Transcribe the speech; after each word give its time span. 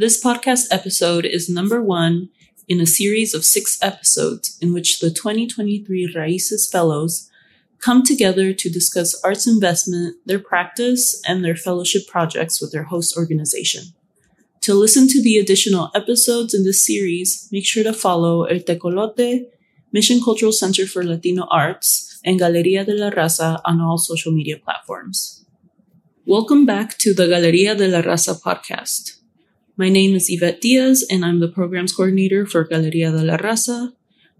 This 0.00 0.22
podcast 0.22 0.66
episode 0.70 1.26
is 1.26 1.48
number 1.48 1.82
one 1.82 2.28
in 2.68 2.80
a 2.80 2.86
series 2.86 3.34
of 3.34 3.44
six 3.44 3.76
episodes 3.82 4.56
in 4.60 4.72
which 4.72 5.00
the 5.00 5.10
2023 5.10 6.14
Raices 6.14 6.70
Fellows 6.70 7.28
come 7.80 8.04
together 8.04 8.52
to 8.52 8.70
discuss 8.70 9.20
arts 9.24 9.48
investment, 9.48 10.14
their 10.24 10.38
practice, 10.38 11.20
and 11.26 11.44
their 11.44 11.56
fellowship 11.56 12.06
projects 12.06 12.60
with 12.60 12.70
their 12.70 12.84
host 12.84 13.16
organization. 13.16 13.86
To 14.60 14.74
listen 14.74 15.08
to 15.08 15.20
the 15.20 15.36
additional 15.36 15.90
episodes 15.96 16.54
in 16.54 16.62
this 16.62 16.86
series, 16.86 17.48
make 17.50 17.66
sure 17.66 17.82
to 17.82 17.92
follow 17.92 18.44
El 18.44 18.60
Tecolote, 18.60 19.46
Mission 19.92 20.20
Cultural 20.22 20.52
Center 20.52 20.86
for 20.86 21.02
Latino 21.02 21.48
Arts, 21.50 22.20
and 22.24 22.38
Galeria 22.38 22.84
de 22.84 22.94
la 22.94 23.10
Raza 23.10 23.60
on 23.64 23.80
all 23.80 23.98
social 23.98 24.30
media 24.30 24.58
platforms. 24.58 25.44
Welcome 26.24 26.66
back 26.66 26.98
to 26.98 27.12
the 27.12 27.26
Galeria 27.26 27.74
de 27.74 27.88
la 27.88 28.00
Raza 28.00 28.40
podcast. 28.40 29.17
My 29.80 29.88
name 29.88 30.16
is 30.16 30.28
Yvette 30.28 30.60
Diaz, 30.60 31.06
and 31.08 31.24
I'm 31.24 31.38
the 31.38 31.46
programs 31.46 31.92
coordinator 31.92 32.44
for 32.44 32.64
Galeria 32.64 33.12
de 33.12 33.22
la 33.22 33.36
Raza. 33.36 33.92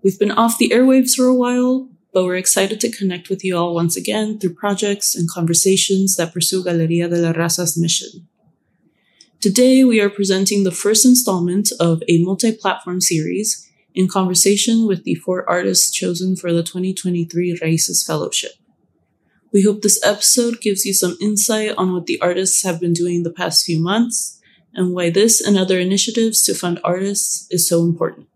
We've 0.03 0.19
been 0.19 0.33
off 0.33 0.59
the 0.59 0.71
airwaves 0.71 1.15
for 1.15 1.27
a 1.27 1.35
while, 1.35 1.89
but 2.13 2.25
we're 2.25 2.35
excited 2.35 2.81
to 2.81 2.91
connect 2.91 3.29
with 3.29 3.45
you 3.45 3.57
all 3.57 3.73
once 3.73 3.97
again 3.97 4.41
through 4.41 4.55
projects 4.55 5.15
and 5.15 5.31
conversations 5.31 6.17
that 6.17 6.35
pursue 6.35 6.65
Galeria 6.65 7.09
de 7.09 7.19
la 7.19 7.33
Raza's 7.33 7.79
mission. 7.79 8.27
Today, 9.41 9.85
we 9.85 10.01
are 10.01 10.11
presenting 10.11 10.65
the 10.65 10.73
first 10.73 11.07
installment 11.07 11.71
of 11.79 12.03
a 12.09 12.21
multi-platform 12.21 13.01
series 13.01 13.71
in 13.95 14.09
conversation 14.09 14.89
with 14.89 15.05
the 15.05 15.15
four 15.15 15.49
artists 15.49 15.93
chosen 15.93 16.35
for 16.35 16.53
the 16.53 16.65
2023 16.65 17.61
Raices 17.63 18.05
Fellowship. 18.05 18.55
We 19.53 19.63
hope 19.63 19.83
this 19.83 20.05
episode 20.05 20.61
gives 20.61 20.85
you 20.85 20.93
some 20.93 21.17
insight 21.21 21.75
on 21.79 21.93
what 21.93 22.07
the 22.07 22.21
artists 22.21 22.65
have 22.65 22.81
been 22.81 22.93
doing 22.93 23.23
the 23.23 23.31
past 23.31 23.65
few 23.65 23.79
months 23.81 24.38
and 24.79 24.95
why 24.95 25.11
this 25.11 25.41
and 25.41 25.59
other 25.59 25.79
initiatives 25.81 26.41
to 26.43 26.55
fund 26.55 26.81
artists 26.85 27.47
is 27.51 27.69
so 27.69 27.85
important. 27.85 28.29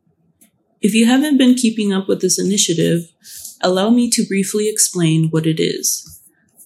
If 0.81 0.93
you 0.93 1.07
haven't 1.07 1.39
been 1.39 1.55
keeping 1.55 1.93
up 1.93 2.09
with 2.09 2.21
this 2.21 2.39
initiative, 2.39 3.13
allow 3.61 3.91
me 3.91 4.11
to 4.11 4.27
briefly 4.27 4.69
explain 4.69 5.29
what 5.31 5.47
it 5.47 5.61
is. 5.61 6.21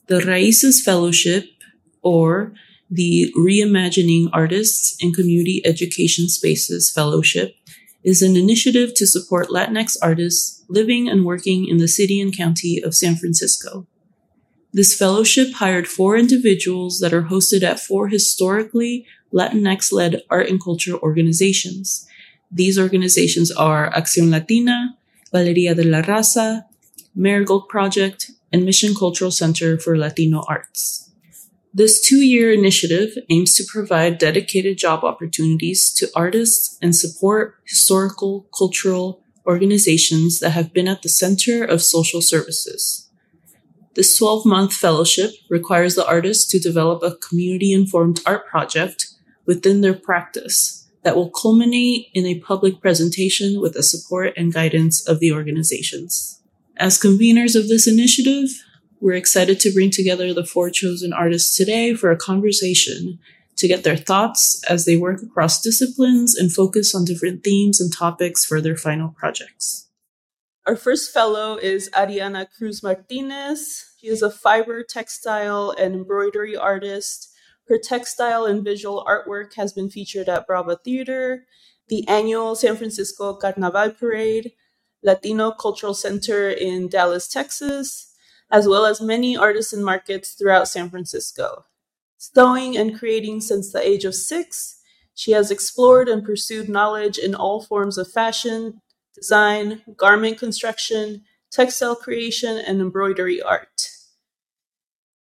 The 0.07 0.21
Raices 0.21 0.83
Fellowship, 0.83 1.45
or 2.01 2.55
the 2.91 3.33
Reimagining 3.37 4.31
Artists 4.33 4.97
and 5.03 5.15
Community 5.15 5.61
Education 5.67 6.29
Spaces 6.29 6.91
Fellowship, 6.91 7.55
is 8.03 8.23
an 8.23 8.37
initiative 8.37 8.95
to 8.95 9.07
support 9.07 9.49
Latinx 9.49 9.97
artists 10.01 10.65
living 10.69 11.07
and 11.09 11.27
working 11.27 11.69
in 11.69 11.77
the 11.77 11.89
city 11.89 12.19
and 12.21 12.35
county 12.35 12.81
of 12.83 12.95
San 12.95 13.17
Francisco. 13.17 13.87
This 14.73 14.97
fellowship 14.97 15.55
hired 15.55 15.89
four 15.89 16.17
individuals 16.17 17.01
that 17.01 17.13
are 17.13 17.25
hosted 17.25 17.63
at 17.63 17.81
four 17.81 18.09
historically 18.09 19.07
Latinx 19.37 19.93
led 19.93 20.23
art 20.31 20.49
and 20.49 20.63
culture 20.63 20.97
organizations. 20.97 22.07
These 22.51 22.79
organizations 22.79 23.51
are 23.53 23.91
Acción 23.93 24.31
Latina, 24.31 24.97
Galeria 25.33 25.75
de 25.75 25.85
la 25.85 26.01
Raza, 26.01 26.65
Marigold 27.15 27.69
Project, 27.69 28.31
and 28.53 28.65
Mission 28.65 28.95
Cultural 28.95 29.31
Center 29.31 29.79
for 29.79 29.99
Latino 29.99 30.43
Arts. 30.49 31.11
This 31.75 32.01
two 32.01 32.23
year 32.25 32.53
initiative 32.53 33.11
aims 33.29 33.55
to 33.57 33.65
provide 33.71 34.17
dedicated 34.17 34.79
job 34.79 35.05
opportunities 35.05 35.93
to 35.95 36.09
artists 36.17 36.79
and 36.81 36.97
support 36.97 37.57
historical, 37.67 38.47
cultural 38.57 39.23
organizations 39.47 40.39
that 40.41 40.51
have 40.51 40.73
been 40.73 40.89
at 40.89 41.03
the 41.03 41.11
center 41.11 41.63
of 41.65 41.83
social 41.83 42.23
services. 42.23 43.11
This 43.95 44.17
12 44.17 44.47
month 44.47 44.73
fellowship 44.73 45.33
requires 45.51 45.95
the 45.95 46.07
artist 46.07 46.49
to 46.51 46.59
develop 46.59 47.03
a 47.03 47.17
community 47.17 47.75
informed 47.75 48.21
art 48.25 48.47
project 48.47 49.09
within 49.47 49.81
their 49.81 49.95
practice 49.95 50.89
that 51.03 51.17
will 51.17 51.31
culminate 51.31 52.09
in 52.15 52.27
a 52.27 52.41
public 52.41 52.81
presentation 52.81 53.61
with 53.61 53.75
the 53.75 53.83
support 53.83 54.33
and 54.37 54.53
guidance 54.53 55.07
of 55.07 55.21
the 55.21 55.33
organizations. 55.33 56.43
As 56.77 57.01
conveners 57.01 57.55
of 57.55 57.69
this 57.69 57.87
initiative, 57.87 58.49
we're 59.01 59.15
excited 59.15 59.61
to 59.61 59.73
bring 59.73 59.91
together 59.91 60.35
the 60.35 60.45
four 60.45 60.69
chosen 60.69 61.13
artists 61.13 61.57
today 61.57 61.95
for 61.95 62.11
a 62.11 62.17
conversation 62.17 63.19
to 63.57 63.69
get 63.69 63.85
their 63.85 63.97
thoughts 63.97 64.63
as 64.69 64.85
they 64.85 64.97
work 64.97 65.23
across 65.23 65.63
disciplines 65.63 66.35
and 66.35 66.53
focus 66.53 66.95
on 66.95 67.05
different 67.05 67.43
themes 67.45 67.81
and 67.81 67.93
topics 67.93 68.45
for 68.45 68.61
their 68.61 68.77
final 68.77 69.11
projects. 69.11 69.89
Our 70.67 70.77
first 70.77 71.13
fellow 71.13 71.57
is 71.57 71.89
Ariana 71.91 72.49
Cruz 72.59 72.83
Martinez. 72.83 73.85
She 74.01 74.09
is 74.09 74.23
a 74.23 74.31
fiber, 74.31 74.83
textile, 74.83 75.73
and 75.79 75.95
embroidery 75.95 76.57
artist 76.57 77.33
her 77.69 77.79
textile 77.79 78.45
and 78.45 78.65
visual 78.65 79.05
artwork 79.09 79.55
has 79.55 79.73
been 79.73 79.91
featured 79.91 80.29
at 80.29 80.47
Brava 80.47 80.77
Theater, 80.77 81.47
the 81.89 82.07
annual 82.09 82.55
San 82.55 82.77
Francisco 82.77 83.35
Carnaval 83.35 83.91
Parade, 83.91 84.53
Latino 85.03 85.51
Cultural 85.53 85.95
Center 85.95 86.51
in 86.51 86.89
Dallas, 86.89 87.29
Texas, 87.29 88.13
as 88.51 88.69
well 88.69 88.87
as 88.87 89.01
many 89.01 89.37
artisan 89.37 89.83
markets 89.83 90.35
throughout 90.35 90.69
San 90.69 90.91
Francisco. 90.91 91.65
Sewing 92.19 92.77
and 92.77 92.99
creating 92.99 93.41
since 93.41 93.73
the 93.73 93.87
age 93.87 94.05
of 94.05 94.15
six, 94.15 94.81
she 95.15 95.33
has 95.33 95.51
explored 95.51 96.09
and 96.09 96.25
pursued 96.25 96.69
knowledge 96.69 97.19
in 97.19 97.35
all 97.35 97.63
forms 97.63 97.99
of 97.99 98.11
fashion, 98.11 98.81
design, 99.15 99.83
garment 99.97 100.39
construction, 100.39 101.25
textile 101.51 101.97
creation, 101.97 102.59
and 102.59 102.81
embroidery 102.81 103.41
art. 103.43 103.96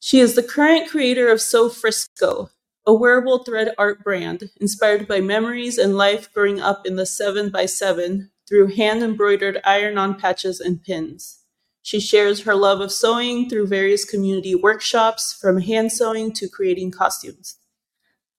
She 0.05 0.21
is 0.21 0.35
the 0.35 0.43
current 0.43 0.91
creator 0.91 1.29
of 1.29 1.41
So 1.41 1.71
Frisco, 1.71 2.51
a 2.87 2.93
wearable 2.93 3.39
thread 3.43 3.75
art 3.79 4.05
brand 4.05 4.51
inspired 4.61 5.09
by 5.09 5.23
memories 5.23 5.79
and 5.79 5.97
life 5.97 6.31
growing 6.35 6.61
up 6.61 6.87
in 6.87 6.97
the 6.97 7.05
7x7 7.05 8.29
through 8.47 8.67
hand 8.67 9.03
embroidered 9.03 9.63
iron 9.65 9.97
on 9.97 10.21
patches 10.21 10.61
and 10.61 10.83
pins. 10.83 11.39
She 11.81 12.01
shares 12.01 12.43
her 12.43 12.55
love 12.55 12.83
of 12.83 12.93
sewing 12.93 13.49
through 13.49 13.69
various 13.69 14.05
community 14.05 14.55
workshops, 14.55 15.33
from 15.33 15.63
hand 15.63 15.91
sewing 15.91 16.35
to 16.35 16.51
creating 16.51 16.91
costumes. 16.91 17.57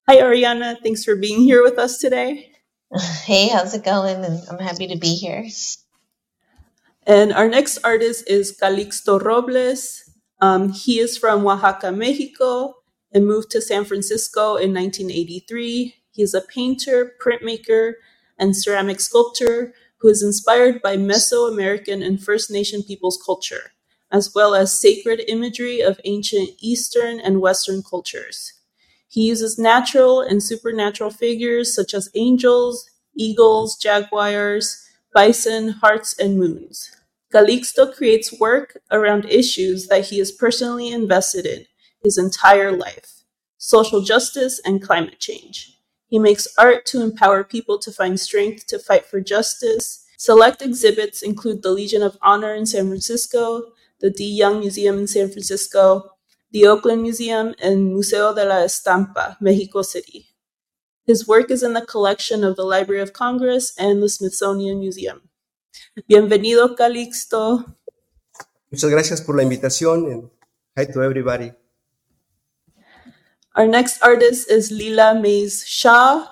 Hi, 0.07 0.17
Ariana. 0.17 0.79
Thanks 0.83 1.03
for 1.03 1.15
being 1.15 1.41
here 1.41 1.63
with 1.63 1.79
us 1.79 1.97
today. 1.97 2.51
Hey, 3.25 3.47
how's 3.47 3.73
it 3.73 3.83
going? 3.83 4.23
I'm 4.23 4.59
happy 4.59 4.85
to 4.89 4.99
be 4.99 5.15
here. 5.15 5.47
And 7.07 7.33
our 7.33 7.49
next 7.49 7.79
artist 7.83 8.29
is 8.29 8.55
Calixto 8.55 9.19
Robles. 9.19 10.04
Um, 10.41 10.71
he 10.71 10.99
is 10.99 11.17
from 11.17 11.45
Oaxaca, 11.45 11.91
Mexico, 11.91 12.75
and 13.11 13.25
moved 13.25 13.51
to 13.51 13.61
San 13.61 13.85
Francisco 13.85 14.55
in 14.55 14.73
1983. 14.73 15.95
He 16.11 16.21
is 16.21 16.33
a 16.33 16.41
painter, 16.41 17.13
printmaker, 17.21 17.93
and 18.37 18.55
ceramic 18.55 18.99
sculptor 18.99 19.73
who 19.97 20.09
is 20.09 20.21
inspired 20.23 20.81
by 20.81 20.97
Mesoamerican 20.97 22.05
and 22.05 22.21
First 22.21 22.51
Nation 22.51 22.83
peoples' 22.83 23.21
culture, 23.25 23.71
as 24.11 24.33
well 24.35 24.53
as 24.55 24.77
sacred 24.77 25.21
imagery 25.27 25.79
of 25.81 25.99
ancient 26.03 26.49
Eastern 26.59 27.19
and 27.19 27.41
Western 27.41 27.81
cultures. 27.81 28.53
He 29.07 29.27
uses 29.27 29.57
natural 29.57 30.21
and 30.21 30.43
supernatural 30.43 31.09
figures 31.09 31.73
such 31.73 31.93
as 31.93 32.09
angels, 32.15 32.89
eagles, 33.15 33.77
jaguars, 33.77 34.85
bison, 35.13 35.69
hearts, 35.69 36.17
and 36.19 36.37
moons. 36.37 36.94
Calixto 37.35 37.93
creates 37.93 38.39
work 38.39 38.77
around 38.91 39.25
issues 39.25 39.87
that 39.87 40.05
he 40.05 40.21
is 40.21 40.31
personally 40.31 40.87
invested 40.89 41.45
in 41.45 41.65
his 42.01 42.17
entire 42.17 42.71
life 42.71 43.23
social 43.57 44.01
justice 44.01 44.61
and 44.63 44.81
climate 44.81 45.19
change. 45.19 45.77
He 46.07 46.17
makes 46.17 46.47
art 46.57 46.85
to 46.87 47.01
empower 47.01 47.43
people 47.43 47.77
to 47.79 47.91
find 47.91 48.17
strength 48.17 48.67
to 48.67 48.79
fight 48.79 49.05
for 49.05 49.19
justice. 49.19 50.05
Select 50.17 50.61
exhibits 50.61 51.23
include 51.23 51.61
the 51.61 51.71
Legion 51.71 52.03
of 52.03 52.17
Honor 52.21 52.53
in 52.53 52.65
San 52.65 52.87
Francisco, 52.87 53.73
the 53.99 54.11
de 54.11 54.23
Young 54.23 54.59
Museum 54.61 54.99
in 54.99 55.07
San 55.07 55.29
Francisco, 55.29 56.11
the 56.51 56.65
Oakland 56.65 57.01
Museum, 57.01 57.53
and 57.61 57.91
Museo 57.91 58.33
de 58.33 58.45
la 58.45 58.63
Estampa, 58.63 59.35
Mexico 59.41 59.81
City. 59.81 60.27
His 61.05 61.27
work 61.27 61.51
is 61.51 61.63
in 61.63 61.73
the 61.73 61.85
collection 61.85 62.45
of 62.45 62.55
the 62.55 62.63
Library 62.63 63.01
of 63.01 63.11
Congress 63.11 63.73
and 63.77 64.01
the 64.01 64.09
Smithsonian 64.09 64.79
Museum. 64.79 65.29
Bienvenido, 66.07 66.75
Calixto. 66.75 67.65
Muchas 68.71 68.89
gracias 68.89 69.21
por 69.21 69.35
la 69.35 69.43
invitación 69.43 70.11
and 70.11 70.29
hi 70.77 70.85
to 70.91 71.01
everybody. 71.01 71.53
Our 73.55 73.67
next 73.67 74.01
artist 74.03 74.51
is 74.51 74.69
Lila 74.69 75.15
Mays 75.15 75.65
Shah. 75.65 76.27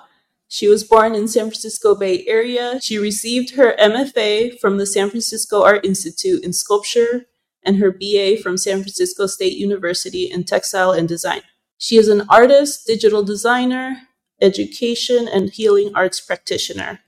She 0.48 0.68
was 0.68 0.84
born 0.84 1.14
in 1.14 1.26
San 1.26 1.44
Francisco 1.46 1.94
Bay 1.94 2.24
Area. 2.26 2.78
She 2.82 2.98
received 2.98 3.56
her 3.56 3.74
MFA 3.80 4.60
from 4.60 4.76
the 4.76 4.86
San 4.86 5.08
Francisco 5.08 5.62
Art 5.62 5.84
Institute 5.86 6.44
in 6.44 6.52
sculpture 6.52 7.26
and 7.64 7.78
her 7.78 7.90
BA 7.90 8.36
from 8.42 8.58
San 8.58 8.82
Francisco 8.82 9.26
State 9.26 9.56
University 9.56 10.30
in 10.30 10.44
textile 10.44 10.92
and 10.92 11.08
design. 11.08 11.40
She 11.78 11.96
is 11.96 12.08
an 12.08 12.24
artist, 12.28 12.86
digital 12.86 13.22
designer, 13.22 14.02
education, 14.40 15.26
and 15.26 15.50
healing 15.50 15.92
arts 15.94 16.20
practitioner. 16.20 17.00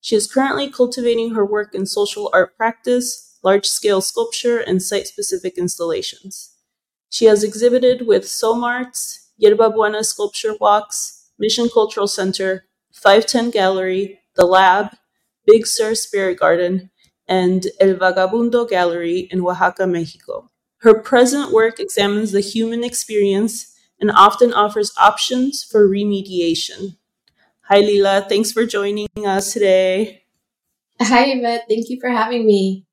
She 0.00 0.16
is 0.16 0.30
currently 0.30 0.70
cultivating 0.70 1.34
her 1.34 1.44
work 1.44 1.74
in 1.74 1.86
social 1.86 2.30
art 2.32 2.56
practice, 2.56 3.38
large 3.42 3.66
scale 3.66 4.00
sculpture, 4.00 4.58
and 4.58 4.82
site 4.82 5.06
specific 5.06 5.58
installations. 5.58 6.56
She 7.10 7.26
has 7.26 7.42
exhibited 7.42 8.06
with 8.06 8.28
SOMARTS, 8.28 9.32
Yerba 9.36 9.70
Buena 9.70 10.04
Sculpture 10.04 10.54
Walks, 10.60 11.30
Mission 11.38 11.68
Cultural 11.68 12.06
Center, 12.06 12.66
510 12.92 13.50
Gallery, 13.50 14.20
The 14.36 14.46
Lab, 14.46 14.96
Big 15.46 15.66
Sur 15.66 15.94
Spirit 15.94 16.38
Garden, 16.38 16.90
and 17.26 17.66
El 17.80 17.94
Vagabundo 17.94 18.68
Gallery 18.68 19.28
in 19.30 19.40
Oaxaca, 19.40 19.86
Mexico. 19.86 20.50
Her 20.78 20.94
present 20.94 21.52
work 21.52 21.78
examines 21.78 22.32
the 22.32 22.40
human 22.40 22.84
experience 22.84 23.74
and 24.00 24.10
often 24.10 24.52
offers 24.52 24.92
options 24.96 25.62
for 25.62 25.88
remediation. 25.88 26.96
Hi, 27.72 27.78
Lila. 27.78 28.26
Thanks 28.28 28.50
for 28.50 28.66
joining 28.66 29.06
us 29.24 29.52
today. 29.52 30.24
Hi, 31.00 31.26
Yvette. 31.26 31.66
Thank 31.68 31.88
you 31.88 32.00
for 32.00 32.10
having 32.10 32.44
me. 32.44 32.84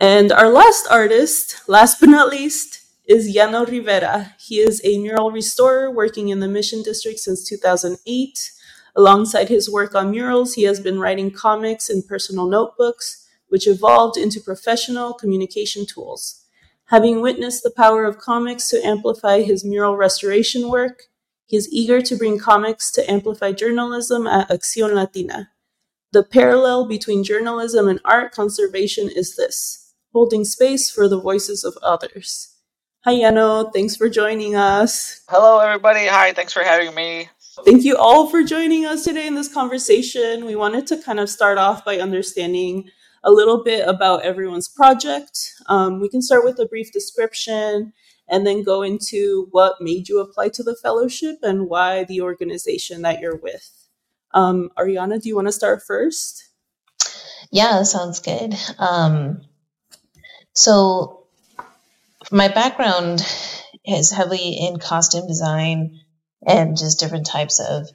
And 0.00 0.32
our 0.32 0.48
last 0.48 0.88
artist, 0.90 1.62
last 1.68 2.00
but 2.00 2.08
not 2.08 2.30
least, 2.30 2.80
is 3.06 3.32
Yano 3.32 3.64
Rivera. 3.64 4.34
He 4.40 4.58
is 4.58 4.80
a 4.82 4.98
mural 4.98 5.30
restorer 5.30 5.88
working 5.88 6.30
in 6.30 6.40
the 6.40 6.48
Mission 6.48 6.82
District 6.82 7.20
since 7.20 7.48
2008. 7.48 8.50
Alongside 8.96 9.48
his 9.48 9.70
work 9.70 9.94
on 9.94 10.10
murals, 10.10 10.54
he 10.54 10.64
has 10.64 10.80
been 10.80 10.98
writing 10.98 11.30
comics 11.30 11.88
and 11.88 12.04
personal 12.04 12.48
notebooks, 12.48 13.28
which 13.46 13.68
evolved 13.68 14.16
into 14.16 14.40
professional 14.40 15.14
communication 15.14 15.86
tools. 15.86 16.44
Having 16.86 17.22
witnessed 17.22 17.62
the 17.62 17.70
power 17.70 18.04
of 18.04 18.18
comics 18.18 18.68
to 18.70 18.84
amplify 18.84 19.42
his 19.42 19.64
mural 19.64 19.96
restoration 19.96 20.68
work, 20.68 21.04
he 21.52 21.58
is 21.58 21.68
eager 21.70 22.00
to 22.00 22.16
bring 22.16 22.38
comics 22.38 22.90
to 22.90 23.10
amplify 23.10 23.52
journalism 23.52 24.26
at 24.26 24.48
Acción 24.48 24.94
Latina. 24.94 25.50
The 26.10 26.22
parallel 26.22 26.88
between 26.88 27.24
journalism 27.24 27.88
and 27.88 28.00
art 28.06 28.32
conservation 28.32 29.10
is 29.14 29.36
this 29.36 29.92
holding 30.14 30.46
space 30.46 30.90
for 30.90 31.08
the 31.08 31.20
voices 31.20 31.62
of 31.62 31.76
others. 31.82 32.56
Hi, 33.04 33.12
Yano. 33.12 33.70
Thanks 33.70 33.96
for 33.96 34.08
joining 34.08 34.56
us. 34.56 35.20
Hello, 35.28 35.58
everybody. 35.58 36.06
Hi, 36.06 36.32
thanks 36.32 36.54
for 36.54 36.62
having 36.62 36.94
me. 36.94 37.28
Thank 37.66 37.84
you 37.84 37.98
all 37.98 38.30
for 38.30 38.42
joining 38.42 38.86
us 38.86 39.04
today 39.04 39.26
in 39.26 39.34
this 39.34 39.52
conversation. 39.52 40.46
We 40.46 40.56
wanted 40.56 40.86
to 40.86 41.02
kind 41.02 41.20
of 41.20 41.28
start 41.28 41.58
off 41.58 41.84
by 41.84 41.98
understanding 41.98 42.88
a 43.24 43.30
little 43.30 43.62
bit 43.62 43.86
about 43.86 44.22
everyone's 44.22 44.68
project. 44.68 45.52
Um, 45.66 46.00
we 46.00 46.08
can 46.08 46.22
start 46.22 46.46
with 46.46 46.58
a 46.60 46.66
brief 46.66 46.92
description 46.92 47.92
and 48.32 48.46
then 48.46 48.62
go 48.64 48.80
into 48.80 49.46
what 49.50 49.74
made 49.78 50.08
you 50.08 50.18
apply 50.18 50.48
to 50.48 50.62
the 50.62 50.74
fellowship 50.74 51.36
and 51.42 51.68
why 51.68 52.04
the 52.04 52.22
organization 52.22 53.02
that 53.02 53.20
you're 53.20 53.36
with. 53.36 53.70
Um, 54.32 54.70
Ariana, 54.78 55.20
do 55.20 55.28
you 55.28 55.36
want 55.36 55.48
to 55.48 55.52
start 55.52 55.82
first? 55.86 56.48
Yeah, 57.50 57.82
sounds 57.82 58.20
good. 58.20 58.54
Um, 58.78 59.42
so, 60.54 61.26
my 62.30 62.48
background 62.48 63.20
is 63.84 64.10
heavily 64.10 64.56
in 64.66 64.78
costume 64.78 65.26
design 65.26 66.00
and 66.46 66.78
just 66.78 67.00
different 67.00 67.26
types 67.26 67.60
of 67.60 67.86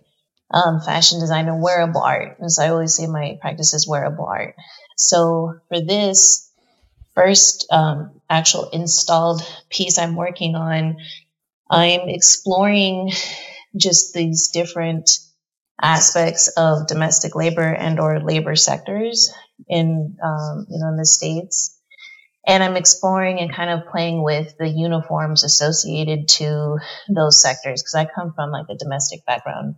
um, 0.51 0.81
fashion 0.81 1.19
design 1.19 1.47
and 1.47 1.63
wearable 1.63 2.01
art. 2.01 2.37
And 2.39 2.51
so, 2.51 2.63
I 2.63 2.69
always 2.69 2.93
say 2.93 3.07
my 3.07 3.39
practice 3.41 3.73
is 3.73 3.87
wearable 3.87 4.27
art. 4.27 4.53
So, 4.97 5.55
for 5.69 5.81
this 5.81 6.51
first 7.15 7.65
um, 7.71 8.16
actual 8.29 8.69
installed 8.69 9.41
piece 9.69 9.97
I'm 9.97 10.15
working 10.15 10.55
on, 10.55 10.97
I'm 11.69 12.09
exploring 12.09 13.11
just 13.75 14.13
these 14.13 14.49
different 14.49 15.19
aspects 15.81 16.47
of 16.57 16.87
domestic 16.87 17.35
labor 17.35 17.71
and 17.73 17.99
or 17.99 18.19
labor 18.19 18.55
sectors 18.55 19.31
in 19.67 20.17
um, 20.23 20.65
you 20.69 20.79
know 20.79 20.89
in 20.89 20.97
the 20.97 21.05
states 21.05 21.77
and 22.47 22.63
I'm 22.63 22.77
exploring 22.77 23.39
and 23.39 23.53
kind 23.53 23.69
of 23.69 23.89
playing 23.91 24.23
with 24.23 24.55
the 24.57 24.69
uniforms 24.69 25.43
associated 25.43 26.29
to 26.29 26.77
those 27.09 27.41
sectors 27.41 27.83
because 27.83 27.93
I 27.93 28.05
come 28.05 28.33
from 28.33 28.51
like 28.51 28.67
a 28.69 28.77
domestic 28.77 29.25
background 29.25 29.75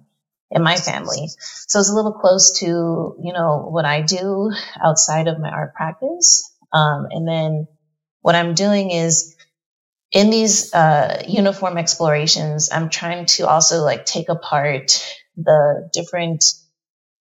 in 0.51 0.61
my 0.61 0.75
family. 0.75 1.29
So 1.67 1.79
it's 1.79 1.89
a 1.89 1.95
little 1.95 2.13
close 2.13 2.59
to, 2.59 2.65
you 2.65 3.33
know, 3.33 3.67
what 3.69 3.85
I 3.85 4.03
do 4.03 4.51
outside 4.83 5.27
of 5.27 5.39
my 5.39 5.49
art 5.49 5.73
practice. 5.73 6.47
Um, 6.71 7.07
and 7.09 7.27
then 7.27 7.67
what 8.21 8.35
I'm 8.35 8.53
doing 8.53 8.91
is 8.91 9.35
in 10.11 10.29
these 10.29 10.73
uh, 10.73 11.23
uniform 11.27 11.77
explorations, 11.77 12.69
I'm 12.71 12.89
trying 12.89 13.25
to 13.27 13.47
also 13.47 13.83
like 13.83 14.05
take 14.05 14.29
apart 14.29 15.03
the 15.37 15.89
different 15.93 16.53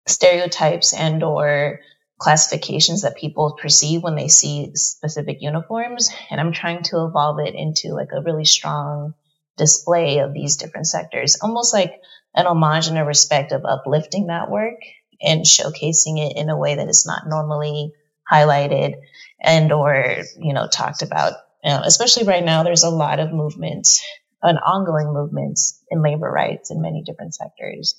stereotypes 0.08 0.94
and 0.94 1.24
or 1.24 1.80
classifications 2.20 3.02
that 3.02 3.18
people 3.18 3.58
perceive 3.62 4.04
when 4.04 4.16
they 4.16 4.28
see 4.28 4.72
specific 4.76 5.38
uniforms. 5.42 6.10
And 6.30 6.40
I'm 6.40 6.52
trying 6.52 6.84
to 6.84 7.06
evolve 7.06 7.40
it 7.40 7.56
into 7.56 7.94
like 7.94 8.10
a 8.14 8.22
really 8.22 8.46
strong 8.46 9.14
display 9.58 10.20
of 10.20 10.34
these 10.34 10.58
different 10.58 10.88
sectors, 10.88 11.38
almost 11.42 11.74
like 11.74 11.94
an 12.36 12.48
homage 12.48 12.88
and 12.88 12.98
a 12.98 13.06
respect 13.06 13.52
of 13.52 13.66
uplifting 13.66 14.28
that 14.28 14.50
work 14.50 14.80
and 15.22 15.46
showcasing 15.46 16.20
it 16.20 16.38
in 16.38 16.50
a 16.50 16.58
way 16.58 16.76
that 16.76 16.90
is 16.90 17.06
not 17.06 17.28
normally 17.28 17.94
highlighted 18.30 18.96
and 19.44 19.72
or, 19.72 20.24
you 20.40 20.54
know, 20.54 20.68
talked 20.68 21.02
about. 21.02 21.34
Know, 21.64 21.82
especially 21.84 22.26
right 22.26 22.44
now, 22.44 22.64
there's 22.64 22.84
a 22.84 22.90
lot 22.90 23.20
of 23.20 23.32
movements, 23.32 24.04
an 24.42 24.58
ongoing 24.58 25.14
movements 25.14 25.82
in 25.90 26.02
labor 26.02 26.30
rights 26.30 26.72
in 26.72 26.82
many 26.82 27.04
different 27.06 27.36
sectors. 27.36 27.96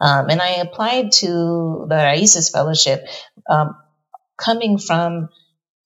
Um, 0.00 0.30
and 0.30 0.40
I 0.40 0.56
applied 0.56 1.12
to 1.12 1.86
the 1.88 1.94
Raices 1.94 2.50
Fellowship 2.50 3.06
um, 3.48 3.76
coming 4.38 4.78
from 4.78 5.28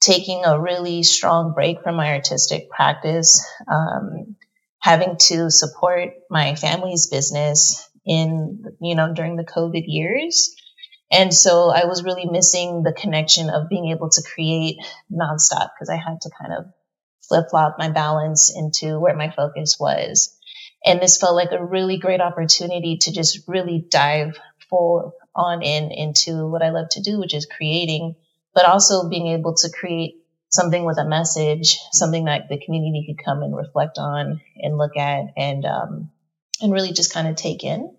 taking 0.00 0.44
a 0.44 0.60
really 0.60 1.02
strong 1.02 1.52
break 1.52 1.82
from 1.82 1.96
my 1.96 2.12
artistic 2.12 2.70
practice, 2.70 3.44
um, 3.70 4.37
having 4.78 5.16
to 5.19 5.50
support 5.50 6.10
my 6.30 6.54
family's 6.54 7.06
business 7.06 7.88
in, 8.06 8.62
you 8.80 8.94
know, 8.94 9.12
during 9.14 9.37
the 9.37 9.44
COVID 9.44 9.84
years. 9.87 10.54
And 11.14 11.32
so 11.32 11.70
I 11.70 11.84
was 11.84 12.02
really 12.02 12.26
missing 12.26 12.82
the 12.82 12.93
connection 12.93 13.49
of 13.49 13.69
being 13.69 13.90
able 13.90 14.11
to 14.11 14.22
create 14.34 14.78
nonstop 15.12 15.70
because 15.75 15.88
I 15.88 15.96
had 15.96 16.20
to 16.22 16.31
kind 16.40 16.52
of 16.52 16.64
flip 17.28 17.46
flop 17.50 17.76
my 17.78 17.88
balance 17.88 18.52
into 18.55 18.99
where 18.99 19.14
my 19.14 19.31
focus 19.31 19.78
was. 19.78 20.37
And 20.84 21.00
this 21.00 21.16
felt 21.16 21.37
like 21.37 21.52
a 21.52 21.64
really 21.64 21.99
great 21.99 22.20
opportunity 22.20 22.99
to 23.02 23.12
just 23.12 23.46
really 23.46 23.87
dive 23.88 24.37
full 24.69 25.12
on 25.37 25.62
in 25.62 25.93
into 25.93 26.49
what 26.49 26.62
I 26.62 26.70
love 26.70 26.88
to 26.90 27.00
do, 27.00 27.20
which 27.20 27.34
is 27.34 27.46
creating, 27.46 28.16
but 28.52 28.66
also 28.66 29.08
being 29.08 29.28
able 29.28 29.55
to 29.55 29.70
create 29.70 30.16
something 30.50 30.84
with 30.84 30.99
a 30.99 31.08
message, 31.08 31.78
something 31.93 32.25
that 32.25 32.49
the 32.49 32.58
community 32.58 33.05
could 33.06 33.25
come 33.25 33.43
and 33.43 33.56
reflect 33.56 33.99
on 33.99 34.40
and 34.56 34.78
look 34.78 34.96
at 34.96 35.26
and 35.37 35.64
um, 35.64 36.11
and 36.61 36.72
really 36.72 36.93
just 36.93 37.12
kind 37.12 37.28
of 37.28 37.37
take 37.37 37.62
in. 37.62 37.94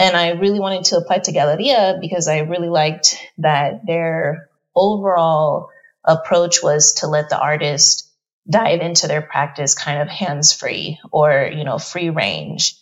And 0.00 0.16
I 0.16 0.30
really 0.30 0.60
wanted 0.60 0.84
to 0.84 0.96
apply 0.96 1.18
to 1.18 1.32
Galeria 1.32 1.98
because 2.00 2.26
I 2.26 2.38
really 2.38 2.70
liked 2.70 3.18
that 3.36 3.84
their 3.86 4.48
overall 4.74 5.68
approach 6.02 6.62
was 6.62 6.94
to 6.94 7.06
let 7.06 7.28
the 7.28 7.38
artist 7.38 8.10
dive 8.48 8.80
into 8.80 9.08
their 9.08 9.20
practice 9.20 9.74
kind 9.74 10.00
of 10.00 10.08
hands 10.08 10.54
free 10.54 10.98
or, 11.12 11.50
you 11.54 11.64
know, 11.64 11.78
free 11.78 12.08
range. 12.08 12.76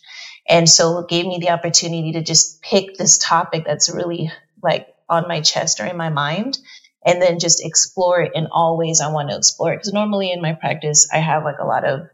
And 0.47 0.67
so 0.69 0.99
it 0.99 1.09
gave 1.09 1.25
me 1.25 1.39
the 1.39 1.49
opportunity 1.49 2.13
to 2.13 2.23
just 2.23 2.61
pick 2.61 2.95
this 2.95 3.17
topic 3.17 3.65
that's 3.65 3.89
really 3.89 4.31
like 4.63 4.87
on 5.09 5.27
my 5.27 5.41
chest 5.41 5.81
or 5.81 5.85
in 5.87 5.97
my 5.97 6.09
mind 6.09 6.57
and 7.05 7.21
then 7.21 7.39
just 7.39 7.65
explore 7.65 8.21
it 8.21 8.31
in 8.33 8.47
all 8.49 8.77
ways 8.77 9.01
I 9.01 9.11
want 9.11 9.29
to 9.29 9.35
explore 9.35 9.73
it. 9.73 9.79
Because 9.79 9.91
normally 9.91 10.31
in 10.31 10.41
my 10.41 10.53
practice, 10.53 11.09
I 11.13 11.17
have 11.17 11.43
like 11.43 11.59
a 11.59 11.67
lot 11.67 11.83
of 11.83 12.07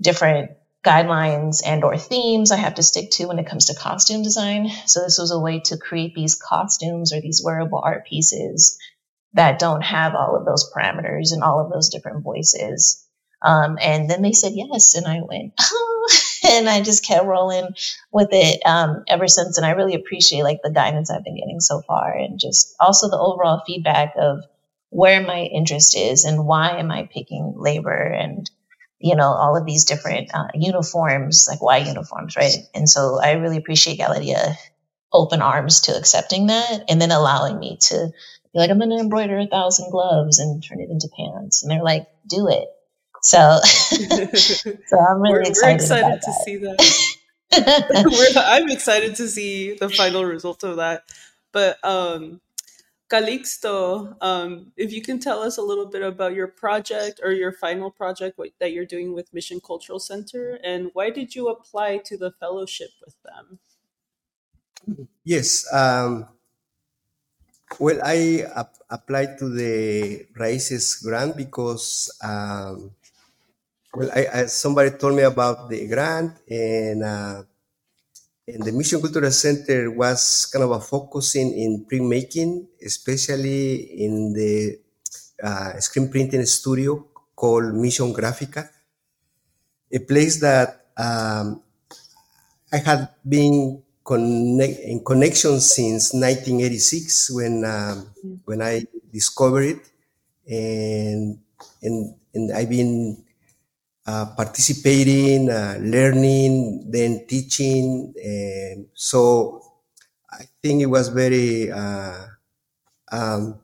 different 0.00 0.50
guidelines 0.84 1.62
and 1.64 1.84
or 1.84 1.98
themes 1.98 2.52
I 2.52 2.56
have 2.56 2.76
to 2.76 2.82
stick 2.82 3.10
to 3.12 3.26
when 3.26 3.38
it 3.38 3.46
comes 3.46 3.66
to 3.66 3.74
costume 3.74 4.22
design. 4.22 4.70
So 4.86 5.00
this 5.00 5.18
was 5.18 5.30
a 5.30 5.38
way 5.38 5.60
to 5.66 5.76
create 5.76 6.14
these 6.14 6.34
costumes 6.34 7.12
or 7.12 7.20
these 7.20 7.42
wearable 7.44 7.80
art 7.84 8.06
pieces 8.06 8.78
that 9.34 9.58
don't 9.58 9.82
have 9.82 10.14
all 10.14 10.36
of 10.36 10.44
those 10.44 10.72
parameters 10.72 11.32
and 11.32 11.42
all 11.42 11.60
of 11.60 11.70
those 11.70 11.90
different 11.90 12.24
voices. 12.24 13.06
Um, 13.42 13.78
and 13.80 14.08
then 14.10 14.22
they 14.22 14.32
said 14.32 14.52
yes, 14.54 14.94
and 14.94 15.06
I 15.06 15.20
went, 15.22 15.54
oh, 15.60 16.08
and 16.48 16.68
I 16.68 16.82
just 16.82 17.06
kept 17.06 17.24
rolling 17.24 17.68
with 18.12 18.28
it 18.32 18.60
um, 18.66 19.04
ever 19.08 19.28
since. 19.28 19.56
And 19.56 19.66
I 19.66 19.70
really 19.70 19.94
appreciate 19.94 20.42
like 20.42 20.60
the 20.62 20.70
guidance 20.70 21.10
I've 21.10 21.24
been 21.24 21.36
getting 21.36 21.60
so 21.60 21.80
far, 21.80 22.12
and 22.12 22.38
just 22.38 22.74
also 22.80 23.08
the 23.08 23.18
overall 23.18 23.62
feedback 23.66 24.14
of 24.18 24.40
where 24.90 25.22
my 25.22 25.40
interest 25.40 25.96
is 25.96 26.24
and 26.24 26.44
why 26.44 26.78
am 26.78 26.90
I 26.90 27.08
picking 27.10 27.54
labor 27.56 28.02
and 28.02 28.50
you 29.00 29.16
know 29.16 29.28
all 29.28 29.56
of 29.56 29.66
these 29.66 29.84
different 29.84 30.30
uh, 30.34 30.48
uniforms, 30.54 31.46
like 31.48 31.62
why 31.62 31.78
uniforms, 31.78 32.36
right? 32.36 32.54
And 32.74 32.88
so 32.88 33.18
I 33.20 33.32
really 33.32 33.56
appreciate 33.56 33.98
Galeria 33.98 34.56
open 35.12 35.42
arms 35.42 35.82
to 35.82 35.96
accepting 35.96 36.46
that 36.46 36.84
and 36.88 37.00
then 37.00 37.10
allowing 37.10 37.58
me 37.58 37.76
to 37.80 38.12
be 38.52 38.58
like, 38.58 38.70
I'm 38.70 38.78
going 38.78 38.90
to 38.90 38.96
embroider 38.96 39.38
a 39.38 39.46
thousand 39.46 39.90
gloves 39.90 40.38
and 40.38 40.62
turn 40.62 40.80
it 40.80 40.90
into 40.90 41.08
pants. 41.16 41.62
And 41.62 41.70
they're 41.70 41.82
like, 41.82 42.08
do 42.26 42.48
it. 42.48 42.68
So, 43.22 43.58
so 43.64 44.98
I'm 44.98 45.20
really 45.20 45.32
we're, 45.32 45.40
excited, 45.42 45.62
we're 45.62 45.74
excited 45.74 46.22
to 46.22 46.26
that. 46.26 46.42
see 46.44 46.56
that. 46.56 47.16
I'm 48.46 48.70
excited 48.70 49.16
to 49.16 49.28
see 49.28 49.74
the 49.74 49.88
final 49.88 50.24
result 50.24 50.64
of 50.64 50.76
that. 50.76 51.04
But 51.52 51.78
um, 51.84 52.40
Calixto, 53.10 54.16
um, 54.22 54.72
if 54.76 54.92
you 54.92 55.02
can 55.02 55.18
tell 55.18 55.42
us 55.42 55.58
a 55.58 55.62
little 55.62 55.86
bit 55.86 56.02
about 56.02 56.32
your 56.32 56.46
project 56.46 57.20
or 57.24 57.32
your 57.32 57.50
final 57.50 57.90
project 57.90 58.38
what, 58.38 58.50
that 58.60 58.72
you're 58.72 58.86
doing 58.86 59.12
with 59.14 59.34
Mission 59.34 59.60
Cultural 59.60 59.98
Center, 59.98 60.60
and 60.62 60.90
why 60.92 61.10
did 61.10 61.34
you 61.34 61.48
apply 61.48 61.98
to 62.06 62.16
the 62.16 62.30
fellowship 62.30 62.90
with 63.04 63.16
them? 63.24 63.58
Yes. 65.24 65.66
Um, 65.72 66.28
well, 67.80 67.98
I 68.04 68.46
ap- 68.54 68.78
applied 68.88 69.38
to 69.38 69.48
the 69.48 70.26
Raices 70.38 71.02
grant 71.02 71.36
because, 71.36 72.16
um, 72.22 72.92
well, 73.92 74.10
I, 74.14 74.26
I, 74.32 74.46
somebody 74.46 74.90
told 74.90 75.16
me 75.16 75.22
about 75.22 75.68
the 75.68 75.86
grant, 75.88 76.38
and 76.48 77.02
uh, 77.02 77.42
and 78.54 78.62
the 78.62 78.72
Mission 78.72 79.00
Cultural 79.00 79.30
Center 79.30 79.90
was 79.90 80.46
kind 80.52 80.64
of 80.64 80.70
a 80.72 80.80
focusing 80.80 81.52
in 81.56 81.84
printmaking, 81.86 82.66
especially 82.84 83.82
in 84.04 84.32
the 84.32 84.78
uh, 85.42 85.78
screen 85.80 86.10
printing 86.10 86.44
studio 86.46 87.04
called 87.34 87.74
Mission 87.74 88.12
Grafica, 88.12 88.68
a 89.92 89.98
place 90.00 90.40
that 90.40 90.86
um, 90.96 91.62
I 92.72 92.78
had 92.78 93.08
been 93.26 93.82
connect, 94.04 94.78
in 94.80 95.02
connection 95.04 95.58
since 95.60 96.14
1986 96.14 97.30
when 97.30 97.64
um, 97.64 98.06
when 98.44 98.62
I 98.62 98.86
discovered 99.12 99.66
it, 99.74 99.82
and 100.46 101.38
and 101.82 102.14
and 102.34 102.44
I've 102.54 102.70
been 102.70 103.24
participating, 104.36 105.50
uh, 105.50 105.76
learning, 105.80 106.86
then 106.90 107.26
teaching, 107.26 108.12
and 108.16 108.86
so 108.94 109.60
I 110.30 110.44
think 110.62 110.82
it 110.82 110.90
was 110.90 111.08
very 111.08 111.70
uh, 111.70 112.26
um, 113.12 113.58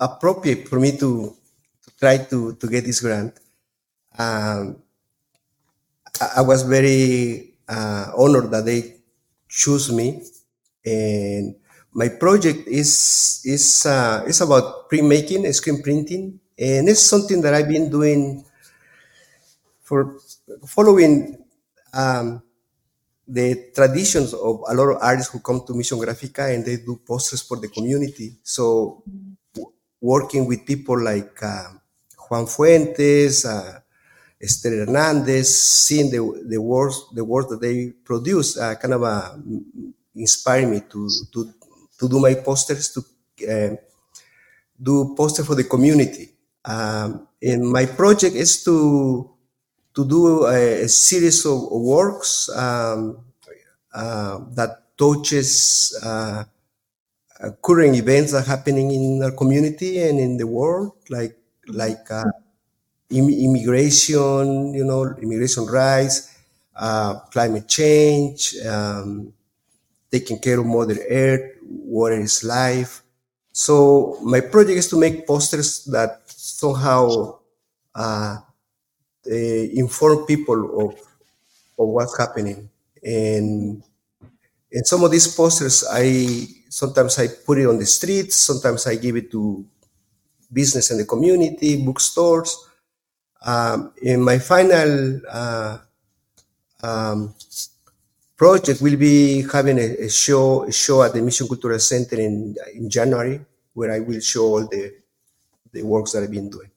appropriate 0.00 0.68
for 0.68 0.80
me 0.80 0.96
to, 0.98 1.34
to, 1.84 1.88
try 1.98 2.18
to 2.18 2.54
to 2.56 2.66
get 2.66 2.84
this 2.84 3.00
grant. 3.00 3.38
Um, 4.18 4.82
I, 6.20 6.26
I 6.38 6.42
was 6.42 6.62
very 6.62 7.52
uh, 7.68 8.12
honored 8.16 8.50
that 8.50 8.64
they 8.64 9.02
chose 9.48 9.92
me. 9.92 10.22
And 10.84 11.54
my 11.92 12.08
project 12.08 12.66
is 12.66 13.42
is 13.44 13.86
uh, 13.86 14.24
is 14.26 14.40
about 14.40 14.90
printmaking, 14.90 15.46
screen 15.54 15.82
printing, 15.82 16.40
and 16.58 16.88
it's 16.88 17.04
something 17.04 17.40
that 17.42 17.54
I've 17.54 17.68
been 17.68 17.90
doing 17.90 18.44
for 19.82 20.18
following 20.66 21.36
um, 21.92 22.42
the 23.26 23.70
traditions 23.74 24.34
of 24.34 24.62
a 24.68 24.74
lot 24.74 24.88
of 24.90 24.98
artists 25.02 25.32
who 25.32 25.40
come 25.40 25.62
to 25.66 25.74
Mission 25.74 25.98
Grafica 25.98 26.54
and 26.54 26.64
they 26.64 26.76
do 26.76 27.00
posters 27.06 27.42
for 27.42 27.56
the 27.58 27.68
community. 27.68 28.36
So 28.42 29.02
working 30.00 30.46
with 30.46 30.66
people 30.66 31.02
like 31.02 31.42
uh, 31.42 31.68
Juan 32.28 32.46
Fuentes, 32.46 33.44
uh, 33.44 33.80
Esther 34.40 34.84
Hernandez, 34.84 35.46
seeing 35.56 36.10
the 36.10 36.44
the 36.46 36.60
work 36.60 36.92
the 37.14 37.24
work 37.24 37.48
that 37.48 37.60
they 37.60 37.92
produce, 38.04 38.58
uh, 38.58 38.74
kind 38.74 38.94
of 38.94 39.02
uh, 39.04 39.36
inspired 40.16 40.68
me 40.68 40.80
to 40.90 41.08
to 41.32 41.52
to 41.98 42.08
do 42.08 42.18
my 42.18 42.34
posters 42.34 42.90
to 42.90 43.00
uh, 43.48 43.76
do 44.82 45.14
posters 45.16 45.46
for 45.46 45.54
the 45.54 45.64
community. 45.64 46.30
Um, 46.64 47.28
and 47.40 47.70
my 47.70 47.86
project 47.86 48.34
is 48.34 48.64
to 48.64 49.30
to 49.94 50.04
do 50.04 50.46
a, 50.46 50.82
a 50.84 50.88
series 50.88 51.44
of, 51.46 51.70
works 51.70 52.48
um, 52.56 53.18
uh, 53.94 54.40
that 54.54 54.96
touches 54.96 55.98
uh, 56.02 56.44
current 57.60 57.96
events 57.96 58.32
that 58.32 58.44
are 58.46 58.48
happening 58.48 58.90
in 58.90 59.22
our 59.22 59.32
community 59.32 60.00
and 60.02 60.18
in 60.18 60.36
the 60.36 60.46
world, 60.46 60.92
like 61.10 61.36
like 61.68 62.10
uh, 62.10 62.24
immigration, 63.10 64.74
you 64.74 64.84
know, 64.84 65.14
immigration 65.20 65.66
rights, 65.66 66.38
uh, 66.76 67.20
climate 67.30 67.68
change, 67.68 68.56
um, 68.66 69.32
taking 70.10 70.38
care 70.38 70.60
of 70.60 70.66
Mother 70.66 70.98
Earth, 71.10 71.56
water 71.62 72.20
is 72.20 72.44
life. 72.44 73.02
So 73.52 74.18
my 74.22 74.40
project 74.40 74.78
is 74.78 74.88
to 74.88 74.98
make 74.98 75.26
posters 75.26 75.84
that 75.86 76.22
somehow 76.26 77.38
uh, 77.94 78.38
inform 79.26 80.26
people 80.26 80.86
of 80.86 80.94
of 81.78 81.88
what's 81.88 82.16
happening. 82.18 82.68
And 83.02 83.82
and 84.72 84.86
some 84.86 85.04
of 85.04 85.10
these 85.10 85.34
posters, 85.34 85.84
I 85.90 86.46
sometimes 86.68 87.18
I 87.18 87.28
put 87.28 87.58
it 87.58 87.66
on 87.66 87.78
the 87.78 87.86
streets, 87.86 88.36
sometimes 88.36 88.86
I 88.86 88.96
give 88.96 89.16
it 89.16 89.30
to 89.32 89.64
business 90.52 90.90
in 90.90 90.98
the 90.98 91.04
community, 91.04 91.82
bookstores. 91.84 92.56
Um, 93.44 93.92
in 94.00 94.22
my 94.22 94.38
final 94.38 95.20
uh, 95.28 95.78
um, 96.82 97.34
project, 98.36 98.80
we'll 98.80 98.98
be 98.98 99.42
having 99.52 99.78
a, 99.78 100.06
a, 100.06 100.08
show 100.08 100.64
a 100.64 100.72
show 100.72 101.02
at 101.02 101.12
the 101.12 101.22
Mission 101.22 101.48
Cultural 101.48 101.78
Center 101.78 102.16
in 102.16 102.54
in 102.72 102.88
January, 102.88 103.40
where 103.74 103.92
I 103.92 104.00
will 104.00 104.20
show 104.20 104.44
all 104.44 104.66
the 104.68 104.94
the 105.72 105.82
works 105.82 106.12
that 106.12 106.22
I've 106.22 106.30
been 106.30 106.50
doing. 106.50 106.70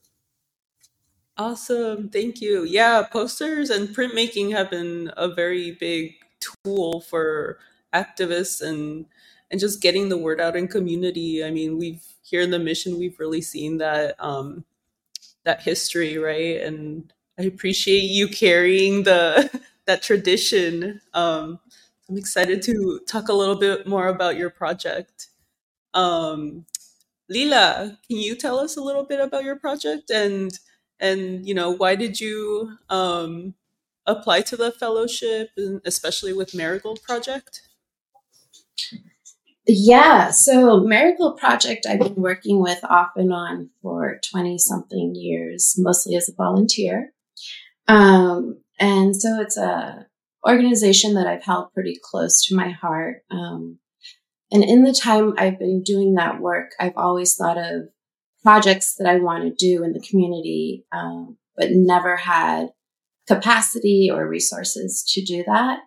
Awesome, 1.38 2.08
thank 2.08 2.40
you. 2.40 2.64
Yeah, 2.64 3.02
posters 3.12 3.68
and 3.70 3.88
printmaking 3.90 4.52
have 4.52 4.70
been 4.70 5.12
a 5.16 5.28
very 5.28 5.72
big 5.72 6.14
tool 6.64 7.00
for 7.02 7.58
activists 7.94 8.62
and 8.62 9.06
and 9.50 9.60
just 9.60 9.80
getting 9.82 10.08
the 10.08 10.16
word 10.18 10.40
out 10.40 10.56
in 10.56 10.66
community. 10.66 11.44
I 11.44 11.50
mean, 11.50 11.78
we've 11.78 12.02
here 12.22 12.40
in 12.40 12.50
the 12.50 12.58
mission, 12.58 12.98
we've 12.98 13.18
really 13.20 13.42
seen 13.42 13.78
that 13.78 14.16
um, 14.18 14.64
that 15.44 15.62
history, 15.62 16.18
right? 16.18 16.60
And 16.62 17.12
I 17.38 17.44
appreciate 17.44 18.04
you 18.04 18.28
carrying 18.28 19.04
the 19.04 19.50
that 19.86 20.02
tradition. 20.02 21.00
Um, 21.14 21.60
I'm 22.08 22.18
excited 22.18 22.62
to 22.62 23.00
talk 23.08 23.28
a 23.28 23.34
little 23.34 23.56
bit 23.56 23.86
more 23.86 24.08
about 24.08 24.36
your 24.36 24.50
project. 24.50 25.28
Um, 25.94 26.66
Lila, 27.28 27.98
can 28.08 28.18
you 28.18 28.36
tell 28.36 28.58
us 28.58 28.76
a 28.76 28.82
little 28.82 29.04
bit 29.04 29.20
about 29.20 29.44
your 29.44 29.56
project 29.56 30.10
and 30.10 30.58
and 31.00 31.46
you 31.46 31.54
know 31.54 31.70
why 31.70 31.94
did 31.94 32.20
you 32.20 32.76
um, 32.88 33.54
apply 34.06 34.42
to 34.42 34.56
the 34.56 34.72
fellowship, 34.72 35.50
and 35.56 35.80
especially 35.84 36.32
with 36.32 36.54
Marigold 36.54 37.02
Project? 37.02 37.62
Yeah, 39.68 40.30
so 40.30 40.80
Marigold 40.80 41.38
Project 41.38 41.86
I've 41.88 41.98
been 41.98 42.14
working 42.14 42.60
with 42.60 42.84
off 42.84 43.10
and 43.16 43.32
on 43.32 43.70
for 43.82 44.20
20 44.30 44.58
something 44.58 45.14
years, 45.16 45.74
mostly 45.76 46.14
as 46.14 46.28
a 46.28 46.34
volunteer. 46.34 47.12
Um, 47.88 48.60
and 48.78 49.16
so 49.16 49.40
it's 49.40 49.56
a 49.56 50.06
organization 50.46 51.14
that 51.14 51.26
I've 51.26 51.42
held 51.42 51.72
pretty 51.72 51.98
close 52.00 52.44
to 52.46 52.54
my 52.54 52.70
heart. 52.70 53.24
Um, 53.30 53.80
and 54.52 54.62
in 54.62 54.84
the 54.84 54.92
time 54.92 55.34
I've 55.36 55.58
been 55.58 55.82
doing 55.82 56.14
that 56.14 56.40
work, 56.40 56.70
I've 56.78 56.96
always 56.96 57.34
thought 57.34 57.58
of 57.58 57.88
projects 58.46 58.94
that 58.94 59.08
I 59.08 59.16
want 59.16 59.42
to 59.42 59.50
do 59.50 59.82
in 59.82 59.92
the 59.92 59.98
community, 59.98 60.84
um, 60.92 61.36
but 61.56 61.72
never 61.72 62.14
had 62.14 62.68
capacity 63.26 64.08
or 64.08 64.28
resources 64.28 65.02
to 65.14 65.24
do 65.24 65.42
that. 65.48 65.80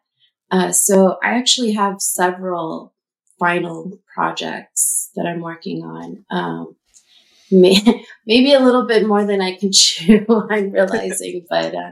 Uh, 0.51 0.73
so 0.73 1.17
I 1.23 1.37
actually 1.37 1.71
have 1.71 2.01
several 2.01 2.93
final 3.39 3.97
projects 4.13 5.09
that 5.15 5.25
I'm 5.25 5.39
working 5.39 5.85
on. 5.85 6.25
Um, 6.29 6.75
may, 7.49 7.79
maybe 8.27 8.51
a 8.51 8.59
little 8.59 8.85
bit 8.85 9.07
more 9.07 9.23
than 9.23 9.39
I 9.39 9.55
can 9.55 9.71
chew, 9.73 10.25
I'm 10.49 10.71
realizing, 10.71 11.45
but 11.49 11.73
uh, 11.73 11.91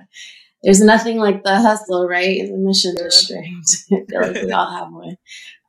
there's 0.63 0.81
nothing 0.81 1.17
like 1.17 1.45
the 1.45 1.61
hustle, 1.61 2.09
right, 2.09 2.39
in 2.39 2.51
the 2.51 2.57
mission 2.57 2.93
district. 2.93 3.47
I 3.89 4.03
feel 4.09 4.21
like 4.21 4.43
we 4.43 4.51
all 4.51 4.69
have 4.69 4.91
one. 4.91 5.17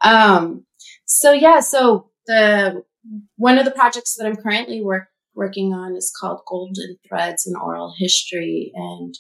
Um, 0.00 0.64
so 1.04 1.30
yeah, 1.30 1.60
so 1.60 2.10
the 2.26 2.82
one 3.36 3.58
of 3.58 3.64
the 3.64 3.70
projects 3.70 4.14
that 4.16 4.26
I'm 4.26 4.36
currently 4.36 4.82
work, 4.82 5.08
working 5.34 5.72
on 5.72 5.96
is 5.96 6.12
called 6.18 6.40
Golden 6.46 6.96
Threads 7.06 7.46
in 7.46 7.56
Oral 7.56 7.94
History, 7.98 8.72
and 8.74 9.14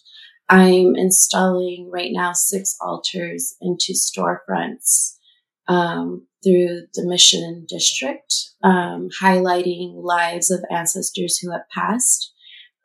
I'm 0.48 0.96
installing 0.96 1.90
right 1.92 2.10
now 2.12 2.32
six 2.32 2.76
altars 2.80 3.54
into 3.60 3.92
storefronts 3.92 5.16
um, 5.68 6.26
through 6.42 6.86
the 6.94 7.06
Mission 7.06 7.66
District, 7.68 8.32
um, 8.62 9.08
highlighting 9.20 10.02
lives 10.02 10.50
of 10.50 10.64
ancestors 10.70 11.38
who 11.38 11.50
have 11.52 11.68
passed, 11.74 12.32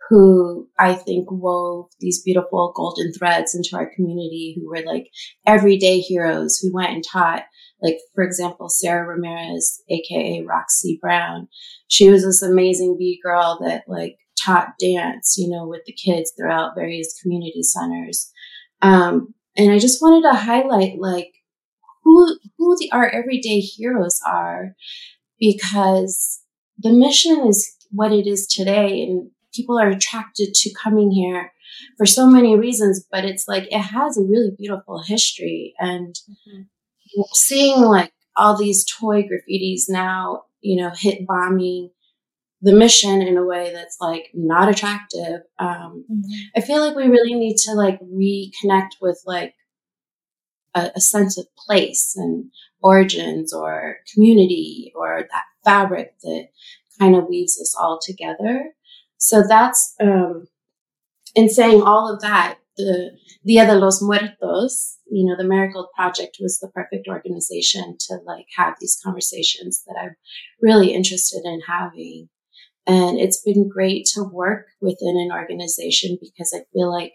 who 0.10 0.67
I 0.77 0.95
think 0.95 1.31
wove 1.31 1.89
these 2.00 2.22
beautiful 2.22 2.74
golden 2.75 3.13
threads 3.13 3.55
into 3.55 3.75
our 3.75 3.89
community, 3.95 4.55
who 4.57 4.69
were 4.69 4.83
like 4.86 5.10
everyday 5.48 6.00
heroes 6.00 6.57
who 6.57 6.74
went 6.74 6.91
and 6.91 7.03
taught. 7.03 7.43
Like, 7.83 7.97
for 8.15 8.23
example, 8.23 8.69
Sarah 8.69 9.05
Ramirez, 9.05 9.83
aka 9.89 10.41
Roxy 10.43 10.97
Brown. 11.01 11.49
She 11.89 12.09
was 12.09 12.23
this 12.23 12.41
amazing 12.41 12.95
b-girl 12.97 13.59
that 13.61 13.83
like 13.87 14.17
taught 14.41 14.73
dance, 14.79 15.35
you 15.37 15.49
know, 15.49 15.67
with 15.67 15.81
the 15.85 15.93
kids 15.93 16.31
throughout 16.35 16.75
various 16.75 17.19
community 17.21 17.61
centers. 17.61 18.31
Um, 18.81 19.33
and 19.57 19.71
I 19.71 19.79
just 19.79 20.01
wanted 20.01 20.27
to 20.27 20.35
highlight 20.35 20.99
like 20.99 21.31
who 22.03 22.37
who 22.57 22.77
the, 22.77 22.91
our 22.91 23.09
everyday 23.09 23.59
heroes 23.59 24.19
are 24.25 24.75
because 25.39 26.41
the 26.77 26.91
mission 26.91 27.47
is 27.47 27.75
what 27.91 28.11
it 28.11 28.27
is 28.27 28.47
today 28.47 29.03
and 29.03 29.29
people 29.53 29.79
are 29.79 29.89
attracted 29.89 30.53
to 30.53 30.73
coming 30.73 31.11
here 31.11 31.51
for 31.97 32.05
so 32.05 32.27
many 32.27 32.57
reasons 32.57 33.05
but 33.11 33.23
it's 33.23 33.47
like 33.47 33.71
it 33.71 33.79
has 33.79 34.17
a 34.17 34.23
really 34.23 34.51
beautiful 34.57 35.03
history 35.03 35.73
and 35.79 36.15
mm-hmm. 36.29 36.61
Seeing 37.34 37.82
like 37.82 38.12
all 38.36 38.58
these 38.58 38.86
toy 38.86 39.24
graffitis 39.24 39.84
now, 39.89 40.43
you 40.62 40.82
know, 40.82 40.91
hit 40.96 41.25
bombing 41.27 41.91
the 42.62 42.74
mission 42.74 43.22
in 43.22 43.38
a 43.38 43.46
way 43.46 43.72
that's 43.74 43.98
like 44.00 44.29
not 44.34 44.70
attractive. 44.70 45.41
Um, 45.60 46.05
mm-hmm. 46.10 46.22
I 46.55 46.62
feel 46.62 46.79
like 46.79 46.96
we 46.96 47.08
really 47.08 47.34
need 47.34 47.58
to 47.65 47.74
like 47.74 48.00
reconnect 48.01 49.01
with 49.01 49.22
like 49.25 49.53
a, 50.74 50.91
a, 50.96 51.01
sense 51.01 51.38
of 51.38 51.46
place 51.58 52.13
and 52.15 52.51
origins 52.82 53.53
or 53.53 53.98
community 54.13 54.93
or 54.96 55.27
that 55.29 55.43
fabric 55.65 56.13
that 56.22 56.48
kind 57.00 57.15
of 57.17 57.27
weaves 57.27 57.60
us 57.60 57.75
all 57.77 58.00
together. 58.01 58.74
So 59.17 59.43
that's, 59.48 59.93
um, 60.00 60.48
in 61.36 61.50
saying 61.50 61.82
all 61.82 62.13
of 62.13 62.22
that, 62.22 62.60
the 62.77 63.11
Dia 63.45 63.65
de 63.65 63.75
los 63.75 64.01
Muertos, 64.01 64.97
you 65.09 65.25
know, 65.25 65.35
the 65.37 65.47
Marigold 65.47 65.87
Project 65.95 66.37
was 66.39 66.59
the 66.59 66.69
perfect 66.69 67.07
organization 67.07 67.97
to 68.07 68.17
like 68.25 68.45
have 68.55 68.75
these 68.79 68.99
conversations 69.03 69.83
that 69.87 69.99
I'm 70.01 70.15
really 70.61 70.93
interested 70.93 71.41
in 71.45 71.61
having. 71.67 72.29
And 72.85 73.19
it's 73.19 73.41
been 73.41 73.69
great 73.69 74.05
to 74.13 74.23
work 74.23 74.67
within 74.81 75.17
an 75.17 75.31
organization 75.31 76.17
because 76.19 76.53
I 76.53 76.63
feel 76.73 76.91
like 76.91 77.13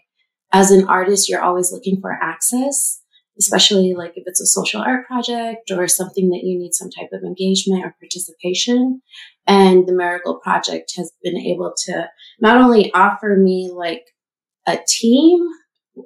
as 0.51 0.71
an 0.71 0.87
artist, 0.87 1.29
you're 1.29 1.43
always 1.43 1.71
looking 1.71 2.01
for 2.01 2.11
access, 2.11 3.01
especially 3.37 3.93
like 3.93 4.13
if 4.15 4.23
it's 4.25 4.41
a 4.41 4.47
social 4.47 4.81
art 4.81 5.05
project 5.05 5.69
or 5.71 5.87
something 5.87 6.29
that 6.29 6.43
you 6.43 6.57
need 6.57 6.73
some 6.73 6.89
type 6.89 7.09
of 7.13 7.23
engagement 7.23 7.85
or 7.85 7.95
participation. 7.99 9.01
And 9.45 9.87
the 9.87 9.93
Marigold 9.93 10.41
Project 10.41 10.93
has 10.97 11.11
been 11.23 11.37
able 11.37 11.73
to 11.85 12.09
not 12.39 12.57
only 12.57 12.91
offer 12.93 13.35
me 13.39 13.69
like 13.71 14.05
a 14.69 14.83
team 14.87 15.45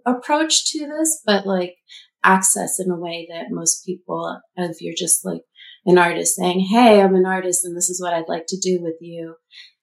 approach 0.05 0.72
to 0.72 0.88
this, 0.88 1.22
but 1.25 1.46
like 1.46 1.75
access 2.24 2.79
in 2.79 2.89
a 2.89 3.00
way 3.00 3.27
that 3.29 3.51
most 3.51 3.86
people, 3.86 4.39
if 4.55 4.82
you're 4.82 4.96
just 4.98 5.25
like 5.25 5.41
an 5.86 5.98
artist 5.98 6.36
saying, 6.36 6.62
Hey, 6.62 7.01
I'm 7.01 7.15
an 7.15 7.25
artist 7.25 7.65
and 7.65 7.75
this 7.75 7.89
is 7.89 8.01
what 8.01 8.13
I'd 8.13 8.29
like 8.29 8.46
to 8.48 8.58
do 8.60 8.79
with 8.82 8.96
you. 9.01 9.36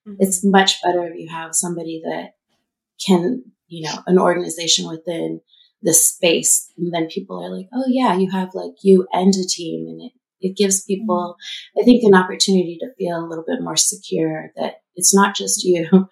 Mm-hmm. 0.06 0.16
It's 0.20 0.44
much 0.44 0.82
better 0.82 1.06
if 1.06 1.18
you 1.18 1.28
have 1.30 1.54
somebody 1.54 2.00
that 2.04 2.30
can, 3.04 3.44
you 3.68 3.86
know, 3.86 3.98
an 4.06 4.18
organization 4.18 4.88
within 4.88 5.40
the 5.82 5.94
space. 5.94 6.70
And 6.76 6.92
then 6.92 7.08
people 7.08 7.42
are 7.42 7.54
like, 7.54 7.68
Oh 7.72 7.84
yeah, 7.88 8.16
you 8.16 8.30
have 8.30 8.50
like 8.54 8.72
you 8.82 9.06
and 9.12 9.34
a 9.34 9.46
team 9.46 9.86
and 9.86 10.00
it, 10.02 10.12
it 10.40 10.56
gives 10.56 10.84
people, 10.84 11.36
mm-hmm. 11.36 11.80
I 11.80 11.84
think, 11.84 12.02
an 12.04 12.14
opportunity 12.14 12.78
to 12.80 12.94
feel 12.98 13.18
a 13.18 13.28
little 13.28 13.44
bit 13.46 13.62
more 13.62 13.76
secure 13.76 14.50
that 14.56 14.76
it's 14.96 15.14
not 15.14 15.36
just 15.36 15.64
you 15.64 16.08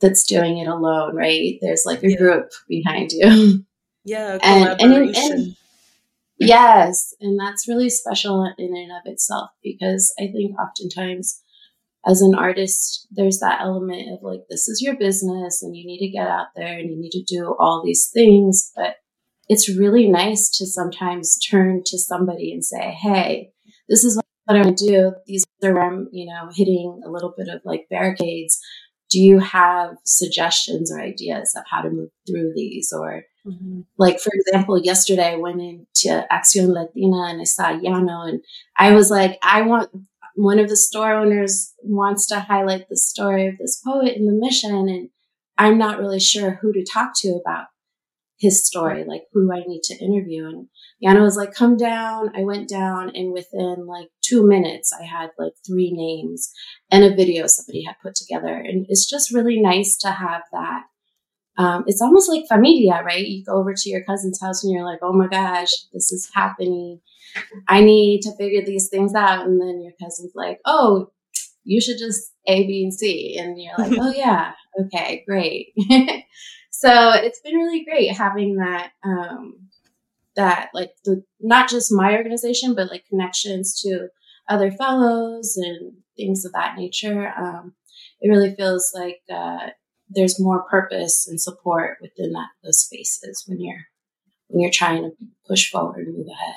that's 0.00 0.24
doing 0.24 0.58
it 0.58 0.66
alone, 0.66 1.14
right? 1.14 1.58
There's 1.60 1.84
like 1.84 2.02
a 2.02 2.10
yeah. 2.10 2.16
group 2.16 2.50
behind 2.68 3.12
you. 3.12 3.64
Yeah, 4.02 4.38
and, 4.42 4.80
and, 4.80 5.14
and, 5.14 5.56
yes, 6.38 7.14
and 7.20 7.38
that's 7.38 7.68
really 7.68 7.90
special 7.90 8.50
in 8.56 8.74
and 8.74 8.90
of 8.90 9.02
itself 9.04 9.50
because 9.62 10.14
I 10.18 10.28
think 10.28 10.58
oftentimes 10.58 11.42
as 12.06 12.22
an 12.22 12.34
artist, 12.34 13.06
there's 13.10 13.40
that 13.40 13.60
element 13.60 14.10
of 14.12 14.22
like, 14.22 14.40
this 14.48 14.68
is 14.68 14.80
your 14.80 14.96
business 14.96 15.62
and 15.62 15.76
you 15.76 15.86
need 15.86 15.98
to 15.98 16.08
get 16.08 16.26
out 16.26 16.46
there 16.56 16.78
and 16.78 16.90
you 16.90 16.98
need 16.98 17.10
to 17.10 17.22
do 17.22 17.54
all 17.58 17.82
these 17.84 18.08
things. 18.12 18.72
But 18.74 18.96
it's 19.48 19.68
really 19.68 20.08
nice 20.08 20.48
to 20.58 20.66
sometimes 20.66 21.38
turn 21.38 21.82
to 21.86 21.98
somebody 21.98 22.52
and 22.52 22.64
say, 22.64 22.96
Hey, 23.02 23.52
this 23.88 24.04
is 24.04 24.16
what 24.16 24.24
I'm 24.48 24.62
going 24.62 24.74
to 24.74 24.86
do. 24.86 25.12
These 25.26 25.44
are 25.62 25.74
where 25.74 25.82
I'm, 25.82 26.08
you 26.10 26.26
know, 26.26 26.48
hitting 26.54 27.02
a 27.04 27.10
little 27.10 27.34
bit 27.36 27.48
of 27.48 27.60
like 27.64 27.88
barricades 27.90 28.58
do 29.10 29.20
you 29.20 29.40
have 29.40 29.96
suggestions 30.04 30.90
or 30.90 31.00
ideas 31.00 31.54
of 31.56 31.64
how 31.68 31.82
to 31.82 31.90
move 31.90 32.10
through 32.26 32.52
these? 32.54 32.92
Or 32.96 33.24
mm-hmm. 33.46 33.80
like, 33.98 34.20
for 34.20 34.30
example, 34.32 34.78
yesterday 34.78 35.32
I 35.32 35.36
went 35.36 35.60
into 35.60 36.26
Acción 36.30 36.72
Latina 36.72 37.24
and 37.28 37.40
I 37.40 37.44
saw 37.44 37.72
Yano 37.72 38.28
and 38.28 38.40
I 38.76 38.92
was 38.92 39.10
like, 39.10 39.38
I 39.42 39.62
want 39.62 39.90
one 40.36 40.58
of 40.58 40.68
the 40.68 40.76
store 40.76 41.12
owners 41.12 41.74
wants 41.82 42.26
to 42.28 42.40
highlight 42.40 42.88
the 42.88 42.96
story 42.96 43.48
of 43.48 43.58
this 43.58 43.82
poet 43.84 44.16
in 44.16 44.26
the 44.26 44.32
mission. 44.32 44.88
And 44.88 45.10
I'm 45.58 45.76
not 45.76 45.98
really 45.98 46.20
sure 46.20 46.58
who 46.62 46.72
to 46.72 46.84
talk 46.84 47.12
to 47.16 47.34
about 47.34 47.66
his 48.38 48.64
story, 48.64 49.04
like 49.04 49.24
who 49.32 49.52
I 49.52 49.60
need 49.66 49.82
to 49.84 49.98
interview. 49.98 50.46
And 50.46 50.68
Yano 51.04 51.22
was 51.22 51.36
like, 51.36 51.52
come 51.52 51.76
down. 51.76 52.30
I 52.34 52.44
went 52.44 52.68
down 52.68 53.10
and 53.14 53.32
within 53.32 53.86
like 53.86 54.08
two 54.30 54.46
minutes, 54.46 54.92
I 54.92 55.04
had 55.04 55.30
like 55.38 55.52
three 55.66 55.90
names 55.92 56.52
and 56.90 57.04
a 57.04 57.14
video 57.14 57.46
somebody 57.46 57.84
had 57.84 57.96
put 58.02 58.14
together. 58.14 58.54
And 58.54 58.86
it's 58.88 59.08
just 59.08 59.32
really 59.32 59.60
nice 59.60 59.96
to 59.98 60.10
have 60.10 60.42
that. 60.52 60.82
Um, 61.58 61.84
it's 61.86 62.00
almost 62.00 62.30
like 62.30 62.44
familia, 62.48 63.02
right? 63.04 63.26
You 63.26 63.44
go 63.44 63.58
over 63.58 63.74
to 63.74 63.90
your 63.90 64.04
cousin's 64.04 64.40
house 64.40 64.64
and 64.64 64.72
you're 64.72 64.84
like, 64.84 65.00
oh 65.02 65.12
my 65.12 65.26
gosh, 65.26 65.72
this 65.92 66.12
is 66.12 66.30
happening. 66.34 67.00
I 67.68 67.82
need 67.82 68.22
to 68.22 68.36
figure 68.36 68.64
these 68.64 68.88
things 68.88 69.14
out. 69.14 69.46
And 69.46 69.60
then 69.60 69.82
your 69.82 69.92
cousin's 70.00 70.32
like, 70.34 70.58
oh, 70.64 71.10
you 71.64 71.80
should 71.80 71.98
just 71.98 72.32
A, 72.46 72.66
B, 72.66 72.84
and 72.84 72.94
C. 72.94 73.36
And 73.38 73.60
you're 73.60 73.76
like, 73.76 73.92
oh 74.00 74.12
yeah, 74.12 74.52
okay, 74.86 75.22
great. 75.28 75.72
so 76.70 77.12
it's 77.14 77.40
been 77.40 77.56
really 77.56 77.84
great 77.84 78.16
having 78.16 78.56
that 78.56 78.92
um, 79.04 79.70
that 80.36 80.70
like 80.72 80.92
the 81.04 81.22
not 81.40 81.68
just 81.68 81.92
my 81.92 82.16
organization 82.16 82.74
but 82.74 82.90
like 82.90 83.04
connections 83.08 83.80
to 83.80 84.08
other 84.50 84.72
fellows 84.72 85.56
and 85.56 85.94
things 86.16 86.44
of 86.44 86.52
that 86.52 86.76
nature 86.76 87.32
um, 87.38 87.74
it 88.20 88.28
really 88.30 88.54
feels 88.56 88.92
like 88.94 89.22
uh, 89.32 89.68
there's 90.10 90.40
more 90.40 90.62
purpose 90.64 91.26
and 91.28 91.40
support 91.40 91.98
within 92.02 92.32
that 92.32 92.48
those 92.62 92.80
spaces 92.80 93.44
when 93.46 93.60
you're 93.60 93.86
when 94.48 94.60
you're 94.62 94.70
trying 94.72 95.02
to 95.02 95.12
push 95.46 95.70
forward 95.70 96.06
and 96.06 96.16
move 96.18 96.26
ahead. 96.28 96.56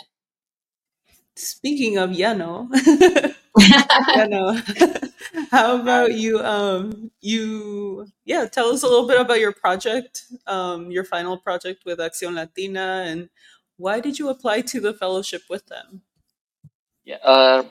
Speaking 1.36 1.98
of 1.98 2.12
yano 2.12 2.70
yano 3.60 5.12
how 5.52 5.80
about 5.82 6.14
you 6.14 6.40
um 6.40 7.12
you 7.22 8.08
yeah 8.26 8.46
tell 8.46 8.68
us 8.70 8.84
a 8.84 8.88
little 8.88 9.08
bit 9.08 9.20
about 9.20 9.40
your 9.40 9.54
project 9.54 10.24
um 10.48 10.92
your 10.92 11.04
final 11.04 11.38
project 11.38 11.84
with 11.86 12.00
accion 12.00 12.36
latina 12.36 13.04
and 13.08 13.30
why 13.78 14.00
did 14.00 14.20
you 14.20 14.30
apply 14.30 14.62
to 14.62 14.80
the 14.80 14.94
fellowship 14.94 15.44
with 15.50 15.66
them? 15.68 16.02
Yeah 17.06 17.18
uh 17.24 17.64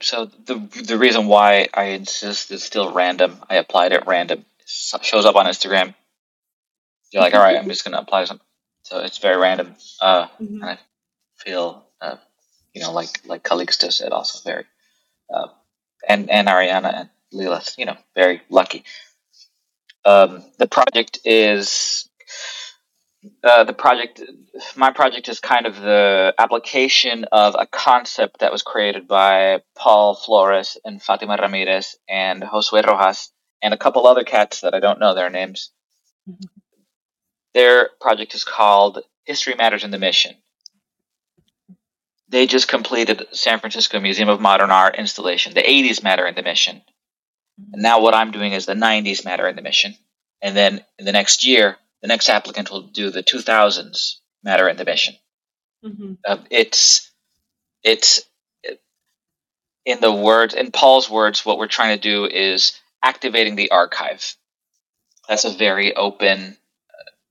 so 0.00 0.26
the 0.44 0.54
the 0.84 0.98
reason 0.98 1.26
why 1.26 1.68
I 1.74 1.84
insist 1.84 2.50
is 2.50 2.62
still 2.62 2.92
random. 2.92 3.38
I 3.48 3.56
applied 3.56 3.92
at 3.92 4.06
random. 4.06 4.44
It 4.60 5.04
shows 5.04 5.24
up 5.24 5.36
on 5.36 5.46
Instagram. 5.46 5.94
You're 7.10 7.22
like, 7.22 7.34
all 7.34 7.40
right, 7.40 7.56
I'm 7.56 7.68
just 7.68 7.84
gonna 7.84 7.98
apply 7.98 8.24
something. 8.24 8.46
So 8.82 8.98
it's 9.00 9.18
very 9.18 9.36
random. 9.36 9.74
Uh, 10.00 10.26
mm-hmm. 10.40 10.64
I 10.64 10.78
feel, 11.36 11.84
uh, 12.00 12.16
you 12.74 12.82
know, 12.82 12.92
like 12.92 13.20
like 13.26 13.42
Calixto 13.42 13.92
said, 13.92 14.12
also 14.12 14.40
very 14.48 14.64
uh, 15.32 15.48
and 16.08 16.30
and 16.30 16.48
Ariana 16.48 16.94
and 16.94 17.08
Lilith, 17.32 17.74
you 17.78 17.86
know, 17.86 17.96
very 18.14 18.42
lucky. 18.48 18.84
Um, 20.04 20.42
the 20.58 20.66
project 20.66 21.20
is 21.24 22.08
uh, 23.44 23.64
the 23.64 23.72
project. 23.72 24.22
My 24.76 24.92
project 24.92 25.28
is 25.28 25.40
kind 25.40 25.66
of 25.66 25.80
the 25.80 26.34
application 26.38 27.24
of 27.32 27.54
a 27.58 27.66
concept 27.66 28.40
that 28.40 28.52
was 28.52 28.62
created 28.62 29.08
by 29.08 29.62
Paul 29.76 30.14
Flores 30.14 30.76
and 30.84 31.02
Fatima 31.02 31.36
Ramirez 31.40 31.96
and 32.08 32.42
Josue 32.42 32.84
Rojas 32.84 33.32
and 33.62 33.74
a 33.74 33.78
couple 33.78 34.06
other 34.06 34.24
cats 34.24 34.60
that 34.62 34.74
I 34.74 34.80
don't 34.80 35.00
know 35.00 35.14
their 35.14 35.30
names. 35.30 35.70
Mm-hmm. 36.28 36.44
Their 37.54 37.90
project 38.00 38.34
is 38.34 38.44
called 38.44 39.00
History 39.24 39.54
Matters 39.54 39.84
in 39.84 39.90
the 39.90 39.98
Mission 39.98 40.36
they 42.30 42.46
just 42.46 42.68
completed 42.68 43.26
San 43.32 43.58
Francisco 43.58 43.98
Museum 43.98 44.28
of 44.28 44.40
Modern 44.40 44.70
Art 44.70 44.96
installation. 44.96 45.52
The 45.52 45.62
80s 45.62 46.02
matter 46.02 46.26
in 46.26 46.36
the 46.36 46.42
mission. 46.42 46.80
And 47.72 47.82
now 47.82 48.00
what 48.00 48.14
I'm 48.14 48.30
doing 48.30 48.52
is 48.52 48.66
the 48.66 48.74
90s 48.74 49.24
matter 49.24 49.46
in 49.48 49.56
the 49.56 49.62
mission. 49.62 49.96
And 50.40 50.56
then 50.56 50.84
in 50.98 51.04
the 51.04 51.12
next 51.12 51.44
year, 51.44 51.76
the 52.02 52.08
next 52.08 52.28
applicant 52.28 52.70
will 52.70 52.82
do 52.82 53.10
the 53.10 53.22
2000s 53.22 54.16
matter 54.42 54.68
in 54.68 54.76
the 54.76 54.84
mission. 54.84 55.14
Mm-hmm. 55.84 56.14
Uh, 56.26 56.38
it's 56.50 57.10
it's 57.82 58.22
in 59.84 60.00
the 60.00 60.12
words 60.12 60.54
in 60.54 60.70
Paul's 60.70 61.08
words. 61.08 61.44
What 61.44 61.58
we're 61.58 61.66
trying 61.66 61.96
to 61.96 62.02
do 62.02 62.26
is 62.26 62.78
activating 63.02 63.56
the 63.56 63.70
archive. 63.70 64.36
That's 65.28 65.44
a 65.44 65.50
very 65.50 65.94
open 65.94 66.56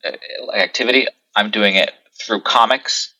uh, 0.06 0.52
activity. 0.54 1.08
I'm 1.36 1.52
doing 1.52 1.76
it 1.76 1.92
through 2.20 2.42
comics. 2.42 3.14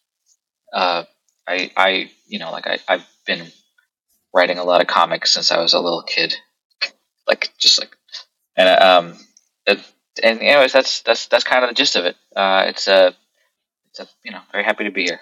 Uh, 0.74 1.04
I, 1.48 1.72
I, 1.76 2.12
you 2.28 2.40
know, 2.40 2.52
like 2.52 2.68
I, 2.68 2.80
I've 2.88 3.08
been 3.26 3.48
writing 4.34 4.58
a 4.58 4.64
lot 4.64 4.82
of 4.82 4.88
comics 4.88 5.32
since 5.32 5.52
I 5.52 5.60
was 5.60 5.74
a 5.74 5.80
little 5.80 6.04
kid, 6.04 6.36
like 7.28 7.52
just 7.58 7.80
like, 7.80 7.96
and 8.56 8.70
um, 8.82 9.18
it, 9.66 9.80
and 10.24 10.42
anyways, 10.42 10.74
that's 10.74 11.02
that's 11.02 11.28
that's 11.28 11.44
kind 11.44 11.64
of 11.64 11.70
the 11.70 11.76
gist 11.76 11.96
of 11.96 12.06
it. 12.06 12.16
Uh, 12.36 12.66
it's 12.68 12.88
a, 12.88 13.16
it's 13.90 14.00
a, 14.00 14.08
you 14.24 14.32
know, 14.32 14.42
very 14.52 14.64
happy 14.64 14.84
to 14.84 14.92
be 14.92 15.06
here. 15.06 15.20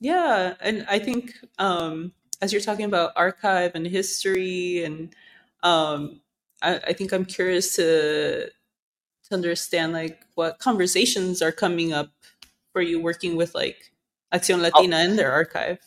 Yeah, 0.00 0.54
and 0.60 0.86
I 0.88 0.98
think 0.98 1.34
um, 1.58 2.12
as 2.40 2.52
you're 2.52 2.62
talking 2.62 2.86
about 2.86 3.12
archive 3.16 3.72
and 3.74 3.86
history, 3.86 4.84
and 4.84 5.14
um, 5.62 6.20
I, 6.62 6.76
I 6.76 6.92
think 6.92 7.12
I'm 7.12 7.24
curious 7.24 7.76
to 7.76 8.46
to 8.46 9.34
understand 9.34 9.92
like 9.92 10.20
what 10.34 10.58
conversations 10.58 11.42
are 11.42 11.52
coming 11.52 11.92
up 11.92 12.10
for 12.72 12.82
you 12.82 13.00
working 13.00 13.36
with 13.36 13.54
like 13.54 13.90
Acción 14.32 14.60
Latina 14.60 15.00
in 15.00 15.16
their 15.16 15.32
archive? 15.32 15.78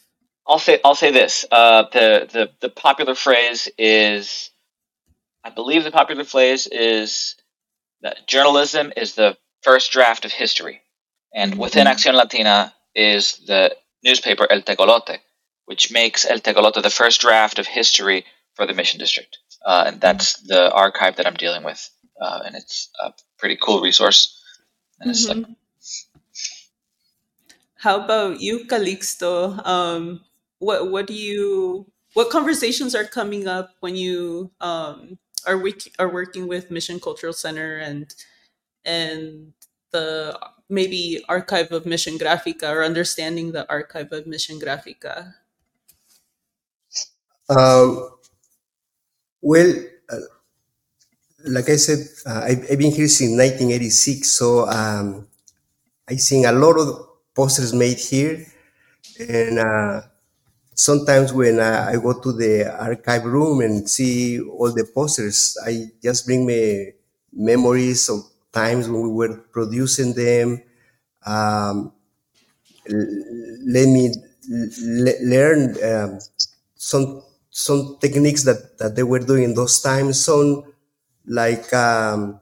I'll 0.45 0.60
say 0.60 0.80
I'll 0.84 0.95
say 0.95 1.12
this. 1.12 1.45
Uh, 1.52 1.84
the 1.91 2.28
the 2.32 2.49
the 2.60 2.69
popular 2.69 3.15
phrase 3.15 3.69
is, 3.78 4.52
I 5.43 5.49
believe 5.49 5.84
the 5.84 5.91
popular 5.91 6.26
phrase 6.26 6.67
is 6.67 7.36
journalism 8.28 8.92
is 8.96 9.16
the 9.16 9.38
first 9.62 9.92
draft 9.92 10.26
of 10.26 10.32
history, 10.32 10.82
and 11.34 11.58
within 11.58 11.88
Acción 11.88 12.13
Latina 12.13 12.74
is 12.96 13.42
the 13.48 13.76
newspaper 14.04 14.48
El 14.50 14.62
Tecolote, 14.62 15.20
which 15.66 15.92
makes 15.92 16.26
El 16.26 16.39
Tecolote 16.39 16.82
the 16.82 16.89
first 16.89 17.22
draft 17.22 17.60
of 17.60 17.68
history 17.68 18.26
for 18.56 18.66
the 18.66 18.74
Mission 18.74 19.00
District, 19.00 19.38
uh, 19.66 19.86
and 19.88 20.02
that's 20.02 20.38
the 20.42 20.72
archive 20.72 21.16
that 21.16 21.28
I'm 21.28 21.36
dealing 21.36 21.63
with, 21.63 21.89
uh, 22.22 22.42
and 22.46 22.56
it's 22.56 22.89
a 23.02 23.13
pretty 23.38 23.58
cool 23.62 23.82
resource. 23.82 24.39
And 25.00 25.10
it's 25.10 25.28
like, 25.28 25.46
How 27.78 28.04
about 28.04 28.42
you, 28.42 28.66
Calixto? 28.66 29.66
Um, 29.66 30.22
what 30.60 30.92
what 30.92 31.08
do 31.08 31.13
you 31.13 31.92
what 32.13 32.30
conversations 32.30 32.96
are 32.96 33.06
coming 33.06 33.48
up 33.48 33.72
when 33.80 33.96
you 33.96 34.52
um, 34.62 35.18
are 35.45 35.58
we 35.58 35.75
are 35.99 36.12
working 36.12 36.47
with 36.47 36.71
Mission 36.71 36.99
Cultural 36.99 37.34
Center 37.34 37.77
and 37.77 38.13
and 38.86 39.53
the 39.91 40.38
maybe 40.69 41.23
archive 41.29 41.71
of 41.71 41.86
Mission 41.86 42.17
Grafica 42.17 42.69
or 42.69 42.84
understanding 42.84 43.51
the 43.51 43.69
archive 43.69 44.12
of 44.12 44.27
Mission 44.27 44.60
Grafica? 44.60 45.34
Um, 47.49 48.10
well, 49.41 49.73
uh, 50.10 50.17
like 51.45 51.69
I 51.69 51.75
said, 51.75 51.99
uh, 52.25 52.41
I've, 52.45 52.71
I've 52.71 52.79
been 52.79 52.91
here 52.91 53.08
since 53.08 53.32
1986, 53.32 54.27
so 54.29 54.67
um, 54.67 55.27
I 56.08 56.15
seen 56.15 56.45
a 56.45 56.51
lot 56.51 56.79
of 56.79 57.08
posters 57.36 57.73
made 57.73 57.97
here, 57.97 58.45
and 59.19 59.60
uh, 59.60 60.01
sometimes 60.75 61.33
when 61.33 61.59
I 61.59 61.93
go 61.95 62.19
to 62.19 62.31
the 62.33 62.73
archive 62.79 63.25
room 63.25 63.62
and 63.62 63.89
see 63.89 64.39
all 64.41 64.71
the 64.71 64.86
posters, 64.86 65.57
I 65.65 65.91
just 66.01 66.25
bring 66.25 66.45
me 66.45 66.93
memories 67.31 68.09
of 68.09 68.19
times 68.51 68.89
when 68.89 69.01
we 69.03 69.09
were 69.09 69.38
producing 69.51 70.13
them. 70.13 70.62
Um, 71.25 71.93
let 73.65 73.88
me 73.88 74.12
learn 75.21 75.75
um, 75.83 76.19
some 76.75 77.23
some 77.49 77.97
techniques 78.01 78.43
that, 78.43 78.77
that 78.79 78.95
they 78.95 79.03
were 79.03 79.19
doing 79.19 79.43
in 79.43 79.53
those 79.53 79.81
times. 79.81 80.23
Some 80.23 80.63
like 81.27 81.71
um, 81.73 82.39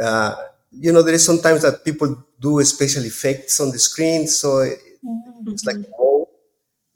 uh, 0.00 0.34
you 0.72 0.92
know, 0.92 1.02
there 1.02 1.14
is 1.14 1.24
sometimes 1.24 1.62
that 1.62 1.84
people 1.84 2.24
do 2.40 2.62
special 2.64 3.04
effects 3.04 3.60
on 3.60 3.70
the 3.70 3.78
screen, 3.78 4.26
so 4.26 4.66
it's 5.46 5.64
like 5.64 5.76
oh, 5.93 5.93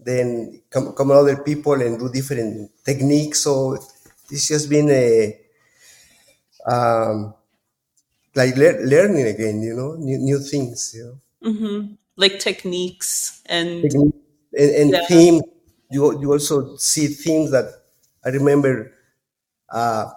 then 0.00 0.62
come 0.70 0.94
come 0.94 1.11
other 1.11 1.42
people 1.42 1.74
and 1.80 1.98
do 1.98 2.11
different 2.11 2.70
techniques. 2.84 3.40
So 3.40 3.74
it's 4.30 4.48
just 4.48 4.68
been 4.70 4.90
a 4.90 5.40
um, 6.66 7.34
like 8.34 8.56
lear- 8.56 8.80
learning 8.87 9.26
again, 9.26 9.61
you 9.61 9.74
know, 9.74 9.92
new, 9.96 10.16
new 10.18 10.38
things, 10.38 10.94
you 10.96 11.04
know, 11.04 11.20
hmm 11.42 11.94
Like 12.16 12.38
techniques 12.40 13.42
and 13.46 13.90
Technique. 13.90 14.14
and, 14.56 14.70
and 14.80 14.90
Yeah. 14.90 15.06
theme. 15.06 15.40
You 15.90 16.20
you 16.20 16.32
also 16.32 16.76
see 16.76 17.06
themes 17.08 17.50
that 17.52 17.66
I 18.24 18.28
remember 18.30 18.92
uh, 19.70 20.12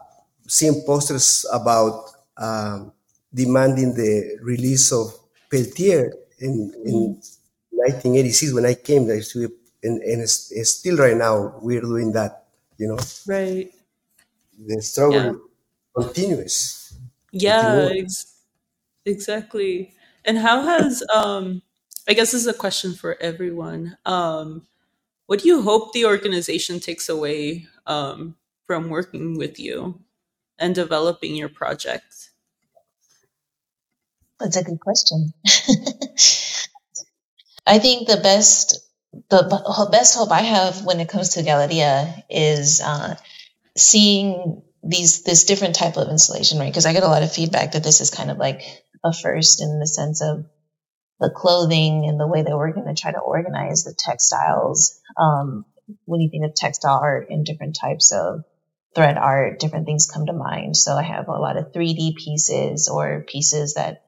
seeing 0.47 0.83
posters 0.85 1.45
about 1.53 2.09
um, 2.37 2.93
demanding 3.33 3.93
the 3.95 4.39
release 4.41 4.91
of 4.91 5.13
Peltier 5.51 6.13
in, 6.39 6.73
in 6.85 7.21
1986 7.71 8.53
when 8.53 8.65
I 8.65 8.75
came 8.75 9.07
there. 9.07 9.21
So, 9.21 9.47
and, 9.83 10.01
and 10.01 10.21
it's, 10.21 10.51
it's 10.51 10.71
still 10.71 10.97
right 10.97 11.17
now 11.17 11.55
we're 11.61 11.81
doing 11.81 12.11
that. 12.13 12.45
You 12.77 12.87
know, 12.89 12.99
right. 13.27 13.71
the 14.57 14.81
struggle 14.81 15.23
Yeah. 15.23 15.33
continues. 15.95 16.93
Yeah, 17.31 17.89
ex- 17.91 18.35
exactly. 19.05 19.93
And 20.25 20.37
how 20.37 20.61
has 20.63 21.03
um 21.13 21.61
I 22.07 22.13
guess 22.13 22.31
this 22.31 22.41
is 22.41 22.47
a 22.47 22.53
question 22.53 22.93
for 22.93 23.17
everyone. 23.21 23.97
Um 24.05 24.67
what 25.27 25.41
do 25.41 25.47
you 25.47 25.61
hope 25.61 25.93
the 25.93 26.05
organization 26.05 26.79
takes 26.79 27.09
away 27.09 27.67
um 27.87 28.35
from 28.67 28.89
working 28.89 29.37
with 29.37 29.59
you 29.59 29.99
and 30.59 30.75
developing 30.75 31.35
your 31.35 31.49
project? 31.49 32.31
That's 34.39 34.57
a 34.57 34.63
good 34.63 34.79
question. 34.79 35.33
I 37.67 37.79
think 37.79 38.07
the 38.07 38.17
best 38.17 38.79
the 39.13 39.89
best 39.91 40.15
hope 40.15 40.31
I 40.31 40.41
have 40.41 40.85
when 40.85 40.99
it 40.99 41.09
comes 41.09 41.29
to 41.29 41.43
Galeria 41.43 42.23
is 42.29 42.81
uh, 42.81 43.15
seeing 43.75 44.61
these 44.83 45.23
this 45.23 45.43
different 45.43 45.75
type 45.75 45.97
of 45.97 46.09
installation, 46.09 46.59
right? 46.59 46.69
Because 46.69 46.85
I 46.85 46.93
get 46.93 47.03
a 47.03 47.07
lot 47.07 47.23
of 47.23 47.31
feedback 47.31 47.73
that 47.73 47.83
this 47.83 48.01
is 48.01 48.09
kind 48.09 48.31
of 48.31 48.37
like 48.37 48.61
a 49.03 49.13
first 49.13 49.61
in 49.61 49.79
the 49.79 49.87
sense 49.87 50.21
of 50.21 50.45
the 51.19 51.29
clothing 51.29 52.05
and 52.07 52.19
the 52.19 52.27
way 52.27 52.41
that 52.41 52.55
we're 52.55 52.73
going 52.73 52.93
to 52.93 52.99
try 52.99 53.11
to 53.11 53.19
organize 53.19 53.83
the 53.83 53.93
textiles. 53.97 54.99
Um, 55.17 55.65
when 56.05 56.21
you 56.21 56.29
think 56.29 56.45
of 56.45 56.55
textile 56.55 56.99
art 57.01 57.27
and 57.29 57.45
different 57.45 57.77
types 57.79 58.11
of 58.13 58.43
thread 58.95 59.17
art, 59.17 59.59
different 59.59 59.85
things 59.85 60.09
come 60.11 60.25
to 60.25 60.33
mind. 60.33 60.75
So 60.75 60.95
I 60.95 61.03
have 61.03 61.27
a 61.27 61.33
lot 61.33 61.57
of 61.57 61.73
3D 61.73 62.15
pieces 62.15 62.87
or 62.87 63.25
pieces 63.27 63.75
that 63.75 64.03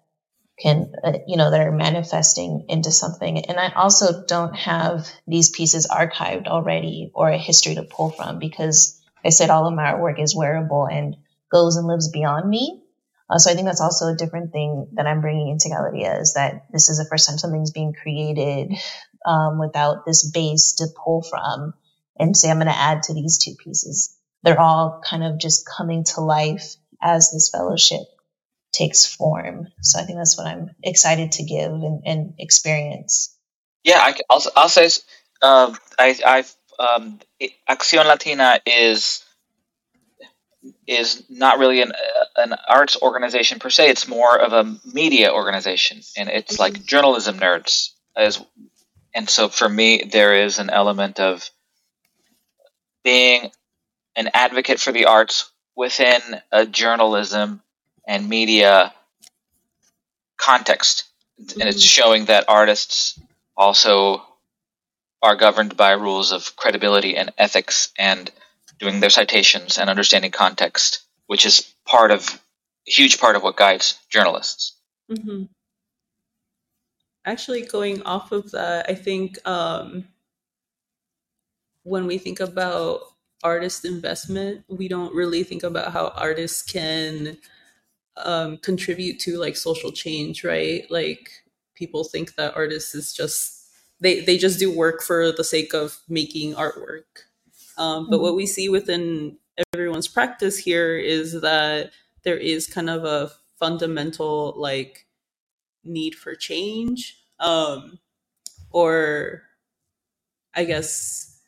can, 0.60 0.94
uh, 1.04 1.13
you 1.28 1.38
know, 1.38 1.52
that 1.52 1.62
are 1.62 1.72
manifesting 1.72 2.66
into 2.70 2.92
something. 2.92 3.46
And 3.46 3.60
I 3.60 3.72
also 3.76 4.26
don't 4.26 4.56
have 4.56 5.08
these 5.28 5.50
pieces 5.50 5.88
archived 5.88 6.48
already 6.48 7.12
or 7.13 7.30
a 7.30 7.38
history 7.38 7.76
to 7.76 7.84
pull 7.84 8.12
from 8.12 8.39
because 8.39 9.02
I 9.26 9.30
said 9.30 9.50
all 9.50 9.68
of 9.68 9.74
my 9.74 9.84
artwork 9.84 10.22
is 10.22 10.36
wearable 10.36 10.86
and 10.86 11.16
goes 11.52 11.76
and 11.76 11.88
lives 11.88 12.10
beyond 12.12 12.50
me. 12.50 12.84
Uh, 13.30 13.39
so 13.39 13.50
I 13.50 13.56
think 13.56 13.66
that's 13.66 13.82
also 13.82 14.08
a 14.08 14.16
different 14.16 14.52
thing 14.52 14.89
that 14.94 15.08
I'm 15.08 15.22
bringing 15.22 15.50
into 15.50 15.70
Galeria 15.70 16.20
is 16.20 16.34
that 16.34 16.66
this 16.72 16.89
is 16.89 16.98
the 16.98 17.06
first 17.10 17.28
time 17.28 17.38
something's 17.38 17.72
being 17.72 17.94
created 17.94 18.74
um, 19.26 19.60
without 19.60 20.06
this 20.06 20.30
base 20.30 20.74
to 20.74 20.88
pull 21.04 21.24
from 21.24 21.74
and 22.20 22.38
say 22.38 22.50
I'm 22.50 22.58
going 22.58 22.68
to 22.68 22.78
add 22.78 23.04
to 23.04 23.13
these 23.13 23.38
two 23.38 23.56
pieces. 23.56 24.16
They're 24.44 24.60
all 24.60 25.02
kind 25.04 25.24
of 25.24 25.39
just 25.39 25.68
coming 25.68 26.04
to 26.16 26.22
life 26.22 26.76
as 27.02 27.32
this 27.32 27.50
fellowship 27.50 28.02
takes 28.73 29.05
form. 29.05 29.67
So 29.81 29.99
I 29.99 30.03
think 30.03 30.17
that's 30.17 30.38
what 30.38 30.47
I'm 30.47 30.71
excited 30.83 31.33
to 31.33 31.43
give 31.43 31.71
and, 31.71 32.01
and 32.05 32.33
experience. 32.39 33.38
Yeah, 33.83 33.99
I, 33.99 34.15
will 34.29 34.41
I'll 34.55 34.69
say 34.69 34.89
um, 35.41 35.77
I 35.97 36.19
I've 36.25 36.53
um, 36.79 37.19
Acción 37.69 38.05
Latina 38.05 38.59
is 38.65 39.23
is 40.88 41.23
not 41.29 41.59
really 41.59 41.81
an 41.81 41.91
an 42.36 42.55
arts 42.67 42.97
organization 43.01 43.59
per 43.59 43.69
se. 43.69 43.89
It's 43.89 44.07
more 44.07 44.38
of 44.38 44.53
a 44.53 44.75
media 44.86 45.31
organization, 45.31 46.01
and 46.17 46.29
it's 46.29 46.59
like 46.59 46.83
journalism 46.86 47.39
nerds 47.39 47.91
as. 48.15 48.43
And 49.15 49.29
so 49.29 49.47
for 49.47 49.69
me, 49.69 50.09
there 50.12 50.43
is 50.43 50.57
an 50.57 50.71
element 50.71 51.19
of 51.19 51.47
being 53.03 53.51
an 54.15 54.29
advocate 54.33 54.79
for 54.79 54.91
the 54.91 55.05
arts 55.05 55.51
within 55.75 56.19
a 56.51 56.65
journalism 56.65 57.62
and 58.08 58.30
media 58.30 58.94
context, 60.38 61.06
and 61.38 61.70
it's 61.70 61.82
showing 61.82 62.26
that 62.26 62.46
artists 62.48 63.20
also 63.56 64.22
are 65.22 65.36
governed 65.36 65.78
by 65.78 65.92
rules 65.92 66.32
of 66.32 66.56
credibility 66.56 67.16
and 67.16 67.32
ethics 67.38 67.92
and 67.98 68.30
doing 68.80 69.00
their 69.00 69.10
citations 69.10 69.78
and 69.78 69.89
understanding 69.89 70.32
context, 70.32 71.02
which 71.28 71.46
is 71.46 71.74
part 71.86 72.12
of 72.12 72.42
a 72.88 72.92
huge 72.92 73.20
part 73.20 73.36
of 73.36 73.44
what 73.44 73.56
guides 73.56 73.98
journalists. 74.10 74.74
hmm 75.10 75.44
Actually, 77.26 77.62
going 77.62 78.02
off 78.04 78.34
of 78.34 78.52
that, 78.52 78.89
I 78.89 78.96
think 78.96 79.39
um, 79.48 80.06
when 81.84 82.06
we 82.06 82.18
think 82.18 82.42
about 82.42 83.00
artist 83.44 83.86
investment, 83.86 84.66
we 84.68 84.89
don't 84.89 85.16
really 85.16 85.44
think 85.44 85.63
about 85.63 85.94
how 85.94 86.08
artists 86.18 86.62
can 86.62 87.38
um, 88.17 88.58
contribute 88.58 89.19
to 89.21 89.38
like 89.38 89.56
social 89.56 89.91
change, 89.91 90.43
right? 90.43 90.89
Like 90.89 91.30
people 91.76 92.04
think 92.04 92.36
that 92.36 92.56
artists 92.56 92.95
is 92.95 93.13
just 93.13 93.67
they 93.99 94.21
they 94.21 94.38
just 94.38 94.60
do 94.60 94.76
work 94.76 95.02
for 95.02 95.32
the 95.32 95.43
sake 95.43 95.73
of 95.73 95.99
making 96.08 96.54
artwork. 96.54 97.06
Um, 97.78 98.10
but 98.10 98.21
what 98.21 98.36
we 98.36 98.45
see 98.45 98.69
within 98.69 99.38
everyone's 99.73 100.08
practice 100.08 100.58
here 100.58 100.97
is 100.97 101.41
that 101.41 101.91
there 102.23 102.38
is 102.38 102.67
kind 102.67 102.89
of 102.89 103.04
a 103.04 103.32
fundamental 103.58 104.54
like 104.56 105.08
need 105.84 106.15
for 106.15 106.36
change, 106.36 107.17
um, 107.39 107.99
or 108.71 109.43
I 110.54 110.65
guess 110.65 111.39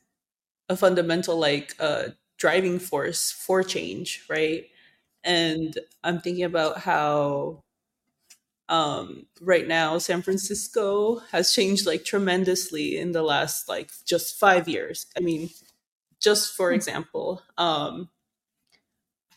a 0.69 0.75
fundamental 0.75 1.38
like 1.38 1.75
uh, 1.80 2.10
driving 2.38 2.80
force 2.80 3.32
for 3.32 3.63
change, 3.63 4.23
right? 4.30 4.65
And 5.25 5.77
I'm 6.03 6.21
thinking 6.21 6.45
about 6.45 6.79
how 6.79 7.63
um, 8.69 9.27
right 9.41 9.67
now 9.67 9.97
san 9.99 10.21
francisco 10.23 11.19
has 11.31 11.53
changed 11.53 11.85
like 11.85 12.03
tremendously 12.03 12.97
in 12.97 13.11
the 13.11 13.21
last 13.21 13.69
like 13.69 13.91
just 14.05 14.39
five 14.39 14.67
years. 14.67 15.05
I 15.17 15.19
mean 15.19 15.49
just 16.19 16.55
for 16.55 16.71
example 16.71 17.43
um, 17.57 18.09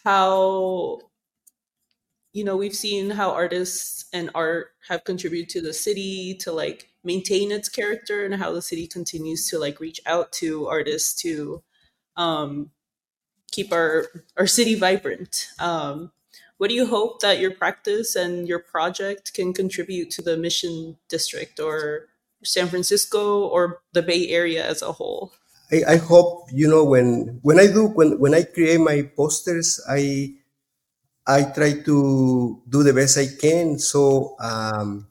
how 0.04 1.00
you 2.32 2.44
know 2.44 2.56
we've 2.56 2.74
seen 2.74 3.10
how 3.10 3.30
artists 3.32 4.06
and 4.12 4.30
art 4.34 4.68
have 4.88 5.04
contributed 5.04 5.48
to 5.50 5.60
the 5.60 5.72
city 5.72 6.34
to 6.40 6.52
like 6.52 6.88
maintain 7.04 7.52
its 7.52 7.68
character 7.68 8.24
and 8.24 8.34
how 8.34 8.52
the 8.52 8.62
city 8.62 8.86
continues 8.86 9.48
to 9.48 9.58
like 9.58 9.80
reach 9.80 10.00
out 10.06 10.32
to 10.32 10.66
artists 10.68 11.20
to 11.22 11.62
um, 12.16 12.70
keep 13.50 13.72
our 13.72 14.06
our 14.36 14.46
city 14.46 14.74
vibrant. 14.74 15.48
Um, 15.58 16.12
what 16.58 16.68
do 16.68 16.74
you 16.74 16.86
hope 16.86 17.20
that 17.20 17.38
your 17.38 17.52
practice 17.52 18.16
and 18.16 18.48
your 18.48 18.58
project 18.58 19.32
can 19.34 19.52
contribute 19.54 20.10
to 20.12 20.22
the 20.22 20.36
mission 20.36 20.98
district 21.08 21.60
or 21.60 22.08
san 22.42 22.68
francisco 22.68 23.46
or 23.46 23.80
the 23.92 24.02
bay 24.02 24.28
area 24.28 24.66
as 24.66 24.82
a 24.82 24.92
whole? 24.92 25.32
I, 25.70 25.94
I 25.94 25.96
hope 25.96 26.48
you 26.52 26.68
know 26.68 26.84
when 26.84 27.38
when 27.42 27.60
I 27.60 27.66
do 27.66 27.86
when 27.88 28.18
when 28.18 28.34
I 28.34 28.42
create 28.42 28.80
my 28.80 29.02
posters, 29.14 29.80
I 29.88 30.34
I 31.26 31.44
try 31.52 31.84
to 31.84 32.62
do 32.68 32.82
the 32.82 32.92
best 32.92 33.18
I 33.18 33.28
can 33.28 33.78
so 33.78 34.34
um, 34.40 35.06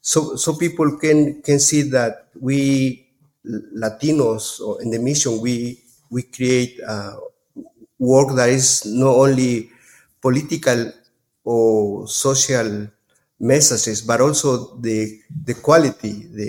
so 0.00 0.34
so 0.36 0.56
people 0.56 0.96
can 0.96 1.42
can 1.42 1.60
see 1.60 1.82
that 1.92 2.28
we 2.40 3.06
Latinos 3.46 4.58
in 4.80 4.90
the 4.90 4.98
mission 4.98 5.40
we 5.40 5.78
we 6.10 6.22
create 6.22 6.80
uh, 6.82 7.16
work 7.98 8.34
that 8.36 8.48
is 8.48 8.84
not 8.86 9.14
only 9.24 9.70
political 10.20 10.92
or 11.44 12.06
social 12.08 12.88
messages 13.40 14.00
but 14.02 14.20
also 14.20 14.76
the 14.76 15.20
the 15.44 15.54
quality 15.54 16.14
the 16.38 16.48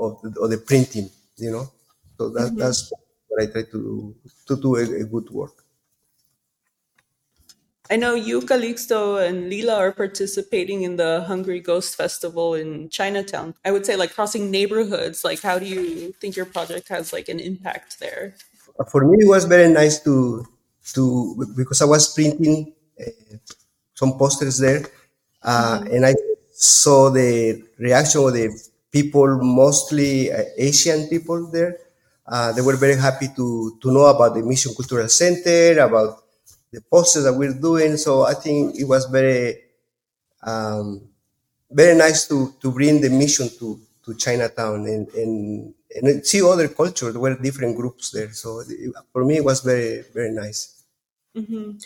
of, 0.00 0.18
of 0.42 0.50
the 0.50 0.58
printing 0.58 1.08
you 1.36 1.50
know 1.50 1.66
so 2.18 2.28
that, 2.30 2.52
Mhm. 2.52 2.58
that's 2.58 2.92
what 3.28 3.42
I 3.42 3.46
try 3.46 3.62
to 3.62 3.78
do, 3.88 4.14
to 4.48 4.56
do 4.56 4.76
a, 4.76 4.84
a 5.02 5.04
good 5.04 5.30
work. 5.30 5.54
I 7.90 7.96
know 7.96 8.14
you, 8.14 8.40
Calixto, 8.40 9.18
and 9.26 9.50
Lila 9.50 9.76
are 9.76 9.92
participating 9.92 10.82
in 10.82 10.96
the 10.96 11.24
Hungry 11.26 11.60
Ghost 11.60 11.96
Festival 11.96 12.54
in 12.54 12.88
Chinatown. 12.88 13.54
I 13.64 13.72
would 13.72 13.84
say, 13.84 13.94
like, 13.96 14.14
crossing 14.14 14.50
neighborhoods. 14.50 15.22
Like, 15.22 15.42
how 15.42 15.58
do 15.58 15.66
you 15.66 16.12
think 16.20 16.34
your 16.34 16.46
project 16.46 16.88
has, 16.88 17.12
like, 17.12 17.28
an 17.28 17.40
impact 17.40 18.00
there? 18.00 18.34
For 18.88 19.04
me, 19.04 19.18
it 19.20 19.28
was 19.28 19.44
very 19.44 19.68
nice 19.70 20.00
to 20.04 20.46
to 20.92 21.34
because 21.56 21.80
I 21.82 21.86
was 21.86 22.12
printing 22.14 22.72
uh, 23.00 23.10
some 23.94 24.18
posters 24.18 24.58
there, 24.58 24.82
uh, 25.42 25.84
and 25.90 26.06
I 26.06 26.14
saw 26.52 27.10
the 27.10 27.62
reaction 27.78 28.22
of 28.22 28.32
the 28.34 28.48
people, 28.90 29.38
mostly 29.42 30.32
uh, 30.32 30.44
Asian 30.56 31.08
people 31.08 31.50
there. 31.50 31.78
Uh, 32.26 32.52
they 32.52 32.62
were 32.62 32.76
very 32.76 32.96
happy 32.96 33.28
to 33.36 33.76
to 33.80 33.92
know 33.92 34.06
about 34.06 34.34
the 34.34 34.42
Mission 34.42 34.72
Cultural 34.74 35.08
Center, 35.08 35.78
about 35.80 36.24
the 36.72 36.80
posters 36.90 37.24
that 37.24 37.34
we're 37.34 37.54
doing. 37.54 37.96
So 37.96 38.22
I 38.22 38.34
think 38.34 38.76
it 38.78 38.84
was 38.84 39.04
very 39.06 39.60
um, 40.42 41.02
very 41.70 41.96
nice 41.96 42.28
to 42.28 42.54
to 42.60 42.72
bring 42.72 43.00
the 43.00 43.10
mission 43.10 43.48
to 43.60 43.80
to 44.04 44.14
Chinatown 44.14 44.86
and 44.86 45.08
and, 45.14 45.74
and 45.96 46.26
see 46.26 46.42
other 46.42 46.68
cultures. 46.68 47.12
There 47.12 47.20
were 47.22 47.36
different 47.36 47.76
groups 47.76 48.10
there. 48.12 48.32
So 48.32 48.60
it, 48.60 48.92
for 49.12 49.24
me, 49.24 49.38
it 49.38 49.44
was 49.44 49.60
very 49.60 50.02
very 50.14 50.32
nice. 50.32 50.73
Hmm 51.34 51.76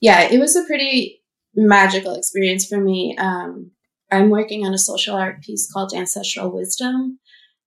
yeah, 0.00 0.22
it 0.22 0.38
was 0.38 0.56
a 0.56 0.64
pretty 0.64 1.22
magical 1.54 2.14
experience 2.14 2.66
for 2.66 2.80
me. 2.80 3.16
Um, 3.18 3.72
I'm 4.12 4.30
working 4.30 4.66
on 4.66 4.74
a 4.74 4.78
social 4.78 5.16
art 5.16 5.42
piece 5.42 5.70
called 5.72 5.92
Ancestral 5.94 6.52
Wisdom, 6.52 7.18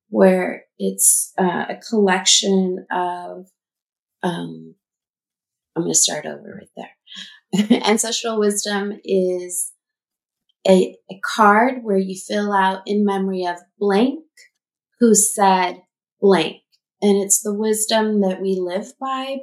where 0.09 0.65
it's 0.77 1.33
uh, 1.37 1.65
a 1.69 1.79
collection 1.89 2.85
of, 2.91 3.47
um, 4.23 4.75
I'm 5.75 5.83
going 5.83 5.93
to 5.93 5.97
start 5.97 6.25
over 6.25 6.59
right 6.59 6.87
there. 7.59 7.81
Ancestral 7.85 8.39
Wisdom 8.39 8.99
is 9.03 9.71
a, 10.67 10.95
a 11.11 11.19
card 11.23 11.83
where 11.83 11.97
you 11.97 12.15
fill 12.15 12.53
out 12.53 12.81
in 12.85 13.05
memory 13.05 13.45
of 13.45 13.57
blank 13.79 14.23
who 14.99 15.15
said 15.15 15.81
blank. 16.21 16.57
And 17.01 17.17
it's 17.23 17.41
the 17.41 17.53
wisdom 17.53 18.21
that 18.21 18.41
we 18.41 18.59
live 18.59 18.93
by. 18.99 19.37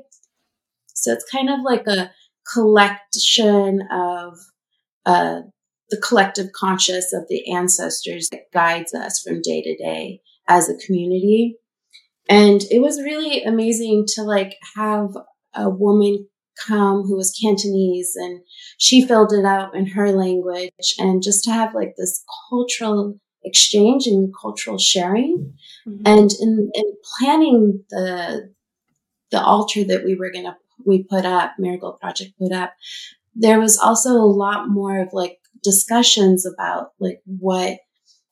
So 1.07 1.13
it's 1.13 1.31
kind 1.31 1.49
of 1.49 1.61
like 1.63 1.87
a 1.87 2.11
collection 2.53 3.81
of 3.93 4.37
uh, 5.07 5.43
the 5.89 5.99
collective 5.99 6.51
conscious 6.53 7.13
of 7.13 7.29
the 7.29 7.53
ancestors 7.53 8.29
that 8.31 8.51
guides 8.53 8.93
us 8.93 9.23
from 9.23 9.41
day 9.41 9.63
to 9.63 9.77
day 9.77 10.21
as 10.49 10.69
a 10.69 10.77
community. 10.85 11.59
And 12.29 12.63
it 12.73 12.81
was 12.81 13.01
really 13.01 13.45
amazing 13.45 14.07
to 14.15 14.23
like 14.23 14.57
have 14.75 15.11
a 15.55 15.71
woman 15.71 16.27
come 16.67 17.05
who 17.05 17.17
was 17.17 17.39
Cantonese 17.41 18.15
and 18.17 18.41
she 18.79 19.07
filled 19.07 19.33
it 19.33 19.45
out 19.45 19.77
in 19.77 19.87
her 19.87 20.11
language 20.11 20.95
and 20.99 21.23
just 21.23 21.45
to 21.45 21.53
have 21.53 21.73
like 21.73 21.95
this 21.97 22.25
cultural 22.51 23.21
exchange 23.45 24.09
and 24.09 24.35
cultural 24.43 24.79
sharing. 24.79 25.55
Mhm. 25.87 26.03
And 26.05 26.31
in, 26.41 26.71
in 26.75 26.85
planning 27.17 27.85
the 27.91 28.53
the 29.31 29.43
altar 29.43 29.85
that 29.85 30.05
we 30.05 30.15
were 30.15 30.31
gonna 30.31 30.57
we 30.85 31.03
put 31.03 31.25
up, 31.25 31.55
Marigold 31.59 32.01
Project 32.01 32.33
put 32.41 32.53
up, 32.53 32.75
there 33.35 33.61
was 33.61 33.79
also 33.79 34.11
a 34.11 34.33
lot 34.33 34.69
more 34.69 35.01
of 35.01 35.09
like 35.13 35.39
discussions 35.63 36.47
about 36.47 36.91
like 37.01 37.21
what 37.25 37.79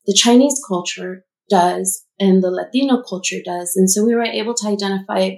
the 0.07 0.15
Chinese 0.15 0.61
culture 0.67 1.25
does 1.51 2.05
and 2.19 2.43
the 2.43 2.51
Latino 2.51 3.03
culture 3.03 3.41
does. 3.45 3.75
And 3.77 3.91
so 3.91 4.05
we 4.05 4.15
were 4.15 4.23
able 4.23 4.55
to 4.55 4.69
identify 4.69 5.37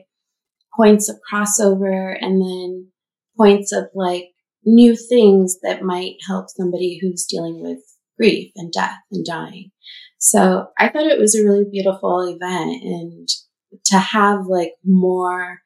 points 0.76 1.08
of 1.08 1.18
crossover 1.30 2.16
and 2.20 2.40
then 2.40 2.88
points 3.36 3.72
of 3.72 3.86
like 3.94 4.26
new 4.64 4.96
things 4.96 5.58
that 5.62 5.82
might 5.82 6.16
help 6.26 6.46
somebody 6.48 6.98
who's 7.00 7.24
dealing 7.24 7.62
with 7.62 7.78
grief 8.16 8.52
and 8.56 8.72
death 8.72 8.98
and 9.10 9.24
dying. 9.24 9.70
So 10.18 10.68
I 10.78 10.88
thought 10.88 11.06
it 11.06 11.20
was 11.20 11.34
a 11.34 11.44
really 11.44 11.66
beautiful 11.70 12.20
event 12.22 12.82
and 12.82 13.28
to 13.86 13.98
have 13.98 14.46
like 14.46 14.72
more 14.84 15.60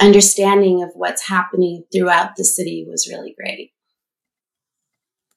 understanding 0.00 0.82
of 0.82 0.90
what's 0.94 1.26
happening 1.26 1.84
throughout 1.92 2.36
the 2.36 2.44
city 2.44 2.86
was 2.88 3.08
really 3.08 3.34
great. 3.38 3.72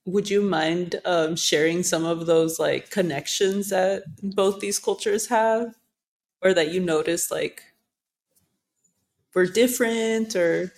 Would 0.06 0.30
you 0.30 0.42
mind 0.42 1.02
um, 1.06 1.36
sharing 1.36 1.82
some 1.84 2.06
of 2.06 2.26
those, 2.26 2.60
like, 2.60 2.90
connections 2.90 3.70
that 3.70 4.04
both 4.22 4.60
these 4.60 4.80
cultures 4.80 5.28
have? 5.28 5.76
Or 6.42 6.54
that 6.54 6.74
you 6.74 6.80
noticed, 6.82 7.32
like, 7.32 7.64
were 9.34 9.46
different 9.46 10.36
or. 10.36 10.74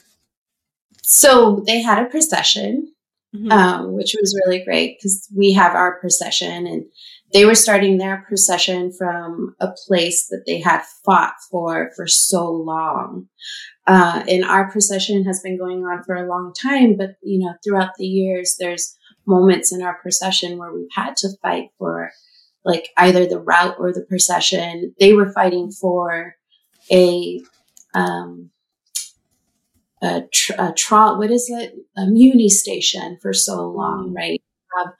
So 1.03 1.63
they 1.67 1.81
had 1.81 2.03
a 2.03 2.09
procession 2.09 2.91
Mhm. 3.35 3.51
um, 3.51 3.93
which 3.93 4.15
was 4.19 4.39
really 4.45 4.63
great 4.63 4.97
because 4.97 5.27
we 5.35 5.51
have 5.53 5.75
our 5.75 5.99
procession 5.99 6.65
and 6.67 6.85
they 7.35 7.43
were 7.43 7.53
starting 7.53 7.97
their 7.97 8.23
procession 8.25 8.93
from 8.97 9.57
a 9.59 9.67
place 9.85 10.27
that 10.27 10.43
they 10.47 10.61
had 10.61 10.81
fought 11.03 11.33
for 11.51 11.91
for 11.93 12.07
so 12.07 12.49
long. 12.49 13.27
Uh, 13.85 14.23
and 14.29 14.45
our 14.45 14.71
procession 14.71 15.25
has 15.25 15.41
been 15.41 15.57
going 15.57 15.83
on 15.83 16.01
for 16.05 16.15
a 16.15 16.29
long 16.29 16.53
time, 16.53 16.95
but 16.95 17.17
you 17.21 17.39
know, 17.39 17.53
throughout 17.61 17.91
the 17.97 18.05
years, 18.05 18.55
there's 18.57 18.95
moments 19.27 19.73
in 19.73 19.81
our 19.81 19.99
procession 20.01 20.57
where 20.57 20.73
we've 20.73 20.87
had 20.95 21.17
to 21.17 21.27
fight 21.41 21.71
for 21.77 22.09
like 22.63 22.87
either 22.95 23.25
the 23.25 23.41
route 23.41 23.75
or 23.79 23.91
the 23.91 24.05
procession. 24.07 24.95
They 24.97 25.11
were 25.11 25.33
fighting 25.33 25.71
for 25.71 26.35
a, 26.89 27.41
um, 27.93 28.49
a, 30.01 30.21
tr- 30.33 30.53
a 30.57 30.71
tra- 30.71 31.17
what 31.17 31.31
is 31.31 31.47
it? 31.49 31.75
A 31.97 32.05
muni 32.05 32.47
station 32.47 33.17
for 33.21 33.33
so 33.33 33.67
long, 33.67 34.13
right? 34.15 34.41
Have 34.77 34.93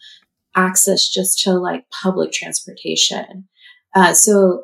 access 0.56 1.10
just 1.10 1.39
to 1.44 1.54
like 1.54 1.86
public 1.89 2.32
transportation. 2.32 3.48
Uh, 3.96 4.13
so 4.13 4.63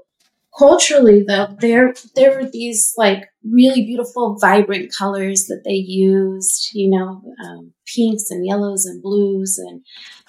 culturally, 0.57 1.23
though, 1.27 1.47
there 1.59 1.93
there 2.15 2.35
were 2.35 2.49
these 2.49 2.93
like 2.97 3.23
really 3.43 3.85
beautiful, 3.85 4.37
vibrant 4.39 4.93
colors 4.93 5.45
that 5.45 5.61
they 5.65 5.73
used. 5.73 6.69
You 6.73 6.89
know, 6.89 7.21
um, 7.43 7.73
pinks 7.85 8.29
and 8.29 8.45
yellows 8.45 8.85
and 8.85 9.01
blues, 9.01 9.57
and 9.57 9.81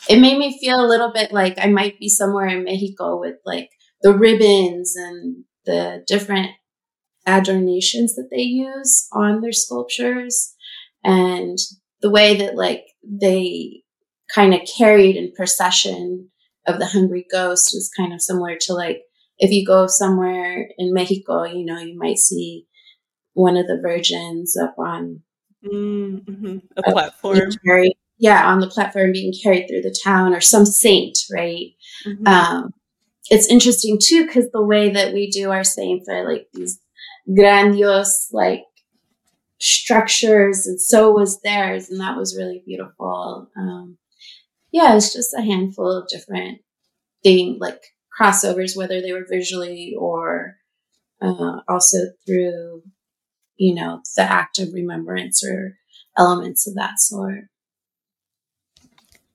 it 0.08 0.20
made 0.20 0.38
me 0.38 0.58
feel 0.60 0.84
a 0.84 0.88
little 0.88 1.12
bit 1.12 1.32
like 1.32 1.54
I 1.58 1.68
might 1.68 1.98
be 1.98 2.08
somewhere 2.08 2.46
in 2.46 2.64
Mexico 2.64 3.18
with 3.18 3.36
like 3.44 3.70
the 4.02 4.16
ribbons 4.16 4.94
and 4.96 5.44
the 5.64 6.02
different 6.06 6.50
adornations 7.26 8.16
that 8.16 8.28
they 8.30 8.42
use 8.42 9.06
on 9.12 9.40
their 9.40 9.52
sculptures 9.52 10.54
and 11.04 11.56
the 12.00 12.10
way 12.10 12.36
that 12.36 12.56
like 12.56 12.84
they 13.04 13.81
kind 14.34 14.54
of 14.54 14.60
carried 14.78 15.16
in 15.16 15.32
procession 15.32 16.28
of 16.66 16.78
the 16.78 16.86
hungry 16.86 17.26
ghost 17.30 17.72
was 17.74 17.90
kind 17.96 18.12
of 18.12 18.22
similar 18.22 18.56
to 18.56 18.74
like 18.74 19.02
if 19.38 19.50
you 19.50 19.66
go 19.66 19.86
somewhere 19.88 20.68
in 20.78 20.92
Mexico, 20.94 21.44
you 21.44 21.64
know, 21.64 21.78
you 21.78 21.98
might 21.98 22.18
see 22.18 22.66
one 23.32 23.56
of 23.56 23.66
the 23.66 23.80
virgins 23.82 24.56
up 24.56 24.74
on 24.78 25.22
Mm-hmm. 25.64 26.58
A 26.76 26.88
Uh, 26.88 26.92
platform. 26.92 27.38
carry, 27.64 27.96
yeah, 28.18 28.48
on 28.48 28.60
the 28.60 28.66
platform 28.66 29.12
being 29.12 29.32
carried 29.42 29.68
through 29.68 29.82
the 29.82 29.96
town 30.04 30.34
or 30.34 30.40
some 30.40 30.66
saint, 30.66 31.16
right? 31.32 31.66
Mm-hmm. 32.04 32.26
Um, 32.26 32.74
it's 33.30 33.46
interesting 33.48 33.98
too 34.02 34.26
because 34.26 34.50
the 34.52 34.64
way 34.64 34.90
that 34.90 35.14
we 35.14 35.30
do 35.30 35.50
our 35.50 35.64
saints 35.64 36.08
are 36.08 36.28
like 36.28 36.48
these 36.52 36.80
grandiose, 37.32 38.28
like 38.32 38.62
structures, 39.60 40.66
and 40.66 40.80
so 40.80 41.12
was 41.12 41.40
theirs, 41.42 41.88
and 41.88 42.00
that 42.00 42.16
was 42.16 42.36
really 42.36 42.62
beautiful. 42.66 43.48
Um, 43.56 43.98
yeah, 44.72 44.96
it's 44.96 45.12
just 45.12 45.34
a 45.34 45.42
handful 45.42 45.96
of 45.96 46.08
different 46.08 46.60
thing 47.22 47.58
like 47.60 47.80
crossovers, 48.18 48.76
whether 48.76 49.00
they 49.00 49.12
were 49.12 49.26
visually 49.28 49.94
or 49.98 50.56
uh, 51.20 51.60
also 51.68 51.98
through, 52.26 52.82
you 53.56 53.74
know, 53.74 54.00
the 54.16 54.22
act 54.22 54.58
of 54.58 54.72
remembrance 54.72 55.44
or 55.44 55.76
elements 56.16 56.66
of 56.66 56.74
that 56.74 56.98
sort. 56.98 57.44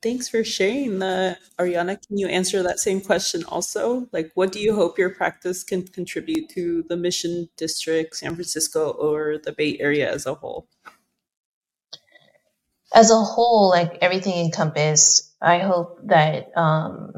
Thanks 0.01 0.29
for 0.29 0.43
sharing 0.43 0.99
that. 0.99 1.39
Ariana, 1.57 1.97
can 2.05 2.17
you 2.17 2.27
answer 2.27 2.61
that 2.61 2.79
same 2.79 3.01
question 3.01 3.43
also? 3.45 4.07
Like, 4.11 4.31
what 4.35 4.51
do 4.51 4.59
you 4.59 4.75
hope 4.75 4.99
your 4.99 5.09
practice 5.09 5.63
can 5.63 5.87
contribute 5.87 6.49
to 6.49 6.83
the 6.87 6.95
Mission 6.95 7.49
District, 7.57 8.15
San 8.15 8.35
Francisco, 8.35 8.91
or 8.91 9.39
the 9.43 9.53
Bay 9.53 9.77
Area 9.79 10.11
as 10.11 10.27
a 10.27 10.35
whole? 10.35 10.67
As 12.93 13.09
a 13.09 13.15
whole, 13.15 13.69
like 13.69 13.97
everything 14.01 14.37
encompassed, 14.45 15.26
I 15.41 15.59
hope 15.59 15.99
that 16.07 16.57
um, 16.57 17.13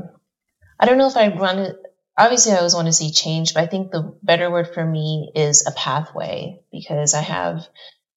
I 0.79 0.85
don't 0.85 0.97
know 0.97 1.07
if 1.07 1.17
I 1.17 1.29
want 1.29 1.57
to. 1.57 1.75
Obviously, 2.17 2.51
I 2.51 2.57
always 2.57 2.75
want 2.75 2.87
to 2.87 2.93
see 2.93 3.11
change, 3.11 3.53
but 3.53 3.63
I 3.63 3.67
think 3.67 3.91
the 3.91 4.17
better 4.21 4.51
word 4.51 4.73
for 4.73 4.85
me 4.85 5.31
is 5.35 5.65
a 5.65 5.71
pathway 5.71 6.59
because 6.71 7.13
I 7.13 7.21
have 7.21 7.65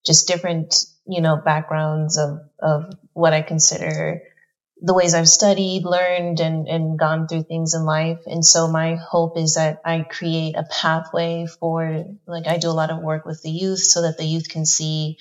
just 0.05 0.27
different, 0.27 0.85
you 1.07 1.21
know, 1.21 1.37
backgrounds 1.37 2.19
of 2.19 2.41
of 2.61 2.93
what 3.13 3.33
I 3.33 3.43
consider 3.43 4.23
the 4.85 4.95
ways 4.95 5.15
I've 5.15 5.29
studied, 5.29 5.85
learned, 5.85 6.41
and, 6.41 6.67
and 6.67 6.99
gone 6.99 7.29
through 7.29 7.45
things 7.45 7.75
in 7.75 7.85
life. 7.85 8.19
And 8.27 8.45
so 8.45 8.67
my 8.67 8.97
hope 8.97 9.39
is 9.39 9.55
that 9.55 9.81
I 9.85 10.01
create 10.03 10.57
a 10.57 10.65
pathway 10.65 11.47
for, 11.61 12.05
like, 12.27 12.49
I 12.49 12.59
do 12.59 12.69
a 12.69 12.73
lot 12.73 12.91
of 12.91 13.01
work 13.01 13.25
with 13.25 13.41
the 13.43 13.51
youth 13.51 13.79
so 13.79 14.03
that 14.03 14.19
the 14.19 14.25
youth 14.25 14.49
can 14.49 14.67
see 14.67 15.19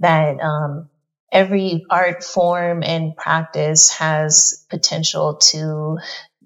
that 0.00 0.40
um, 0.40 0.88
every 1.32 1.84
art 1.90 2.24
form 2.24 2.82
and 2.82 3.16
practice 3.16 3.90
has 3.92 4.64
potential 4.70 5.36
to, 5.36 5.98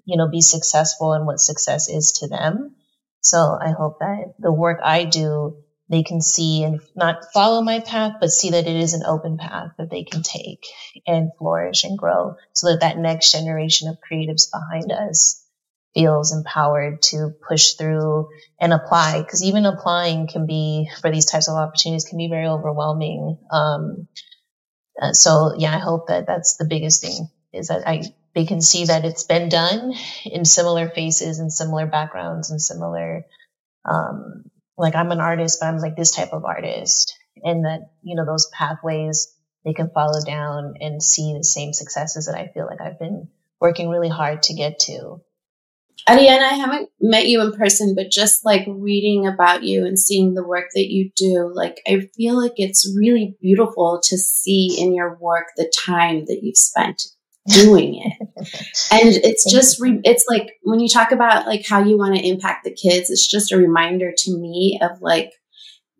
you 0.05 0.17
know, 0.17 0.29
be 0.29 0.41
successful 0.41 1.13
in 1.13 1.25
what 1.25 1.39
success 1.39 1.89
is 1.89 2.13
to 2.19 2.27
them. 2.27 2.75
So 3.21 3.37
I 3.37 3.71
hope 3.71 3.99
that 3.99 4.33
the 4.39 4.51
work 4.51 4.79
I 4.83 5.05
do 5.05 5.63
they 5.91 6.03
can 6.03 6.21
see 6.21 6.63
and 6.63 6.79
not 6.95 7.25
follow 7.33 7.61
my 7.61 7.81
path, 7.81 8.13
but 8.21 8.31
see 8.31 8.51
that 8.51 8.65
it 8.65 8.75
is 8.75 8.93
an 8.93 9.03
open 9.05 9.37
path 9.37 9.71
that 9.77 9.91
they 9.91 10.05
can 10.05 10.23
take 10.23 10.65
and 11.05 11.31
flourish 11.37 11.83
and 11.83 11.97
grow 11.97 12.35
so 12.53 12.71
that 12.71 12.79
that 12.79 12.97
next 12.97 13.33
generation 13.33 13.89
of 13.89 13.97
creatives 13.99 14.49
behind 14.49 14.91
us 14.93 15.45
feels 15.93 16.33
empowered 16.33 17.01
to 17.01 17.31
push 17.45 17.73
through 17.73 18.29
and 18.59 18.71
apply. 18.71 19.19
Because 19.19 19.43
even 19.43 19.65
applying 19.65 20.27
can 20.27 20.45
be, 20.45 20.89
for 21.01 21.11
these 21.11 21.25
types 21.25 21.49
of 21.49 21.57
opportunities, 21.57 22.05
can 22.05 22.17
be 22.17 22.29
very 22.29 22.47
overwhelming. 22.47 23.37
Um, 23.51 24.07
uh, 24.99 25.13
so 25.13 25.53
yeah, 25.57 25.75
I 25.75 25.79
hope 25.79 26.07
that 26.07 26.25
that's 26.27 26.57
the 26.57 26.65
biggest 26.65 27.01
thing 27.01 27.29
is 27.53 27.67
that 27.67 27.87
I, 27.87 28.03
they 28.33 28.45
can 28.45 28.61
see 28.61 28.85
that 28.85 29.05
it's 29.05 29.23
been 29.23 29.49
done 29.49 29.93
in 30.25 30.45
similar 30.45 30.89
faces 30.89 31.39
and 31.39 31.51
similar 31.51 31.85
backgrounds 31.85 32.49
and 32.49 32.61
similar, 32.61 33.25
um, 33.85 34.45
like 34.77 34.95
I'm 34.95 35.11
an 35.11 35.19
artist, 35.19 35.59
but 35.59 35.67
I'm 35.67 35.77
like 35.77 35.95
this 35.95 36.11
type 36.11 36.31
of 36.31 36.45
artist. 36.45 37.17
And 37.43 37.65
that, 37.65 37.91
you 38.03 38.15
know, 38.15 38.25
those 38.25 38.49
pathways 38.53 39.35
they 39.63 39.73
can 39.73 39.91
follow 39.93 40.23
down 40.25 40.75
and 40.79 41.03
see 41.03 41.33
the 41.37 41.43
same 41.43 41.73
successes 41.73 42.25
that 42.25 42.35
I 42.35 42.47
feel 42.47 42.65
like 42.65 42.81
I've 42.81 42.99
been 42.99 43.29
working 43.59 43.89
really 43.89 44.09
hard 44.09 44.43
to 44.43 44.53
get 44.53 44.79
to. 44.81 45.21
Ariana, 46.07 46.43
I 46.43 46.55
haven't 46.55 46.89
met 46.99 47.27
you 47.27 47.41
in 47.41 47.51
person, 47.53 47.93
but 47.95 48.11
just 48.11 48.43
like 48.43 48.65
reading 48.67 49.27
about 49.27 49.63
you 49.63 49.85
and 49.85 49.99
seeing 49.99 50.33
the 50.33 50.45
work 50.45 50.65
that 50.73 50.91
you 50.91 51.11
do, 51.15 51.51
like 51.53 51.81
I 51.87 52.09
feel 52.15 52.41
like 52.41 52.53
it's 52.57 52.91
really 52.97 53.35
beautiful 53.41 54.01
to 54.05 54.17
see 54.17 54.75
in 54.79 54.95
your 54.95 55.17
work 55.19 55.47
the 55.55 55.71
time 55.85 56.25
that 56.25 56.39
you've 56.41 56.57
spent 56.57 57.03
doing 57.47 58.01
it. 58.03 58.27
and 58.91 59.15
it's 59.23 59.49
just, 59.51 59.79
re- 59.79 60.01
it's 60.03 60.25
like 60.27 60.53
when 60.63 60.79
you 60.79 60.87
talk 60.87 61.11
about 61.11 61.45
like 61.45 61.67
how 61.67 61.83
you 61.83 61.97
want 61.97 62.15
to 62.15 62.27
impact 62.27 62.63
the 62.63 62.73
kids, 62.73 63.09
it's 63.09 63.27
just 63.27 63.51
a 63.51 63.57
reminder 63.57 64.11
to 64.15 64.37
me 64.37 64.79
of 64.81 65.01
like, 65.01 65.31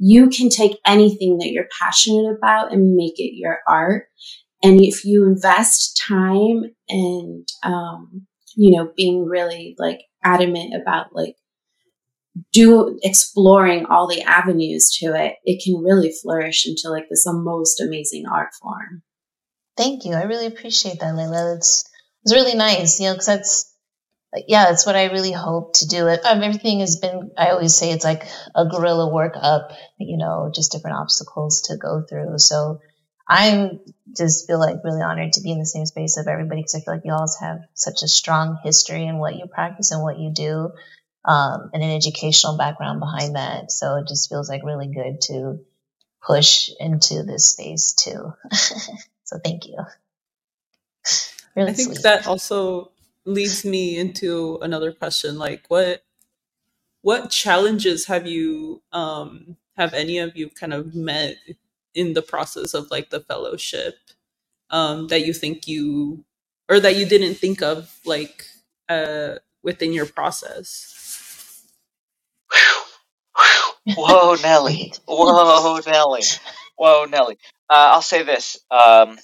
you 0.03 0.29
can 0.29 0.49
take 0.49 0.79
anything 0.85 1.37
that 1.37 1.51
you're 1.51 1.67
passionate 1.79 2.35
about 2.35 2.73
and 2.73 2.95
make 2.95 3.19
it 3.19 3.35
your 3.35 3.59
art. 3.67 4.07
And 4.63 4.81
if 4.81 5.05
you 5.05 5.27
invest 5.27 6.01
time 6.07 6.63
and, 6.89 7.47
um, 7.63 8.25
you 8.61 8.77
know, 8.77 8.91
being 8.95 9.25
really 9.25 9.73
like 9.79 10.01
adamant 10.23 10.79
about 10.79 11.15
like 11.15 11.35
do 12.53 12.99
exploring 13.01 13.87
all 13.87 14.07
the 14.07 14.21
avenues 14.21 14.95
to 14.99 15.15
it, 15.15 15.33
it 15.43 15.63
can 15.63 15.81
really 15.81 16.11
flourish 16.21 16.67
into 16.67 16.89
like 16.89 17.09
this 17.09 17.25
most 17.27 17.81
amazing 17.81 18.25
art 18.31 18.49
form. 18.61 19.01
Thank 19.75 20.05
you. 20.05 20.13
I 20.13 20.23
really 20.23 20.45
appreciate 20.45 20.99
that, 20.99 21.15
Layla. 21.15 21.57
It's 21.57 21.89
it's 22.23 22.35
really 22.35 22.55
nice, 22.55 22.99
you 22.99 23.07
know, 23.07 23.13
because 23.13 23.25
that's 23.25 23.75
like 24.31 24.45
yeah, 24.47 24.65
that's 24.65 24.85
what 24.85 24.95
I 24.95 25.05
really 25.05 25.31
hope 25.31 25.73
to 25.77 25.87
do. 25.87 26.05
It 26.05 26.23
um, 26.23 26.43
everything 26.43 26.81
has 26.81 26.97
been. 26.97 27.31
I 27.35 27.49
always 27.49 27.75
say 27.75 27.91
it's 27.91 28.05
like 28.05 28.27
a 28.53 28.67
guerrilla 28.67 29.11
work 29.11 29.33
up, 29.41 29.71
you 29.97 30.17
know, 30.17 30.51
just 30.53 30.71
different 30.71 30.97
obstacles 30.97 31.63
to 31.63 31.77
go 31.77 32.03
through. 32.07 32.37
So 32.37 32.79
I'm 33.31 33.81
just 34.17 34.47
feel 34.47 34.59
like 34.59 34.77
really 34.83 35.01
honored 35.03 35.33
to 35.35 35.41
be 35.41 35.53
in 35.53 35.59
the 35.59 35.67
same 35.67 35.87
space 35.87 36.17
of 36.17 36.27
everybody 36.27 36.61
because 36.61 36.75
I 36.75 36.81
feel 36.81 36.95
like 36.95 37.05
you 37.05 37.13
all 37.13 37.27
have 37.41 37.61
such 37.75 38.03
a 38.03 38.09
strong 38.09 38.59
history 38.63 39.05
in 39.07 39.19
what 39.19 39.37
you 39.37 39.47
practice 39.47 39.91
and 39.91 40.03
what 40.03 40.19
you 40.19 40.31
do, 40.33 40.71
um, 41.25 41.71
and 41.73 41.83
an 41.83 41.91
educational 41.91 42.57
background 42.57 42.99
behind 43.01 43.37
that. 43.37 43.71
So 43.71 43.97
it 43.97 44.09
just 44.09 44.29
feels 44.29 44.49
like 44.49 44.63
really 44.65 44.89
good 44.93 45.21
to 45.29 45.61
push 46.25 46.69
into 46.79 47.23
this 47.23 47.49
space 47.51 47.93
too. 47.93 48.33
So 49.25 49.39
thank 49.43 49.65
you. 49.65 49.77
Really 51.55 51.71
I 51.71 51.73
think 51.73 51.93
sweet. 51.93 52.03
that 52.03 52.27
also 52.27 52.91
leads 53.25 53.65
me 53.65 53.97
into 53.97 54.59
another 54.61 54.91
question 54.93 55.37
like 55.39 55.65
what 55.69 56.03
what 57.01 57.31
challenges 57.31 58.05
have 58.07 58.27
you 58.27 58.81
um 58.93 59.57
have 59.77 59.93
any 59.93 60.19
of 60.19 60.37
you 60.37 60.49
kind 60.49 60.73
of 60.73 60.95
met 60.95 61.37
in 61.95 62.13
the 62.13 62.21
process 62.21 62.73
of 62.73 62.89
like 62.91 63.09
the 63.09 63.19
fellowship 63.21 63.95
um 64.71 65.07
that 65.07 65.25
you 65.25 65.33
think 65.33 65.67
you 65.67 66.23
or 66.69 66.79
that 66.79 66.95
you 66.95 67.05
didn't 67.05 67.35
think 67.35 67.61
of 67.61 67.99
like 68.05 68.45
uh 68.89 69.35
within 69.63 69.93
your 69.93 70.05
process? 70.05 71.65
Whoa 73.95 74.35
nelly. 74.41 74.93
Whoa 75.07 75.79
nelly. 75.85 76.21
Whoa 76.77 77.05
nelly. 77.05 77.37
Uh, 77.69 77.91
I'll 77.93 78.01
say 78.01 78.23
this: 78.23 78.57
um, 78.71 79.17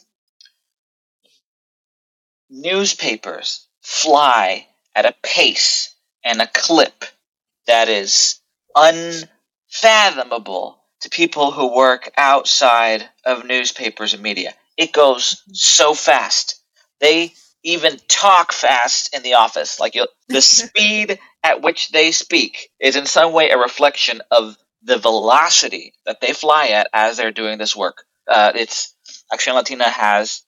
newspapers 2.50 3.68
fly 3.82 4.68
at 4.96 5.06
a 5.06 5.14
pace 5.24 5.94
and 6.24 6.42
a 6.42 6.48
clip 6.48 7.06
that 7.68 7.90
is 7.90 8.40
unfathomable 8.76 10.84
to 11.02 11.10
people 11.10 11.52
who 11.52 11.76
work 11.76 12.12
outside 12.18 13.08
of 13.26 13.46
newspapers 13.46 14.14
and 14.14 14.24
media. 14.24 14.54
It 14.78 14.94
goes 14.94 15.44
so 15.52 15.94
fast. 15.94 16.62
They 17.00 17.34
even 17.64 18.00
talk 18.08 18.52
fast 18.52 19.14
in 19.16 19.24
the 19.24 19.36
office. 19.36 19.80
Like 19.80 19.98
the 20.28 20.42
speed 20.42 21.20
at 21.44 21.62
which 21.62 21.90
they 21.90 22.12
speak 22.12 22.70
is 22.80 22.96
in 22.96 23.06
some 23.06 23.34
way 23.34 23.50
a 23.50 23.58
reflection 23.58 24.22
of 24.32 24.58
the 24.84 24.98
velocity 24.98 25.94
that 26.06 26.22
they 26.22 26.34
fly 26.34 26.68
at 26.68 26.88
as 26.94 27.18
they're 27.18 27.32
doing 27.32 27.58
this 27.58 27.76
work. 27.76 28.06
Uh, 28.28 28.52
it's 28.56 28.94
Acción 29.32 29.56
Latina 29.56 29.90
has 29.90 30.44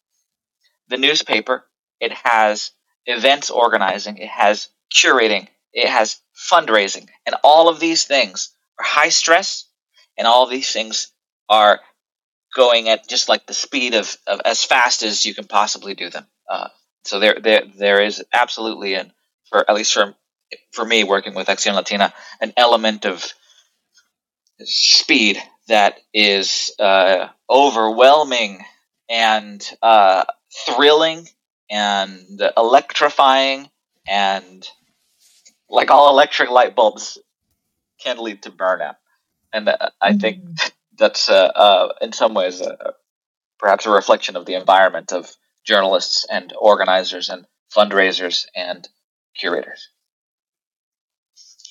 the 0.87 0.97
newspaper, 0.97 1.65
it 1.99 2.11
has 2.11 2.71
events 3.05 3.49
organizing, 3.49 4.17
it 4.17 4.29
has 4.29 4.69
curating, 4.93 5.47
it 5.73 5.87
has 5.87 6.17
fundraising, 6.51 7.07
and 7.25 7.35
all 7.43 7.69
of 7.69 7.79
these 7.79 8.05
things 8.05 8.49
are 8.79 8.85
high 8.85 9.09
stress, 9.09 9.65
and 10.19 10.27
all 10.27 10.45
these 10.45 10.71
things 10.71 11.11
are 11.47 11.79
going 12.53 12.89
at 12.89 13.07
just 13.07 13.29
like 13.29 13.47
the 13.47 13.53
speed 13.53 13.95
of, 13.95 14.15
of 14.27 14.41
as 14.45 14.63
fast 14.63 15.01
as 15.01 15.25
you 15.25 15.33
can 15.33 15.45
possibly 15.45 15.95
do 15.95 16.09
them. 16.09 16.27
Uh, 16.47 16.67
so 17.05 17.19
there, 17.19 17.37
there, 17.41 17.63
there 17.77 18.01
is 18.03 18.23
absolutely, 18.33 18.95
and 18.95 19.11
for 19.49 19.67
at 19.67 19.75
least 19.75 19.93
for 19.93 20.13
for 20.71 20.83
me 20.83 21.03
working 21.03 21.35
with 21.35 21.47
Acción 21.47 21.75
Latina, 21.75 22.11
an 22.41 22.53
element 22.57 23.05
of 23.05 23.31
speed 24.63 25.37
that 25.67 25.99
is 26.13 26.71
uh, 26.79 27.27
overwhelming 27.49 28.65
and 29.07 29.63
uh, 29.81 30.23
thrilling 30.65 31.27
and 31.69 32.41
electrifying 32.57 33.69
and 34.07 34.67
like 35.69 35.91
all 35.91 36.09
electric 36.09 36.49
light 36.49 36.75
bulbs 36.75 37.19
can 37.99 38.17
lead 38.17 38.41
to 38.41 38.49
burnout 38.49 38.95
and 39.53 39.69
uh, 39.69 39.89
i 40.01 40.13
think 40.13 40.43
mm-hmm. 40.43 40.67
that's 40.97 41.29
uh, 41.29 41.51
uh, 41.55 41.93
in 42.01 42.11
some 42.11 42.33
ways 42.33 42.61
uh, 42.61 42.91
perhaps 43.57 43.85
a 43.85 43.89
reflection 43.89 44.35
of 44.35 44.45
the 44.45 44.55
environment 44.55 45.11
of 45.11 45.31
journalists 45.65 46.25
and 46.31 46.53
organizers 46.59 47.29
and 47.29 47.45
fundraisers 47.75 48.45
and 48.55 48.87
curators. 49.37 49.89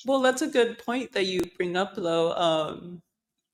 Well, 0.05 0.21
that's 0.21 0.41
a 0.41 0.47
good 0.47 0.79
point 0.79 1.11
that 1.11 1.25
you 1.25 1.41
bring 1.57 1.75
up, 1.75 1.95
though. 1.95 2.31
Um, 2.33 3.01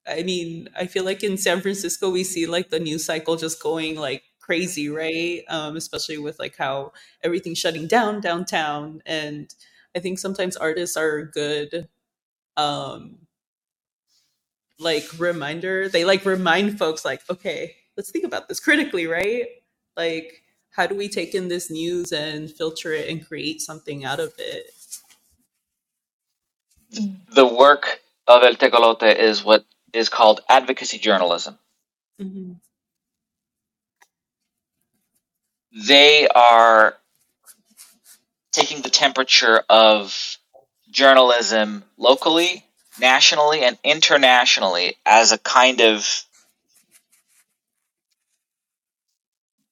I 0.07 0.21
mean, 0.21 0.69
I 0.77 0.85
feel 0.85 1.03
like 1.03 1.23
in 1.23 1.37
San 1.37 1.61
Francisco, 1.61 2.11
we 2.11 2.23
see 2.23 2.45
like 2.45 2.69
the 2.69 2.79
news 2.79 3.03
cycle 3.03 3.35
just 3.35 3.61
going 3.61 3.95
like 3.95 4.21
crazy, 4.39 4.89
right? 4.89 5.43
Um, 5.49 5.75
especially 5.75 6.19
with 6.19 6.37
like 6.37 6.55
how 6.55 6.93
everything's 7.23 7.57
shutting 7.57 7.87
down 7.87 8.21
downtown. 8.21 9.01
And 9.07 9.49
I 9.95 9.99
think 9.99 10.19
sometimes 10.19 10.55
artists 10.55 10.95
are 10.95 11.23
good, 11.23 11.87
um, 12.55 13.17
like 14.79 15.05
reminder. 15.17 15.89
They 15.89 16.05
like 16.05 16.25
remind 16.25 16.77
folks, 16.77 17.05
like, 17.05 17.21
okay, 17.29 17.75
let's 17.97 18.11
think 18.11 18.25
about 18.25 18.47
this 18.47 18.59
critically, 18.59 19.07
right? 19.07 19.47
Like, 19.95 20.41
how 20.71 20.87
do 20.87 20.95
we 20.95 21.07
take 21.07 21.33
in 21.33 21.47
this 21.47 21.71
news 21.71 22.11
and 22.11 22.51
filter 22.51 22.91
it 22.91 23.09
and 23.09 23.25
create 23.25 23.61
something 23.61 24.03
out 24.03 24.19
of 24.19 24.33
it? 24.37 24.71
The 27.33 27.45
work 27.45 28.01
of 28.27 28.43
El 28.43 28.55
Tecolote 28.55 29.15
is 29.15 29.43
what 29.43 29.65
is 29.93 30.09
called 30.09 30.41
advocacy 30.49 30.97
journalism. 30.97 31.57
Mm-hmm. 32.21 32.53
They 35.87 36.27
are 36.27 36.95
taking 38.51 38.81
the 38.81 38.89
temperature 38.89 39.63
of 39.69 40.37
journalism 40.89 41.83
locally, 41.97 42.65
nationally, 42.99 43.63
and 43.63 43.77
internationally 43.83 44.95
as 45.05 45.31
a 45.31 45.37
kind 45.37 45.81
of 45.81 46.23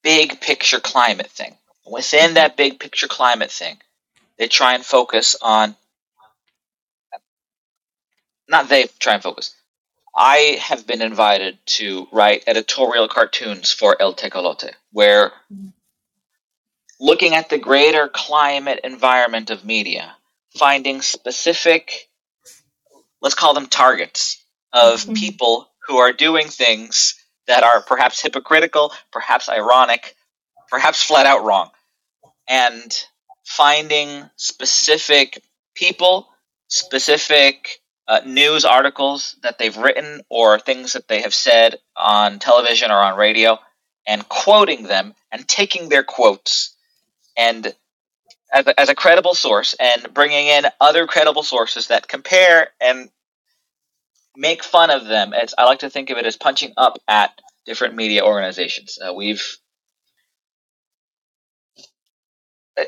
big 0.02 0.40
picture 0.40 0.80
climate 0.80 1.30
thing. 1.30 1.56
Within 1.86 2.34
that 2.34 2.56
big 2.56 2.78
picture 2.78 3.08
climate 3.08 3.50
thing, 3.50 3.76
they 4.38 4.48
try 4.48 4.74
and 4.74 4.84
focus 4.84 5.36
on. 5.40 5.74
Not 8.48 8.68
they 8.68 8.86
try 8.98 9.14
and 9.14 9.22
focus. 9.22 9.54
I 10.16 10.58
have 10.60 10.86
been 10.86 11.02
invited 11.02 11.58
to 11.66 12.06
write 12.12 12.44
editorial 12.46 13.08
cartoons 13.08 13.72
for 13.72 14.00
El 14.00 14.14
Tecolote, 14.14 14.70
where 14.92 15.32
looking 17.00 17.34
at 17.34 17.48
the 17.48 17.58
greater 17.58 18.08
climate 18.08 18.80
environment 18.84 19.50
of 19.50 19.64
media, 19.64 20.14
finding 20.56 21.02
specific, 21.02 22.08
let's 23.24 23.34
call 23.34 23.54
them 23.54 23.66
targets, 23.66 24.44
of 24.74 25.00
Mhm. 25.00 25.16
people 25.16 25.72
who 25.86 25.96
are 25.98 26.12
doing 26.12 26.48
things 26.48 27.14
that 27.46 27.62
are 27.62 27.80
perhaps 27.80 28.20
hypocritical, 28.20 28.92
perhaps 29.10 29.48
ironic, 29.48 30.14
perhaps 30.68 31.02
flat 31.02 31.26
out 31.26 31.42
wrong, 31.44 31.70
and 32.48 33.06
finding 33.44 34.28
specific 34.36 35.42
people, 35.74 36.28
specific 36.68 37.80
uh, 38.06 38.20
news 38.26 38.66
articles 38.66 39.34
that 39.42 39.56
they've 39.56 39.78
written 39.78 40.22
or 40.28 40.58
things 40.58 40.92
that 40.92 41.08
they 41.08 41.22
have 41.22 41.32
said 41.34 41.80
on 41.96 42.38
television 42.38 42.90
or 42.90 42.98
on 42.98 43.16
radio, 43.16 43.58
and 44.06 44.28
quoting 44.28 44.82
them 44.82 45.14
and 45.32 45.48
taking 45.48 45.88
their 45.88 46.04
quotes 46.04 46.76
and 47.38 47.74
as 48.52 48.66
a, 48.66 48.80
as 48.80 48.88
a 48.90 48.94
credible 48.94 49.34
source 49.34 49.74
and 49.80 50.12
bringing 50.12 50.46
in 50.46 50.66
other 50.80 51.06
credible 51.06 51.42
sources 51.42 51.88
that 51.88 52.06
compare 52.08 52.70
and 52.80 53.10
make 54.36 54.64
fun 54.64 54.90
of 54.90 55.06
them. 55.06 55.32
It's, 55.34 55.54
I 55.56 55.64
like 55.64 55.80
to 55.80 55.90
think 55.90 56.10
of 56.10 56.18
it 56.18 56.26
as 56.26 56.36
punching 56.36 56.72
up 56.76 56.98
at 57.08 57.40
different 57.66 57.94
media 57.94 58.24
organizations. 58.24 58.98
Uh, 58.98 59.14
we've 59.14 59.58
uh, 62.78 62.84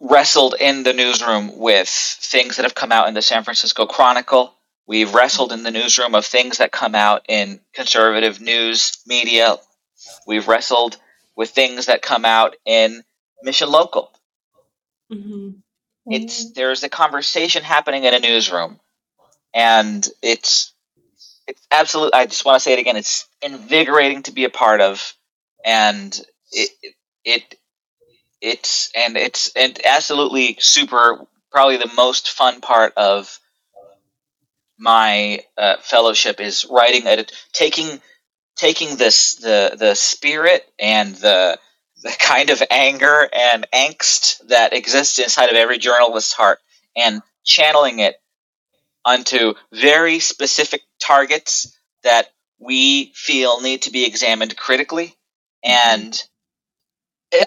wrestled 0.00 0.54
in 0.60 0.82
the 0.82 0.92
newsroom 0.92 1.58
with 1.58 1.88
things 1.88 2.56
that 2.56 2.64
have 2.64 2.74
come 2.74 2.92
out 2.92 3.08
in 3.08 3.14
the 3.14 3.22
San 3.22 3.44
Francisco 3.44 3.86
Chronicle. 3.86 4.54
We've 4.86 5.14
wrestled 5.14 5.52
in 5.52 5.62
the 5.62 5.70
newsroom 5.70 6.14
of 6.14 6.26
things 6.26 6.58
that 6.58 6.72
come 6.72 6.94
out 6.94 7.24
in 7.28 7.60
conservative 7.72 8.40
news 8.40 8.98
media. 9.06 9.56
We've 10.26 10.48
wrestled 10.48 10.98
with 11.36 11.50
things 11.50 11.86
that 11.86 12.02
come 12.02 12.24
out 12.24 12.56
in 12.66 13.02
Mission 13.42 13.70
Local. 13.70 14.10
Mm-hmm. 15.12 15.50
It's 16.06 16.52
there's 16.52 16.82
a 16.82 16.88
conversation 16.88 17.62
happening 17.62 18.04
in 18.04 18.14
a 18.14 18.18
newsroom, 18.18 18.80
and 19.54 20.06
it's 20.20 20.72
it's 21.52 21.66
absolute. 21.70 22.14
I 22.14 22.26
just 22.26 22.44
want 22.44 22.56
to 22.56 22.60
say 22.60 22.72
it 22.72 22.78
again. 22.78 22.96
It's 22.96 23.26
invigorating 23.42 24.22
to 24.24 24.32
be 24.32 24.44
a 24.44 24.50
part 24.50 24.80
of, 24.80 25.14
and 25.64 26.18
it 26.50 26.70
it 27.24 27.54
it's 28.40 28.90
and 28.96 29.16
it's 29.16 29.52
and 29.54 29.78
absolutely 29.84 30.56
super. 30.60 31.26
Probably 31.50 31.76
the 31.76 31.92
most 31.94 32.30
fun 32.30 32.62
part 32.62 32.94
of 32.96 33.38
my 34.78 35.40
uh, 35.58 35.76
fellowship 35.82 36.40
is 36.40 36.66
writing 36.70 37.06
edit, 37.06 37.32
taking 37.52 38.00
taking 38.56 38.96
this 38.96 39.34
the 39.34 39.76
the 39.78 39.94
spirit 39.94 40.64
and 40.78 41.14
the 41.16 41.58
the 42.02 42.16
kind 42.18 42.48
of 42.48 42.62
anger 42.70 43.28
and 43.30 43.66
angst 43.72 44.46
that 44.48 44.72
exists 44.72 45.18
inside 45.18 45.50
of 45.50 45.56
every 45.56 45.78
journalist's 45.78 46.32
heart 46.32 46.58
and 46.96 47.20
channeling 47.44 47.98
it 47.98 48.16
onto 49.04 49.54
very 49.72 50.18
specific 50.18 50.82
targets 51.02 51.76
that 52.04 52.28
we 52.58 53.12
feel 53.14 53.60
need 53.60 53.82
to 53.82 53.90
be 53.90 54.06
examined 54.06 54.56
critically. 54.56 55.14
And 55.64 56.22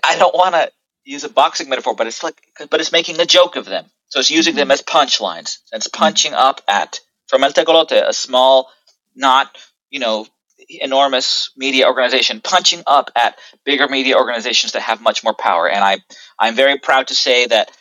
I 0.03 0.17
don't 0.17 0.35
want 0.35 0.55
to 0.55 0.71
use 1.03 1.23
a 1.23 1.29
boxing 1.29 1.69
metaphor 1.69 1.93
but 1.95 2.07
it's 2.07 2.23
like 2.23 2.41
but 2.69 2.79
it's 2.79 2.91
making 2.91 3.19
a 3.19 3.25
joke 3.25 3.55
of 3.55 3.65
them. 3.65 3.85
So 4.07 4.19
it's 4.19 4.31
using 4.31 4.55
them 4.55 4.71
as 4.71 4.81
punchlines. 4.81 5.57
It's 5.71 5.87
punching 5.87 6.33
up 6.33 6.61
at 6.67 6.99
from 7.27 7.43
El 7.43 7.51
Tecolote 7.51 8.07
a 8.07 8.13
small 8.13 8.69
not 9.15 9.57
you 9.89 9.99
know 9.99 10.27
enormous 10.69 11.51
media 11.55 11.85
organization 11.85 12.41
punching 12.41 12.83
up 12.87 13.11
at 13.15 13.37
bigger 13.65 13.87
media 13.87 14.17
organizations 14.17 14.71
that 14.73 14.81
have 14.81 15.01
much 15.01 15.23
more 15.23 15.33
power. 15.33 15.69
And 15.69 15.83
i 15.83 15.97
i'm 16.39 16.55
very 16.55 16.77
proud 16.79 17.07
to 17.07 17.15
say 17.15 17.45
that 17.45 17.71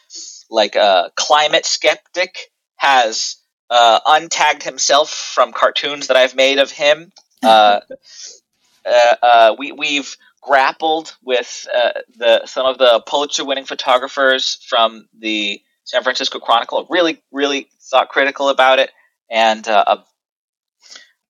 like 0.51 0.77
a 0.77 1.11
climate 1.17 1.67
skeptic 1.67 2.51
has 2.77 3.37
uh, 3.71 4.01
untagged 4.07 4.63
himself 4.63 5.11
from 5.11 5.53
cartoons 5.53 6.09
that 6.09 6.17
i've 6.17 6.35
made 6.35 6.59
of 6.59 6.71
him 6.71 7.13
uh, 7.43 7.81
uh, 8.87 9.17
uh, 9.23 9.57
we 9.59 9.73
we've 9.73 10.17
grappled 10.45 11.17
with 11.23 11.67
uh, 11.75 12.01
the 12.19 12.47
some 12.47 12.67
of 12.67 12.79
the 12.79 13.03
Pulitzer 13.07 13.45
winning 13.45 13.65
photographers 13.65 14.59
from 14.69 15.09
the 15.19 15.61
San 15.85 16.03
Francisco 16.03 16.39
Chronicle. 16.39 16.87
Really, 16.91 17.23
really 17.33 17.69
thought 17.81 18.09
critical 18.09 18.49
about 18.49 18.79
it, 18.79 18.91
and 19.31 19.67
uh, 19.67 20.03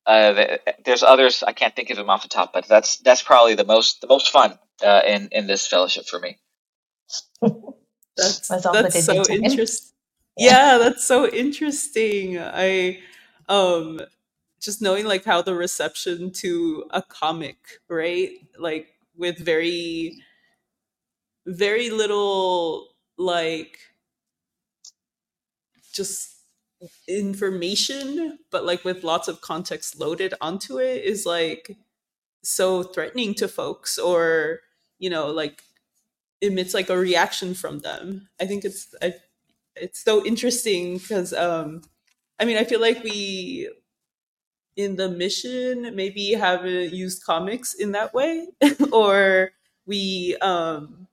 uh, 0.06 0.56
there's 0.84 1.02
others 1.02 1.42
I 1.42 1.52
can't 1.52 1.74
think 1.74 1.90
of 1.90 1.96
them 1.96 2.10
off 2.10 2.22
the 2.22 2.28
top, 2.28 2.52
but 2.52 2.66
that's 2.66 2.98
that's 2.98 3.22
probably 3.22 3.54
the 3.54 3.64
most 3.64 4.00
the 4.00 4.08
most 4.08 4.30
fun 4.30 4.58
uh, 4.84 5.00
in 5.06 5.28
in 5.32 5.46
this 5.46 5.66
fellowship 5.66 6.06
for 6.06 6.18
me. 6.18 6.38
That's 8.16 8.46
That's 8.46 8.62
that's 8.62 9.04
so 9.04 9.24
design. 9.24 9.44
interesting. 9.44 9.93
Yeah. 10.36 10.78
That's 10.78 11.04
so 11.04 11.28
interesting. 11.28 12.38
I 12.38 13.00
um 13.48 14.00
just 14.60 14.82
knowing 14.82 15.06
like 15.06 15.24
how 15.24 15.42
the 15.42 15.54
reception 15.54 16.32
to 16.32 16.84
a 16.90 17.02
comic, 17.02 17.58
right? 17.88 18.30
Like 18.58 18.88
with 19.16 19.38
very 19.38 20.22
very 21.46 21.90
little 21.90 22.88
like 23.18 23.78
just 25.92 26.30
information, 27.08 28.38
but 28.50 28.64
like 28.64 28.84
with 28.84 29.04
lots 29.04 29.28
of 29.28 29.40
context 29.40 29.98
loaded 29.98 30.34
onto 30.40 30.78
it 30.78 31.04
is 31.04 31.26
like 31.26 31.76
so 32.42 32.82
threatening 32.82 33.34
to 33.34 33.48
folks 33.48 33.98
or 33.98 34.60
you 34.98 35.10
know 35.10 35.28
like 35.28 35.62
emits 36.42 36.74
like 36.74 36.90
a 36.90 36.98
reaction 36.98 37.54
from 37.54 37.80
them. 37.80 38.28
I 38.40 38.46
think 38.46 38.64
it's 38.64 38.94
I, 39.02 39.14
it's 39.76 40.02
so 40.02 40.24
interesting 40.24 40.98
because 40.98 41.32
um 41.32 41.82
I 42.40 42.44
mean 42.44 42.56
I 42.58 42.64
feel 42.64 42.80
like 42.80 43.02
we 43.02 43.70
in 44.76 44.96
the 44.96 45.08
mission 45.08 45.94
maybe 45.94 46.32
haven't 46.32 46.92
used 46.92 47.22
comics 47.24 47.74
in 47.74 47.92
that 47.92 48.12
way 48.12 48.48
or 48.92 49.50
we 49.86 50.36
um 50.40 51.06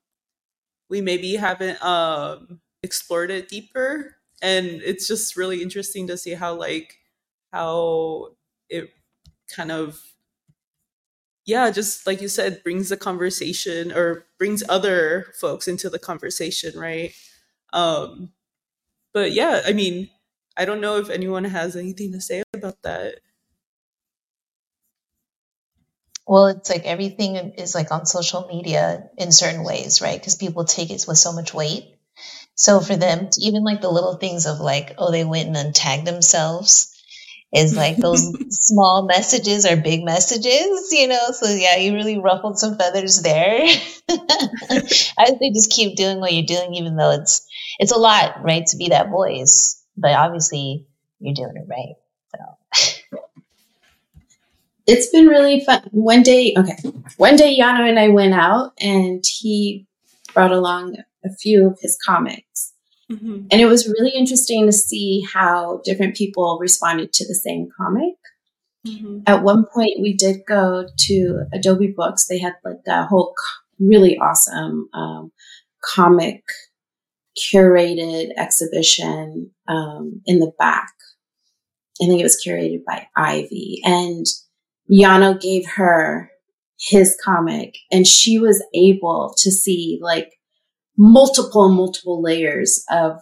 we 0.89 1.01
maybe 1.01 1.35
haven't 1.35 1.81
um 1.83 2.61
explored 2.83 3.31
it 3.31 3.49
deeper. 3.49 4.17
And 4.41 4.67
it's 4.67 5.07
just 5.07 5.37
really 5.37 5.61
interesting 5.61 6.07
to 6.07 6.17
see 6.17 6.33
how 6.33 6.55
like 6.55 6.97
how 7.51 8.29
it 8.69 8.91
kind 9.55 9.71
of 9.71 10.01
yeah 11.45 11.71
just 11.71 12.05
like 12.05 12.21
you 12.21 12.27
said 12.27 12.63
brings 12.63 12.89
the 12.89 12.97
conversation 12.97 13.91
or 13.91 14.25
brings 14.37 14.63
other 14.69 15.27
folks 15.39 15.67
into 15.67 15.89
the 15.89 15.99
conversation 15.99 16.77
right? 16.77 17.13
Um 17.73 18.31
but 19.13 19.31
yeah 19.31 19.61
i 19.65 19.73
mean 19.73 20.09
i 20.57 20.65
don't 20.65 20.81
know 20.81 20.97
if 20.97 21.09
anyone 21.09 21.43
has 21.43 21.75
anything 21.75 22.11
to 22.11 22.21
say 22.21 22.43
about 22.53 22.81
that 22.83 23.15
Well, 26.25 26.47
it's 26.47 26.69
like 26.69 26.85
everything 26.85 27.35
is 27.35 27.75
like 27.75 27.91
on 27.91 28.05
social 28.07 28.47
media 28.47 29.09
in 29.17 29.31
certain 29.31 29.63
ways, 29.63 30.01
right? 30.01 30.19
Because 30.19 30.35
people 30.35 30.65
take 30.65 30.89
it 30.89 31.05
with 31.07 31.17
so 31.19 31.31
much 31.31 31.53
weight. 31.53 31.97
So 32.55 32.81
for 32.81 32.95
them, 32.95 33.29
even 33.39 33.63
like 33.63 33.81
the 33.81 33.91
little 33.91 34.17
things 34.17 34.45
of 34.47 34.59
like, 34.59 34.95
oh, 34.97 35.11
they 35.11 35.25
went 35.25 35.55
and 35.55 35.75
untagged 35.75 36.05
themselves 36.05 36.90
is 37.53 37.75
like 37.75 37.97
those 37.97 38.31
small 38.49 39.05
messages 39.07 39.65
are 39.65 39.75
big 39.75 40.03
messages, 40.03 40.89
you 40.91 41.07
know? 41.07 41.31
So 41.31 41.49
yeah, 41.49 41.77
you 41.77 41.93
really 41.93 42.19
ruffled 42.19 42.57
some 42.59 42.77
feathers 42.77 43.21
there. 43.21 43.65
I 44.09 45.31
think 45.37 45.55
just 45.55 45.71
keep 45.71 45.95
doing 45.95 46.19
what 46.19 46.33
you're 46.33 46.45
doing, 46.45 46.75
even 46.75 46.95
though 46.95 47.11
it's, 47.11 47.45
it's 47.79 47.91
a 47.91 47.97
lot, 47.97 48.43
right? 48.43 48.65
To 48.65 48.77
be 48.77 48.89
that 48.89 49.09
voice, 49.09 49.83
but 49.97 50.11
obviously 50.13 50.85
you're 51.19 51.35
doing 51.35 51.53
it 51.55 51.67
right. 51.69 51.95
So 52.35 53.19
it's 54.87 55.09
been 55.11 55.27
really 55.27 55.61
fun. 55.61 55.81
One 55.91 56.23
day, 56.23 56.53
okay, 56.57 56.75
one 57.17 57.35
day 57.35 57.57
Yano 57.57 57.87
and 57.87 57.99
I 57.99 58.09
went 58.09 58.33
out 58.33 58.73
and 58.79 59.23
he 59.25 59.87
brought 60.33 60.51
along 60.51 60.97
a 61.23 61.29
few 61.35 61.67
of 61.67 61.77
his 61.81 61.97
comics. 62.05 62.70
Mm-hmm. 63.11 63.47
And 63.51 63.61
it 63.61 63.65
was 63.65 63.87
really 63.87 64.11
interesting 64.15 64.65
to 64.65 64.71
see 64.71 65.25
how 65.33 65.81
different 65.83 66.15
people 66.15 66.57
responded 66.59 67.11
to 67.13 67.27
the 67.27 67.35
same 67.35 67.69
comic. 67.77 68.15
Mm-hmm. 68.87 69.19
At 69.27 69.43
one 69.43 69.65
point, 69.65 70.01
we 70.01 70.13
did 70.13 70.41
go 70.47 70.87
to 70.97 71.45
Adobe 71.53 71.93
Books. 71.95 72.25
They 72.27 72.39
had 72.39 72.53
like 72.63 72.79
a 72.87 73.05
whole 73.05 73.33
really 73.79 74.17
awesome 74.17 74.89
um, 74.93 75.31
comic 75.83 76.43
curated 77.37 78.29
exhibition 78.37 79.51
um, 79.67 80.21
in 80.25 80.39
the 80.39 80.51
back. 80.57 80.91
I 82.01 82.05
think 82.05 82.19
it 82.19 82.23
was 82.23 82.41
curated 82.45 82.83
by 82.85 83.07
Ivy. 83.15 83.81
And 83.83 84.25
Yano 84.91 85.39
gave 85.39 85.65
her 85.75 86.31
his 86.79 87.17
comic, 87.23 87.77
and 87.91 88.07
she 88.07 88.39
was 88.39 88.63
able 88.73 89.35
to 89.37 89.51
see 89.51 89.99
like 90.01 90.33
multiple, 90.97 91.69
multiple 91.69 92.21
layers 92.21 92.83
of 92.89 93.21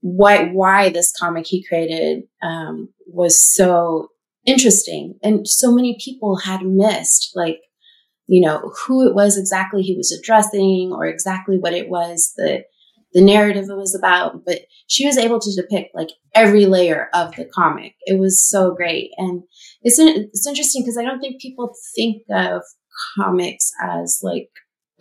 why 0.00 0.46
why 0.46 0.88
this 0.88 1.12
comic 1.18 1.46
he 1.46 1.64
created 1.64 2.24
um, 2.42 2.88
was 3.06 3.40
so 3.40 4.08
interesting, 4.44 5.14
and 5.22 5.46
so 5.46 5.72
many 5.72 5.96
people 6.04 6.38
had 6.38 6.62
missed 6.64 7.32
like 7.34 7.60
you 8.26 8.40
know 8.40 8.72
who 8.86 9.06
it 9.06 9.14
was 9.14 9.38
exactly 9.38 9.82
he 9.82 9.96
was 9.96 10.12
addressing 10.12 10.92
or 10.92 11.06
exactly 11.06 11.56
what 11.56 11.72
it 11.72 11.88
was 11.88 12.32
that 12.36 12.64
the 13.12 13.20
narrative 13.20 13.66
it 13.68 13.76
was 13.76 13.94
about. 13.94 14.44
But 14.44 14.62
she 14.88 15.06
was 15.06 15.18
able 15.18 15.38
to 15.38 15.54
depict 15.54 15.94
like 15.94 16.08
every 16.34 16.66
layer 16.66 17.08
of 17.12 17.36
the 17.36 17.44
comic. 17.44 17.94
It 18.06 18.18
was 18.18 18.50
so 18.50 18.74
great. 18.74 19.10
And 19.18 19.42
it's 19.82 19.98
it's 19.98 20.46
interesting 20.46 20.82
because 20.82 20.96
i 20.96 21.02
don't 21.02 21.20
think 21.20 21.40
people 21.40 21.72
think 21.94 22.22
of 22.30 22.62
comics 23.16 23.70
as 23.82 24.20
like 24.22 24.48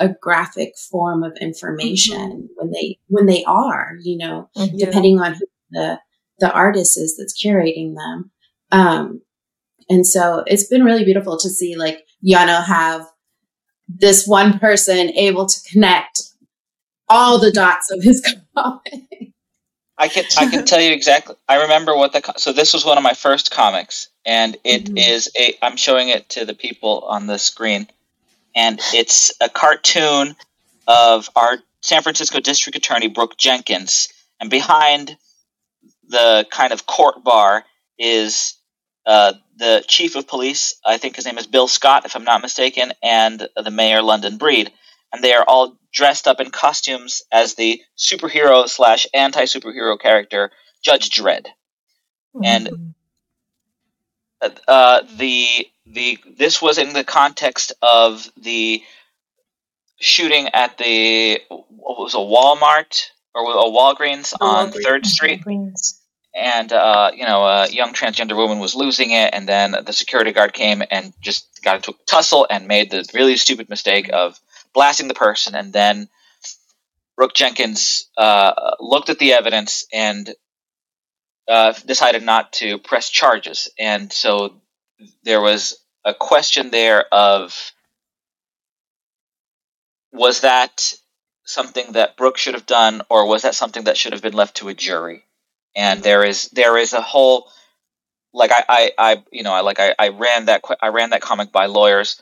a 0.01 0.09
graphic 0.21 0.73
form 0.77 1.23
of 1.23 1.37
information 1.39 2.17
mm-hmm. 2.17 2.45
when 2.55 2.71
they 2.71 2.99
when 3.07 3.25
they 3.25 3.43
are 3.45 3.95
you 4.01 4.17
know 4.17 4.49
mm-hmm. 4.57 4.77
depending 4.77 5.19
on 5.19 5.33
who 5.33 5.45
the 5.71 5.99
the 6.39 6.51
artist 6.51 6.97
is 6.97 7.15
that's 7.17 7.41
curating 7.41 7.95
them 7.95 8.31
um 8.71 9.21
and 9.89 10.05
so 10.07 10.43
it's 10.47 10.67
been 10.67 10.83
really 10.83 11.05
beautiful 11.05 11.37
to 11.37 11.49
see 11.49 11.75
like 11.75 12.05
Yano 12.25 12.63
have 12.63 13.05
this 13.87 14.25
one 14.25 14.59
person 14.59 15.09
able 15.11 15.45
to 15.45 15.59
connect 15.71 16.21
all 17.09 17.39
the 17.39 17.51
dots 17.51 17.91
of 17.91 18.01
his 18.01 18.21
comic. 18.55 18.93
I 19.97 20.07
can 20.07 20.23
I 20.37 20.49
can 20.49 20.65
tell 20.65 20.81
you 20.81 20.93
exactly. 20.93 21.35
I 21.47 21.61
remember 21.63 21.95
what 21.95 22.13
the 22.13 22.33
so 22.37 22.53
this 22.53 22.73
was 22.73 22.83
one 22.83 22.97
of 22.97 23.03
my 23.03 23.13
first 23.13 23.51
comics, 23.51 24.09
and 24.25 24.57
it 24.63 24.85
mm-hmm. 24.85 24.97
is 24.97 25.29
a. 25.37 25.55
I'm 25.61 25.77
showing 25.77 26.09
it 26.09 26.27
to 26.29 26.45
the 26.45 26.55
people 26.55 27.01
on 27.07 27.27
the 27.27 27.37
screen 27.37 27.87
and 28.55 28.79
it's 28.93 29.31
a 29.41 29.49
cartoon 29.49 30.35
of 30.87 31.29
our 31.35 31.57
San 31.81 32.01
Francisco 32.01 32.39
District 32.39 32.77
Attorney 32.77 33.07
Brooke 33.07 33.37
Jenkins, 33.37 34.09
and 34.39 34.49
behind 34.49 35.15
the 36.07 36.45
kind 36.51 36.73
of 36.73 36.85
court 36.85 37.23
bar 37.23 37.63
is 37.97 38.55
uh, 39.05 39.33
the 39.57 39.83
chief 39.87 40.15
of 40.15 40.27
police. 40.27 40.75
I 40.85 40.97
think 40.97 41.15
his 41.15 41.25
name 41.25 41.37
is 41.37 41.47
Bill 41.47 41.67
Scott, 41.67 42.05
if 42.05 42.15
I'm 42.15 42.23
not 42.23 42.41
mistaken, 42.41 42.91
and 43.01 43.47
the 43.55 43.71
mayor 43.71 44.01
London 44.01 44.37
Breed, 44.37 44.71
and 45.11 45.23
they 45.23 45.33
are 45.33 45.45
all 45.47 45.77
dressed 45.91 46.27
up 46.27 46.39
in 46.39 46.51
costumes 46.51 47.23
as 47.31 47.55
the 47.55 47.81
superhero 47.97 48.67
slash 48.67 49.07
anti 49.13 49.43
superhero 49.43 49.99
character 49.99 50.51
Judge 50.83 51.09
Dredd, 51.09 51.45
mm-hmm. 52.35 52.43
and 52.43 52.93
uh, 54.67 55.01
the 55.17 55.67
the 55.85 56.19
this 56.37 56.61
was 56.61 56.77
in 56.77 56.93
the 56.93 57.03
context 57.03 57.73
of 57.81 58.29
the 58.37 58.83
shooting 59.99 60.49
at 60.53 60.77
the 60.77 61.41
what 61.49 61.99
was 61.99 62.13
a 62.13 62.17
Walmart 62.17 63.09
or 63.33 63.43
a 63.43 63.69
Walgreens 63.69 64.33
on 64.39 64.71
Third 64.71 65.05
Street. 65.05 65.43
Walgreens. 65.45 65.97
And 66.33 66.71
uh, 66.71 67.11
you 67.13 67.25
know, 67.25 67.43
a 67.43 67.69
young 67.69 67.93
transgender 67.93 68.37
woman 68.37 68.59
was 68.59 68.73
losing 68.73 69.11
it, 69.11 69.33
and 69.33 69.47
then 69.47 69.75
the 69.85 69.91
security 69.93 70.31
guard 70.31 70.53
came 70.53 70.81
and 70.89 71.13
just 71.21 71.61
got 71.61 71.77
into 71.77 71.91
a 71.91 72.05
tussle 72.05 72.47
and 72.49 72.67
made 72.67 72.89
the 72.89 73.05
really 73.13 73.35
stupid 73.35 73.69
mistake 73.69 74.09
of 74.13 74.39
blasting 74.73 75.09
the 75.09 75.13
person. 75.13 75.55
And 75.55 75.73
then 75.73 76.07
Brooke 77.17 77.33
Jenkins 77.33 78.09
uh, 78.17 78.53
looked 78.79 79.09
at 79.09 79.19
the 79.19 79.33
evidence 79.33 79.85
and 79.91 80.33
uh, 81.47 81.73
decided 81.85 82.23
not 82.23 82.53
to 82.53 82.77
press 82.77 83.09
charges, 83.09 83.69
and 83.79 84.11
so 84.11 84.61
there 85.23 85.41
was 85.41 85.77
a 86.05 86.13
question 86.13 86.71
there 86.71 87.05
of 87.13 87.71
was 90.11 90.41
that 90.41 90.93
something 91.45 91.93
that 91.93 92.17
Brooke 92.17 92.37
should 92.37 92.53
have 92.53 92.65
done, 92.65 93.01
or 93.09 93.27
was 93.27 93.43
that 93.43 93.55
something 93.55 93.85
that 93.85 93.97
should 93.97 94.13
have 94.13 94.21
been 94.21 94.33
left 94.33 94.57
to 94.57 94.69
a 94.69 94.73
jury? 94.73 95.23
And 95.75 96.03
there 96.03 96.23
is 96.23 96.49
there 96.49 96.77
is 96.77 96.93
a 96.93 97.01
whole 97.01 97.49
like 98.33 98.51
I, 98.51 98.63
I, 98.67 98.91
I 98.97 99.23
you 99.31 99.43
know 99.43 99.53
I 99.53 99.61
like 99.61 99.79
I, 99.79 99.95
I 99.97 100.09
ran 100.09 100.45
that 100.45 100.63
I 100.81 100.89
ran 100.89 101.11
that 101.11 101.21
comic 101.21 101.51
by 101.51 101.67
lawyers. 101.67 102.21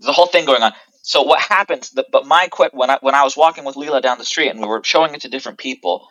The 0.00 0.12
whole 0.12 0.26
thing 0.26 0.46
going 0.46 0.62
on. 0.62 0.72
So 1.02 1.22
what 1.22 1.40
happens? 1.40 1.94
but 2.10 2.26
my 2.26 2.48
when 2.72 2.90
I 2.90 2.98
when 3.00 3.14
I 3.14 3.24
was 3.24 3.36
walking 3.36 3.64
with 3.64 3.76
Leela 3.76 4.02
down 4.02 4.18
the 4.18 4.24
street 4.24 4.50
and 4.50 4.60
we 4.60 4.66
were 4.66 4.82
showing 4.84 5.14
it 5.14 5.22
to 5.22 5.28
different 5.28 5.58
people, 5.58 6.08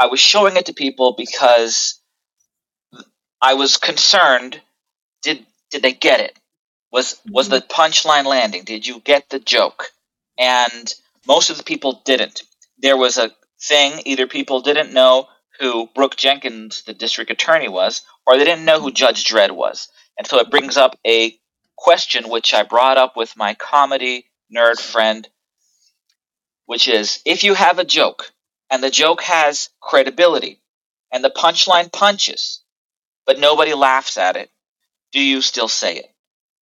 I 0.00 0.06
was 0.06 0.18
showing 0.18 0.56
it 0.56 0.66
to 0.66 0.72
people 0.72 1.12
because 1.12 2.00
I 3.40 3.54
was 3.54 3.76
concerned. 3.76 4.60
Did 5.22 5.44
did 5.70 5.82
they 5.82 5.92
get 5.92 6.20
it? 6.20 6.38
Was 6.90 7.20
was 7.28 7.48
mm-hmm. 7.48 7.56
the 7.56 7.74
punchline 7.74 8.24
landing? 8.24 8.64
Did 8.64 8.86
you 8.86 9.00
get 9.00 9.28
the 9.28 9.38
joke? 9.38 9.90
And 10.38 10.94
most 11.26 11.50
of 11.50 11.58
the 11.58 11.64
people 11.64 12.00
didn't. 12.06 12.42
There 12.78 12.96
was 12.96 13.18
a 13.18 13.30
thing 13.62 14.00
either 14.06 14.26
people 14.26 14.62
didn't 14.62 14.94
know 14.94 15.28
who 15.58 15.86
Brooke 15.94 16.16
Jenkins, 16.16 16.82
the 16.84 16.94
district 16.94 17.30
attorney, 17.30 17.68
was, 17.68 18.00
or 18.26 18.38
they 18.38 18.44
didn't 18.46 18.64
know 18.64 18.80
who 18.80 18.90
Judge 18.90 19.24
Dredd 19.24 19.50
was. 19.50 19.88
And 20.16 20.26
so 20.26 20.38
it 20.38 20.50
brings 20.50 20.78
up 20.78 20.98
a 21.06 21.38
question 21.76 22.30
which 22.30 22.54
I 22.54 22.62
brought 22.62 22.96
up 22.96 23.18
with 23.18 23.36
my 23.36 23.52
comedy 23.52 24.24
nerd 24.54 24.80
friend, 24.80 25.28
which 26.64 26.88
is 26.88 27.20
if 27.26 27.44
you 27.44 27.52
have 27.52 27.78
a 27.78 27.84
joke 27.84 28.32
and 28.70 28.82
the 28.82 28.90
joke 28.90 29.22
has 29.22 29.70
credibility 29.80 30.60
and 31.12 31.24
the 31.24 31.30
punchline 31.30 31.92
punches, 31.92 32.62
but 33.26 33.38
nobody 33.38 33.74
laughs 33.74 34.16
at 34.16 34.36
it, 34.36 34.50
do 35.12 35.20
you 35.20 35.40
still 35.40 35.68
say 35.68 35.96
it? 35.96 36.06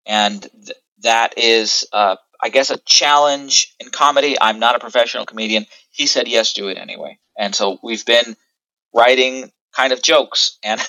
And 0.04 0.42
th- 0.42 0.76
that 1.02 1.38
is, 1.38 1.86
uh, 1.92 2.16
I 2.40 2.48
guess, 2.48 2.70
a 2.70 2.78
challenge 2.78 3.74
in 3.78 3.90
comedy. 3.90 4.36
I'm 4.40 4.58
not 4.58 4.74
a 4.74 4.80
professional 4.80 5.26
comedian. 5.26 5.66
He 5.90 6.06
said 6.06 6.26
yes, 6.28 6.52
do 6.52 6.68
it 6.68 6.76
anyway. 6.76 7.18
And 7.38 7.54
so 7.54 7.78
we've 7.82 8.04
been 8.04 8.36
writing 8.94 9.52
kind 9.74 9.92
of 9.92 10.02
jokes, 10.02 10.58
and 10.62 10.80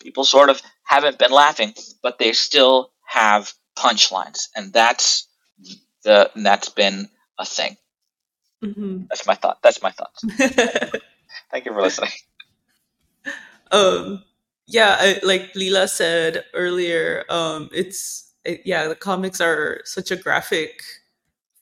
people 0.00 0.24
sort 0.24 0.50
of 0.50 0.62
haven't 0.84 1.18
been 1.18 1.32
laughing, 1.32 1.74
but 2.02 2.18
they 2.18 2.32
still 2.32 2.90
have 3.06 3.52
punchlines, 3.76 4.48
and 4.54 4.72
that's 4.72 5.26
the 6.04 6.30
and 6.34 6.44
that's 6.44 6.68
been 6.68 7.08
a 7.38 7.44
thing. 7.44 7.76
Mm-hmm. 8.64 9.04
That's 9.10 9.26
my 9.26 9.34
thought. 9.34 9.58
That's 9.62 9.82
my 9.82 9.90
thoughts. 9.90 10.24
Thank 11.50 11.66
you 11.66 11.72
for 11.74 11.82
listening. 11.82 12.10
Um, 13.72 14.24
yeah, 14.66 14.96
I, 14.98 15.20
like 15.24 15.54
Lila 15.54 15.88
said 15.88 16.44
earlier, 16.54 17.24
um, 17.30 17.70
it's 17.72 18.32
it, 18.44 18.62
yeah, 18.64 18.88
the 18.88 18.94
comics 18.96 19.40
are 19.40 19.80
such 19.84 20.10
a 20.10 20.16
graphic 20.16 20.82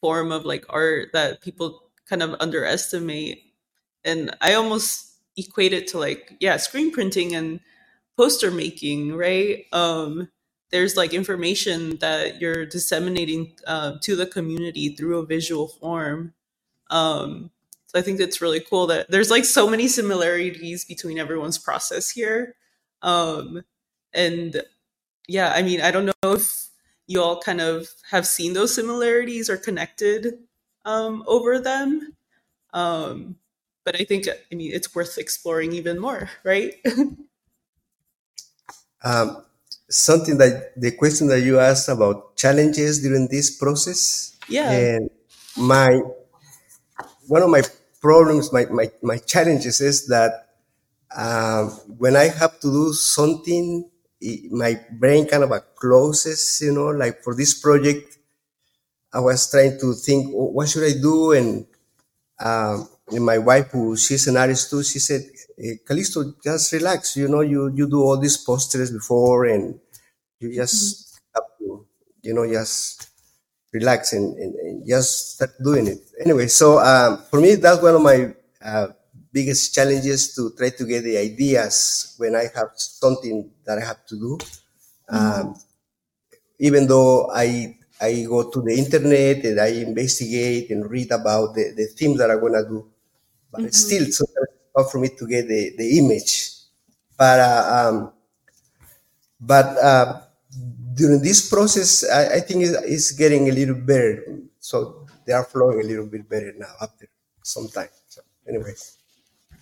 form 0.00 0.32
of 0.32 0.44
like 0.46 0.66
art 0.70 1.10
that 1.14 1.42
people 1.42 1.82
kind 2.08 2.22
of 2.22 2.36
underestimate, 2.40 3.42
and 4.04 4.36
I 4.40 4.54
almost 4.54 5.14
equate 5.36 5.72
it 5.74 5.88
to 5.88 5.98
like 5.98 6.34
yeah, 6.40 6.56
screen 6.58 6.92
printing 6.92 7.34
and 7.34 7.60
poster 8.16 8.50
making, 8.50 9.14
right? 9.16 9.66
Um, 9.72 10.30
there's 10.72 10.96
like 10.96 11.14
information 11.14 11.98
that 11.98 12.40
you're 12.40 12.66
disseminating 12.66 13.54
uh, 13.66 13.94
to 14.02 14.16
the 14.16 14.26
community 14.26 14.90
through 14.96 15.18
a 15.20 15.26
visual 15.26 15.68
form 15.68 16.34
um, 16.90 17.50
so 17.86 17.98
I 17.98 18.02
think 18.02 18.18
that's 18.18 18.40
really 18.40 18.60
cool 18.60 18.86
that 18.88 19.10
there's 19.10 19.30
like 19.30 19.44
so 19.44 19.68
many 19.68 19.88
similarities 19.88 20.84
between 20.84 21.18
everyone's 21.18 21.58
process 21.58 22.08
here. 22.08 22.54
Um, 23.02 23.64
and 24.12 24.62
yeah, 25.26 25.52
I 25.54 25.62
mean, 25.62 25.80
I 25.80 25.90
don't 25.90 26.06
know 26.06 26.32
if 26.32 26.68
you 27.08 27.20
all 27.20 27.40
kind 27.40 27.60
of 27.60 27.88
have 28.10 28.28
seen 28.28 28.52
those 28.52 28.72
similarities 28.72 29.50
or 29.50 29.56
connected 29.56 30.38
um, 30.84 31.24
over 31.26 31.58
them. 31.58 32.14
Um, 32.72 33.34
but 33.84 34.00
I 34.00 34.04
think, 34.04 34.28
I 34.28 34.54
mean, 34.54 34.70
it's 34.72 34.94
worth 34.94 35.18
exploring 35.18 35.72
even 35.72 35.98
more, 35.98 36.30
right? 36.44 36.74
um, 39.02 39.44
something 39.88 40.38
that 40.38 40.80
the 40.80 40.92
question 40.92 41.26
that 41.26 41.40
you 41.40 41.58
asked 41.58 41.88
about 41.88 42.36
challenges 42.36 43.02
during 43.02 43.26
this 43.26 43.50
process. 43.50 44.36
Yeah. 44.48 44.70
And 44.70 45.10
my 45.56 46.00
one 47.30 47.42
of 47.42 47.48
my 47.48 47.62
problems, 48.00 48.52
my, 48.52 48.64
my, 48.66 48.90
my 49.02 49.16
challenges 49.18 49.80
is 49.80 50.08
that 50.08 50.48
um, 51.16 51.68
when 51.96 52.16
I 52.16 52.24
have 52.24 52.58
to 52.58 52.68
do 52.68 52.92
something, 52.92 53.88
it, 54.20 54.50
my 54.50 54.80
brain 54.90 55.28
kind 55.28 55.44
of 55.44 55.52
closes, 55.76 56.60
you 56.60 56.72
know, 56.72 56.88
like 56.88 57.22
for 57.22 57.36
this 57.36 57.54
project, 57.54 58.18
I 59.12 59.20
was 59.20 59.48
trying 59.48 59.78
to 59.78 59.92
think, 59.94 60.32
oh, 60.34 60.50
what 60.50 60.68
should 60.68 60.82
I 60.82 61.00
do? 61.00 61.32
And, 61.32 61.66
um, 62.40 62.88
and 63.12 63.24
my 63.24 63.38
wife, 63.38 63.70
who 63.70 63.96
she's 63.96 64.26
an 64.26 64.36
artist 64.36 64.68
too, 64.68 64.82
she 64.82 64.98
said, 64.98 65.22
hey, 65.56 65.78
Calixto, 65.88 66.34
just 66.42 66.72
relax. 66.72 67.16
You 67.16 67.28
know, 67.28 67.42
you, 67.42 67.72
you 67.72 67.88
do 67.88 68.02
all 68.02 68.18
these 68.18 68.38
posters 68.38 68.90
before 68.90 69.46
and 69.46 69.78
you 70.40 70.52
just 70.52 71.14
mm-hmm. 71.14 71.36
have 71.36 71.58
to, 71.60 71.86
you 72.22 72.34
know, 72.34 72.52
just 72.52 73.09
relax 73.72 74.12
and, 74.12 74.36
and, 74.36 74.54
and, 74.56 74.86
just 74.86 75.34
start 75.36 75.52
doing 75.62 75.86
it. 75.86 75.98
Anyway, 76.20 76.46
so 76.48 76.78
um, 76.78 77.22
for 77.30 77.40
me, 77.40 77.54
that's 77.54 77.80
one 77.82 77.94
of 77.94 78.02
my 78.02 78.34
uh, 78.64 78.88
biggest 79.32 79.74
challenges 79.74 80.34
to 80.34 80.50
try 80.56 80.70
to 80.70 80.84
get 80.84 81.04
the 81.04 81.16
ideas 81.16 82.14
when 82.18 82.34
I 82.34 82.50
have 82.54 82.70
something 82.74 83.50
that 83.64 83.78
I 83.78 83.84
have 83.84 84.04
to 84.06 84.16
do. 84.16 84.38
Mm-hmm. 85.10 85.40
Um, 85.40 85.56
even 86.58 86.86
though 86.86 87.30
I 87.32 87.76
I 88.00 88.24
go 88.26 88.50
to 88.50 88.62
the 88.62 88.74
internet 88.74 89.44
and 89.44 89.60
I 89.60 89.68
investigate 89.84 90.70
and 90.70 90.90
read 90.90 91.12
about 91.12 91.54
the, 91.54 91.72
the 91.76 91.86
themes 91.86 92.18
that 92.18 92.30
I'm 92.30 92.40
gonna 92.40 92.64
do, 92.64 92.88
but 93.52 93.60
mm-hmm. 93.60 93.70
still 93.70 94.06
so 94.06 94.24
hard 94.74 94.90
for 94.90 94.98
me 94.98 95.08
to 95.08 95.26
get 95.26 95.48
the, 95.48 95.74
the 95.76 95.98
image. 95.98 96.52
But 97.16 97.40
uh, 97.40 97.64
um, 97.70 98.12
but 99.40 99.66
uh, 99.76 100.20
during 101.00 101.22
this 101.22 101.48
process, 101.48 102.04
I, 102.04 102.36
I 102.36 102.40
think 102.40 102.62
it's, 102.62 102.76
it's, 102.84 103.12
getting 103.12 103.48
a 103.48 103.52
little 103.52 103.74
better. 103.74 104.22
So 104.60 105.06
they 105.26 105.32
are 105.32 105.44
flowing 105.44 105.80
a 105.80 105.84
little 105.84 106.06
bit 106.06 106.28
better 106.28 106.52
now 106.56 106.72
after 106.80 107.08
some 107.42 107.68
time. 107.68 107.88
So 108.08 108.20
anyway, 108.46 108.74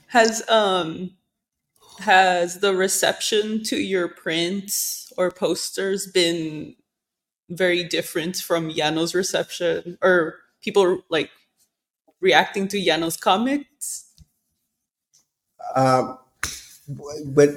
has 0.09 0.43
um 0.49 1.13
has 2.01 2.61
the 2.61 2.75
reception 2.75 3.63
to 3.65 3.77
your 3.77 4.09
prints 4.09 5.13
or 5.17 5.31
posters 5.31 6.07
been 6.07 6.75
very 7.49 7.85
different 7.85 8.37
from 8.37 8.71
Yano's 8.71 9.15
reception 9.15 9.99
or 10.03 10.37
people 10.61 11.03
like 11.09 11.31
reacting 12.21 12.67
to 12.69 12.79
Yano's 12.79 13.17
comics? 13.17 14.13
Um, 15.75 16.19
but 17.27 17.51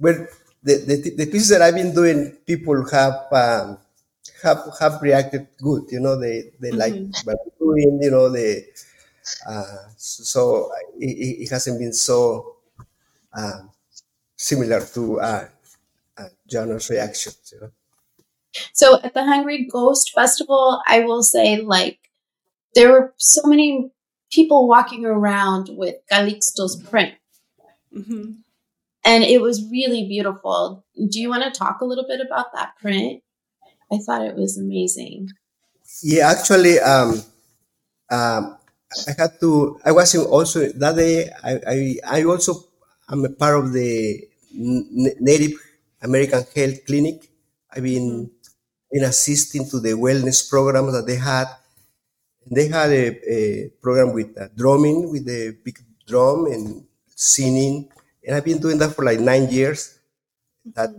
but 0.00 0.16
the, 0.66 0.82
the, 0.84 1.10
the 1.14 1.26
pieces 1.30 1.48
that 1.50 1.62
I've 1.62 1.76
been 1.76 1.94
doing, 1.94 2.32
people 2.44 2.74
have 2.90 3.26
um, 3.30 3.78
have 4.42 4.66
have 4.80 5.00
reacted 5.00 5.46
good. 5.62 5.84
You 5.90 6.00
know, 6.00 6.18
they 6.18 6.50
they 6.60 6.70
mm-hmm. 6.70 6.78
like 6.78 6.94
what 7.24 7.38
I'm 7.38 7.52
doing. 7.58 8.02
You 8.02 8.10
know, 8.10 8.28
they 8.28 8.66
uh, 9.48 9.94
so 9.96 10.70
it, 10.98 11.46
it, 11.46 11.50
hasn't 11.50 11.78
been 11.78 11.92
so 11.92 12.56
uh, 13.32 13.62
similar 14.34 14.84
to 14.94 15.20
uh, 15.20 15.48
uh, 16.18 16.28
Yano's 16.52 16.90
reactions. 16.90 17.52
You 17.54 17.60
know. 17.60 17.70
So 18.72 18.98
at 19.04 19.14
the 19.14 19.24
Hungry 19.24 19.68
Ghost 19.70 20.12
Festival, 20.14 20.82
I 20.88 21.00
will 21.00 21.22
say 21.22 21.60
like 21.60 22.10
there 22.74 22.90
were 22.90 23.14
so 23.18 23.42
many 23.44 23.92
people 24.32 24.66
walking 24.66 25.06
around 25.06 25.68
with 25.70 25.94
Calixto's 26.10 26.74
print. 26.74 27.14
Mm-hmm 27.94 28.42
and 29.06 29.22
it 29.22 29.40
was 29.40 29.62
really 29.70 30.04
beautiful. 30.08 30.84
Do 30.96 31.20
you 31.20 31.30
want 31.30 31.44
to 31.44 31.56
talk 31.56 31.80
a 31.80 31.86
little 31.86 32.04
bit 32.06 32.20
about 32.20 32.52
that 32.54 32.76
print? 32.82 33.22
I 33.90 33.98
thought 33.98 34.26
it 34.26 34.34
was 34.34 34.58
amazing. 34.58 35.30
Yeah, 36.02 36.28
actually, 36.28 36.80
um, 36.80 37.22
um, 38.10 38.58
I 39.06 39.12
had 39.16 39.38
to. 39.40 39.78
I 39.84 39.92
was 39.92 40.14
also 40.16 40.66
that 40.66 40.96
day. 40.96 41.30
I 41.42 41.52
I, 41.66 41.76
I 42.18 42.24
also 42.24 42.66
am 43.08 43.24
a 43.24 43.30
part 43.30 43.56
of 43.62 43.72
the 43.72 44.26
Native 44.52 45.54
American 46.02 46.42
Health 46.54 46.84
Clinic. 46.84 47.30
I've 47.70 47.84
been 47.84 48.30
been 48.90 49.04
assisting 49.04 49.70
to 49.70 49.78
the 49.78 49.94
wellness 49.94 50.50
programs 50.50 50.92
that 50.92 51.06
they 51.06 51.16
had. 51.16 51.46
They 52.50 52.68
had 52.68 52.90
a, 52.90 53.06
a 53.30 53.68
program 53.80 54.12
with 54.12 54.36
uh, 54.38 54.48
drumming, 54.56 55.10
with 55.10 55.26
the 55.26 55.56
big 55.64 55.78
drum 56.06 56.46
and 56.46 56.84
singing 57.14 57.88
and 58.26 58.34
I've 58.34 58.44
been 58.44 58.58
doing 58.58 58.78
that 58.78 58.92
for 58.94 59.04
like 59.04 59.20
nine 59.20 59.48
years. 59.48 59.98
That 60.74 60.90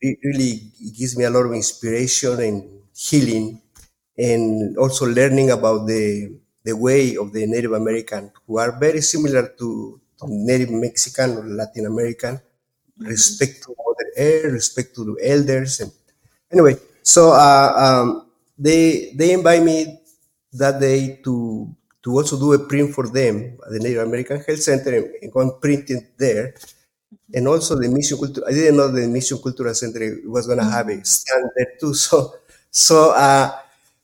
it 0.00 0.18
really 0.22 0.70
gives 0.94 1.18
me 1.18 1.24
a 1.24 1.30
lot 1.30 1.44
of 1.46 1.52
inspiration 1.52 2.38
and 2.40 2.56
healing, 2.94 3.60
and 4.16 4.78
also 4.78 5.04
learning 5.06 5.50
about 5.50 5.86
the 5.86 6.38
the 6.62 6.76
way 6.76 7.16
of 7.16 7.32
the 7.32 7.46
Native 7.46 7.72
American, 7.72 8.30
who 8.46 8.58
are 8.58 8.78
very 8.78 9.00
similar 9.00 9.54
to, 9.58 10.00
to 10.18 10.24
Native 10.26 10.70
Mexican 10.70 11.38
or 11.38 11.44
Latin 11.46 11.86
American. 11.86 12.34
Mm-hmm. 12.36 13.06
Respect 13.06 13.62
to 13.64 13.74
Mother 13.76 14.08
Earth, 14.16 14.52
respect 14.52 14.94
to 14.94 15.04
the 15.04 15.16
elders, 15.20 15.80
and 15.80 15.90
anyway, 16.50 16.76
so 17.02 17.32
uh, 17.32 17.70
um, 17.76 18.30
they 18.56 19.12
they 19.14 19.32
invite 19.34 19.62
me 19.62 20.00
that 20.54 20.80
day 20.80 21.18
to 21.24 21.68
to 22.02 22.08
also 22.14 22.38
do 22.38 22.54
a 22.54 22.58
print 22.58 22.94
for 22.94 23.08
them 23.10 23.58
at 23.66 23.72
the 23.74 23.80
Native 23.80 24.06
American 24.06 24.38
Health 24.40 24.62
Center 24.62 24.94
and, 24.94 25.06
and 25.20 25.32
go 25.32 25.40
and 25.40 25.60
print 25.60 25.90
it 25.90 26.16
there 26.16 26.54
and 27.34 27.48
also 27.48 27.76
the 27.76 27.88
Mission 27.88 28.18
Culture. 28.18 28.42
I 28.46 28.52
didn't 28.52 28.76
know 28.76 28.88
the 28.88 29.06
Mission 29.08 29.38
Cultural 29.38 29.74
Center 29.74 30.18
was 30.26 30.46
going 30.46 30.58
to 30.58 30.64
have 30.64 30.88
a 30.88 31.04
stand 31.04 31.50
there 31.56 31.72
too. 31.80 31.94
So, 32.06 32.34
so, 32.70 33.10
uh, 33.12 33.58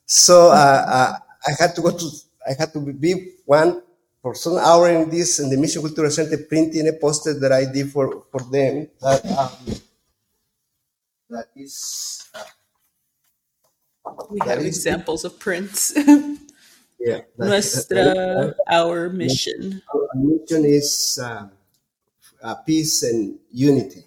so 0.06 0.48
uh, 0.48 0.84
uh, 0.86 1.12
I 1.46 1.50
had 1.58 1.74
to 1.74 1.82
go 1.82 1.90
to, 1.90 2.06
I 2.48 2.54
had 2.58 2.72
to 2.72 2.80
be 2.80 3.34
one 3.44 3.82
for 4.22 4.34
some 4.34 4.56
hour 4.56 4.88
in 4.88 5.10
this 5.10 5.40
in 5.40 5.50
the 5.50 5.56
Mission 5.56 5.82
Cultural 5.82 6.10
Center 6.10 6.38
printing 6.38 6.88
a 6.88 6.92
poster 6.94 7.38
that 7.38 7.52
I 7.52 7.66
did 7.70 7.92
for 7.92 8.24
for 8.30 8.40
them. 8.40 8.88
That 9.00 9.26
um, 9.26 9.50
that 11.28 11.48
is. 11.54 12.28
Uh, 12.34 12.44
we 14.30 14.40
have 14.46 14.58
examples 14.60 15.24
of 15.24 15.38
prints. 15.38 15.92
yeah. 16.98 17.20
Nuestra, 17.38 18.54
our 18.70 19.10
mission. 19.10 19.82
Our 19.92 20.08
mission 20.14 20.64
is. 20.64 21.20
Um, 21.22 21.50
uh, 22.42 22.54
peace 22.66 23.02
and 23.02 23.38
unity. 23.50 24.04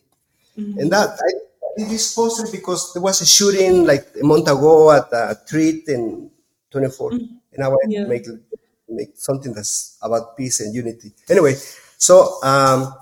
Mm-hmm. 0.58 0.80
And 0.80 0.92
that 0.92 1.10
I 1.20 1.32
did 1.78 1.90
this 1.90 2.14
poster 2.14 2.48
because 2.52 2.94
there 2.94 3.02
was 3.02 3.22
a 3.22 3.26
shooting 3.26 3.86
like 3.86 4.08
a 4.22 4.26
month 4.26 4.48
ago 4.48 4.92
at 4.92 5.12
a 5.12 5.38
treat 5.48 5.88
in 5.88 6.30
24, 6.72 7.12
mm-hmm. 7.12 7.26
and 7.54 7.64
I 7.64 7.68
wanted 7.68 7.92
yeah. 7.92 8.04
to 8.04 8.10
make 8.10 8.26
make 8.88 9.12
something 9.16 9.54
that's 9.54 9.98
about 10.02 10.38
peace 10.38 10.60
and 10.60 10.74
unity. 10.74 11.12
Anyway, 11.30 11.56
so 11.98 12.42
um, 12.44 12.94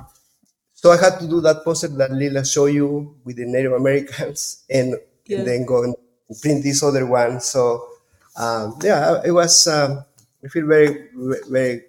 so 0.73 0.91
I 0.91 0.97
had 0.97 1.19
to 1.19 1.27
do 1.27 1.41
that 1.41 1.63
poster 1.63 1.87
that 1.87 2.11
Lila 2.11 2.45
showed 2.45 2.73
you 2.73 3.15
with 3.23 3.37
the 3.37 3.45
Native 3.45 3.73
Americans, 3.73 4.63
and, 4.69 4.95
yeah. 5.25 5.39
and 5.39 5.47
then 5.47 5.65
go 5.65 5.83
and 5.83 5.95
print 6.41 6.63
this 6.63 6.81
other 6.83 7.05
one. 7.05 7.39
So 7.39 7.87
um, 8.37 8.79
yeah, 8.81 9.21
it 9.25 9.31
was. 9.31 9.67
Um, 9.67 10.05
I 10.43 10.49
feel 10.49 10.67
very 10.67 11.07
very 11.15 11.83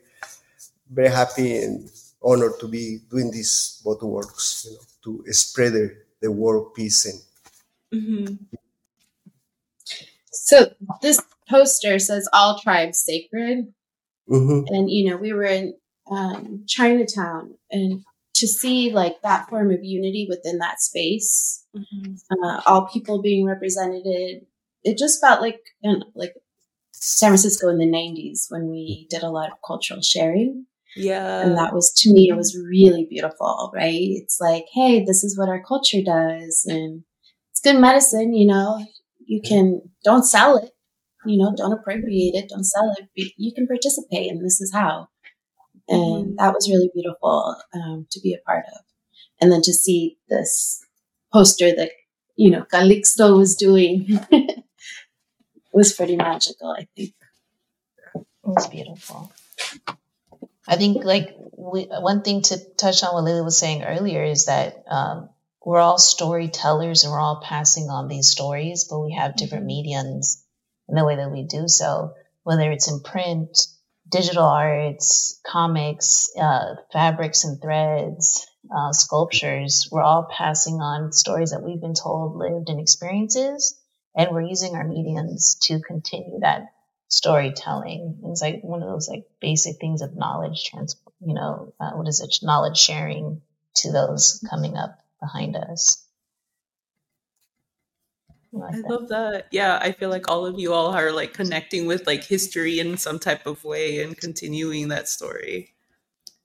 very 0.91 1.09
happy 1.09 1.57
and 1.59 1.91
honored 2.25 2.59
to 2.61 2.69
be 2.69 3.01
doing 3.11 3.31
this 3.31 3.81
both 3.85 4.03
works, 4.03 4.67
you 4.69 4.77
know, 4.77 5.23
to 5.25 5.33
spread 5.33 5.73
the, 5.75 5.97
the 6.21 6.31
world 6.33 6.75
peace 6.75 7.05
and. 7.05 7.21
Mm-hmm. 7.95 8.35
So 10.33 10.73
this 11.01 11.21
poster 11.49 11.99
says 11.99 12.29
"All 12.33 12.59
tribes 12.59 12.99
sacred," 12.99 13.73
mm-hmm. 14.29 14.75
and 14.75 14.91
you 14.91 15.09
know 15.09 15.17
we 15.17 15.33
were 15.33 15.45
in 15.45 15.75
um, 16.11 16.65
Chinatown, 16.67 17.55
and 17.71 18.05
to 18.35 18.49
see 18.49 18.93
like 18.93 19.23
that 19.23 19.49
form 19.49 19.71
of 19.71 19.85
unity 19.85 20.27
within 20.29 20.59
that 20.59 20.81
space, 20.81 21.65
mm-hmm. 21.77 22.15
uh, 22.45 22.61
all 22.67 22.89
people 22.89 23.23
being 23.23 23.47
represented, 23.47 24.45
it 24.83 24.99
just 24.99 25.21
felt 25.21 25.41
like 25.41 25.61
like 26.15 26.35
San 26.93 27.31
Francisco 27.31 27.69
in 27.69 27.79
the 27.79 27.87
'90s 27.87 28.51
when 28.51 28.69
we 28.69 29.07
did 29.09 29.23
a 29.23 29.31
lot 29.31 29.53
of 29.53 29.59
cultural 29.65 30.03
sharing. 30.03 30.67
Yeah. 30.97 31.41
And 31.41 31.57
that 31.57 31.73
was, 31.73 31.93
to 31.99 32.13
me, 32.13 32.29
it 32.31 32.37
was 32.37 32.57
really 32.57 33.07
beautiful, 33.09 33.73
right? 33.75 33.93
It's 33.93 34.39
like, 34.41 34.65
hey, 34.73 35.05
this 35.05 35.25
is 35.25 35.37
what 35.39 35.49
our 35.49 35.63
culture 35.63 36.03
does. 36.05 36.65
And 36.69 37.05
it's 37.51 37.61
good 37.61 37.81
medicine, 37.81 38.35
you 38.35 38.47
know, 38.47 38.85
you 39.27 39.41
can, 39.43 39.81
don't 40.05 40.25
sell 40.25 40.57
it, 40.57 40.71
you 41.27 41.39
know, 41.39 41.53
don't 41.57 41.73
appropriate 41.73 42.35
it, 42.35 42.49
don't 42.49 42.65
sell 42.65 42.95
it. 42.99 43.33
You 43.37 43.53
can 43.55 43.67
participate, 43.67 44.31
and 44.31 44.45
this 44.45 44.61
is 44.61 44.73
how. 44.73 45.09
And 45.89 46.01
mm-hmm. 46.01 46.35
that 46.39 46.55
was 46.55 46.69
really 46.69 46.91
beautiful 46.95 47.57
um, 47.75 48.07
to 48.11 48.21
be 48.21 48.35
a 48.35 48.43
part 48.47 48.65
of. 48.67 48.81
And 49.41 49.51
then 49.51 49.63
to 49.63 49.73
see 49.73 50.19
this 50.29 50.81
poster 51.33 51.75
that 51.75 51.91
you 52.37 52.51
know, 52.51 52.65
Calixto 52.73 53.37
was 53.37 53.55
doing 53.57 54.19
was 55.73 55.93
pretty 55.93 56.17
magical, 56.17 56.75
I 56.79 56.87
think. 56.97 57.15
It 58.15 58.25
was 58.43 58.69
beautiful. 58.69 59.33
I 60.67 60.77
think 60.77 61.05
like 61.05 61.37
we, 61.57 61.85
one 61.85 62.23
thing 62.23 62.43
to 62.43 62.59
touch 62.77 63.03
on 63.03 63.15
what 63.15 63.25
Lily 63.25 63.43
was 63.43 63.59
saying 63.59 63.85
earlier 63.85 64.25
is 64.25 64.47
that 64.47 64.85
um, 64.89 65.29
we're 65.65 65.81
all 65.81 65.99
storytellers 65.99 67.05
and 67.05 67.13
we're 67.13 67.21
all 67.21 67.43
passing 67.43 67.91
on 67.91 68.09
these 68.09 68.29
stories, 68.29 68.85
but 68.85 69.01
we 69.01 69.13
have 69.13 69.37
different 69.37 69.63
mm-hmm. 69.63 69.79
mediums 69.79 70.45
in 70.89 70.95
the 70.95 71.05
way 71.05 71.17
that 71.17 71.33
we 71.33 71.45
do 71.45 71.67
so, 71.69 72.15
whether 72.43 72.71
it's 72.71 72.91
in 72.91 73.01
print, 73.01 73.67
digital 74.09 74.45
arts, 74.45 75.41
comics, 75.47 76.31
uh, 76.39 76.77
fabrics 76.93 77.45
and 77.45 77.61
threads, 77.61 78.47
uh, 78.75 78.93
sculptures. 78.93 79.89
We're 79.91 80.03
all 80.03 80.29
passing 80.31 80.75
on 80.75 81.13
stories 81.13 81.51
that 81.51 81.63
we've 81.63 81.81
been 81.81 81.95
told, 81.95 82.37
lived, 82.37 82.69
and 82.69 82.81
experiences, 82.81 83.79
and 84.15 84.31
we're 84.31 84.43
using 84.43 84.75
our 84.75 84.87
mediums 84.87 85.57
to 85.63 85.81
continue 85.81 86.41
that 86.41 86.74
storytelling. 87.09 88.19
It's 88.27 88.43
like 88.43 88.63
one 88.63 88.83
of 88.83 88.89
those 88.89 89.09
like 89.09 89.25
basic 89.41 89.79
things 89.79 90.03
of 90.03 90.17
knowledge 90.17 90.65
trans, 90.65 90.97
you 91.25 91.35
know, 91.35 91.73
uh, 91.81 91.93
what 91.93 92.09
is 92.09 92.21
it? 92.21 92.39
Knowledge 92.43 92.79
sharing 92.79 93.43
to 93.77 93.93
those 93.93 94.45
coming 94.49 94.77
up 94.77 94.99
behind 95.21 95.57
us. 95.57 96.05
I, 98.63 98.77
love 98.89 99.09
that. 99.09 99.49
Yeah, 99.51 99.79
I 99.83 99.93
feel 99.93 100.11
like 100.11 100.31
all 100.31 100.47
of 100.47 100.59
you 100.59 100.73
all 100.73 100.95
are 100.95 101.11
like 101.11 101.33
connecting 101.33 101.87
with 101.87 102.07
like 102.07 102.23
history 102.25 102.79
in 102.79 102.97
some 102.97 103.19
type 103.19 103.47
of 103.47 103.65
way 103.65 104.03
and 104.03 104.17
continuing 104.17 104.89
that 104.89 105.09
story. 105.09 105.75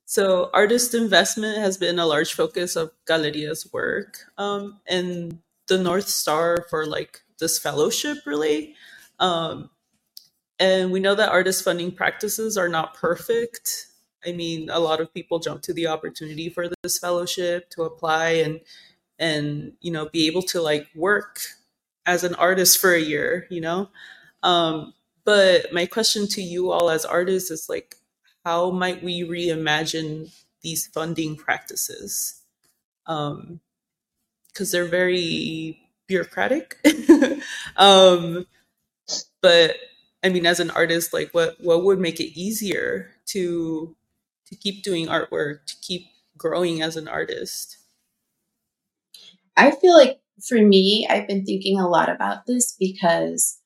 So, 0.06 0.50
artist 0.54 0.96
investment 0.96 1.60
has 1.60 1.78
been 1.78 2.00
a 2.00 2.06
large 2.08 2.34
focus 2.34 2.76
of 2.76 2.92
Galeria's 3.06 3.70
work, 3.72 4.18
um, 4.40 4.80
and 4.88 5.38
the 5.68 5.78
North 5.78 6.08
Star 6.08 6.66
for 6.68 6.88
like 6.88 7.22
this 7.40 7.60
fellowship, 7.60 8.18
really. 8.26 8.74
Um, 9.20 9.70
and 10.60 10.92
we 10.92 11.00
know 11.00 11.16
that 11.16 11.30
artist 11.30 11.64
funding 11.64 11.92
practices 11.92 12.58
are 12.58 12.70
not 12.70 12.94
perfect. 12.94 13.88
I 14.26 14.34
mean, 14.34 14.70
a 14.70 14.80
lot 14.80 15.00
of 15.00 15.14
people 15.14 15.40
jump 15.40 15.62
to 15.64 15.74
the 15.74 15.88
opportunity 15.88 16.50
for 16.50 16.68
this 16.84 17.00
fellowship 17.00 17.70
to 17.72 17.84
apply 17.84 18.30
and 18.30 18.60
and 19.18 19.74
you 19.82 19.92
know 19.92 20.10
be 20.10 20.28
able 20.28 20.42
to 20.44 20.62
like 20.62 20.88
work 20.96 21.40
as 22.06 22.24
an 22.24 22.36
artist 22.36 22.80
for 22.80 22.94
a 22.94 23.02
year, 23.02 23.48
you 23.50 23.62
know. 23.62 23.90
Um, 24.44 24.94
but 25.26 25.72
my 25.72 25.86
question 25.86 26.28
to 26.30 26.42
you 26.42 26.72
all 26.72 26.90
as 26.90 27.06
artists 27.06 27.52
is 27.52 27.70
like, 27.70 27.96
how 28.46 28.72
might 28.72 29.04
we 29.04 29.22
reimagine 29.22 30.34
these 30.62 30.88
funding 30.88 31.36
practices? 31.36 32.42
Um, 33.06 33.60
because 34.48 34.72
they're 34.72 34.86
very 34.86 35.80
bureaucratic. 36.08 36.78
um, 37.78 38.48
but 39.42 39.76
I 40.24 40.30
mean, 40.30 40.46
as 40.46 40.60
an 40.60 40.72
artist, 40.72 41.14
like 41.14 41.32
what 41.32 41.56
what 41.60 41.84
would 41.84 42.00
make 42.00 42.20
it 42.20 42.38
easier 42.38 43.12
to 43.28 43.96
to 44.48 44.56
keep 44.56 44.84
doing 44.84 45.08
artwork, 45.08 45.66
to 45.66 45.76
keep 45.82 46.08
growing 46.38 46.82
as 46.82 46.98
an 46.98 47.08
artist? 47.08 47.78
I 49.56 49.72
feel 49.72 49.94
like 49.94 50.20
for 50.48 50.56
me, 50.56 51.08
I've 51.10 51.28
been 51.28 51.46
thinking 51.46 51.80
a 51.80 51.88
lot 51.88 52.10
about 52.10 52.46
this 52.46 52.76
because 52.80 53.60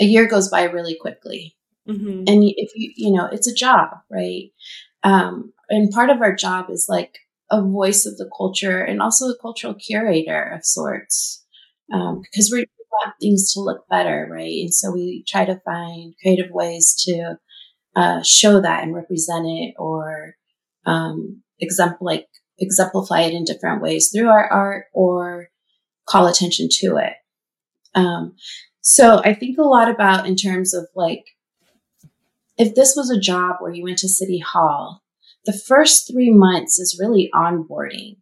a 0.00 0.04
year 0.04 0.26
goes 0.26 0.48
by 0.48 0.64
really 0.64 0.96
quickly. 1.00 1.56
Mm-hmm. 1.88 2.24
And 2.26 2.44
if 2.56 2.70
you, 2.74 2.92
you 2.96 3.12
know, 3.12 3.26
it's 3.26 3.48
a 3.48 3.54
job, 3.54 3.90
right? 4.10 4.50
Um, 5.02 5.52
and 5.70 5.90
part 5.90 6.10
of 6.10 6.20
our 6.20 6.34
job 6.34 6.70
is 6.70 6.86
like 6.88 7.18
a 7.50 7.62
voice 7.62 8.04
of 8.04 8.18
the 8.18 8.30
culture 8.36 8.80
and 8.80 9.00
also 9.00 9.26
a 9.26 9.38
cultural 9.38 9.74
curator 9.74 10.42
of 10.42 10.64
sorts. 10.64 11.44
Um, 11.92 12.20
because 12.20 12.50
we 12.52 12.66
want 12.90 13.14
things 13.20 13.52
to 13.52 13.60
look 13.60 13.88
better, 13.88 14.28
right? 14.30 14.60
And 14.60 14.72
so 14.72 14.92
we 14.92 15.24
try 15.26 15.44
to 15.44 15.60
find 15.64 16.14
creative 16.22 16.50
ways 16.50 16.94
to 17.06 17.38
uh, 17.96 18.22
show 18.22 18.60
that 18.60 18.82
and 18.82 18.94
represent 18.94 19.46
it 19.46 19.74
or 19.78 20.34
um, 20.86 21.42
exempl- 21.62 21.98
like 22.00 22.26
exemplify 22.58 23.22
it 23.22 23.34
in 23.34 23.44
different 23.44 23.82
ways 23.82 24.10
through 24.10 24.28
our 24.28 24.46
art 24.50 24.86
or 24.92 25.48
call 26.08 26.26
attention 26.26 26.68
to 26.70 26.96
it. 26.96 27.14
Um, 27.94 28.36
so 28.80 29.20
I 29.24 29.34
think 29.34 29.58
a 29.58 29.62
lot 29.62 29.90
about 29.90 30.26
in 30.26 30.36
terms 30.36 30.74
of 30.74 30.86
like, 30.94 31.24
if 32.56 32.74
this 32.74 32.94
was 32.96 33.10
a 33.10 33.20
job 33.20 33.56
where 33.60 33.72
you 33.72 33.84
went 33.84 33.98
to 33.98 34.08
City 34.08 34.38
Hall, 34.38 35.02
the 35.44 35.52
first 35.52 36.10
three 36.10 36.30
months 36.30 36.78
is 36.78 36.98
really 37.00 37.30
onboarding. 37.34 38.16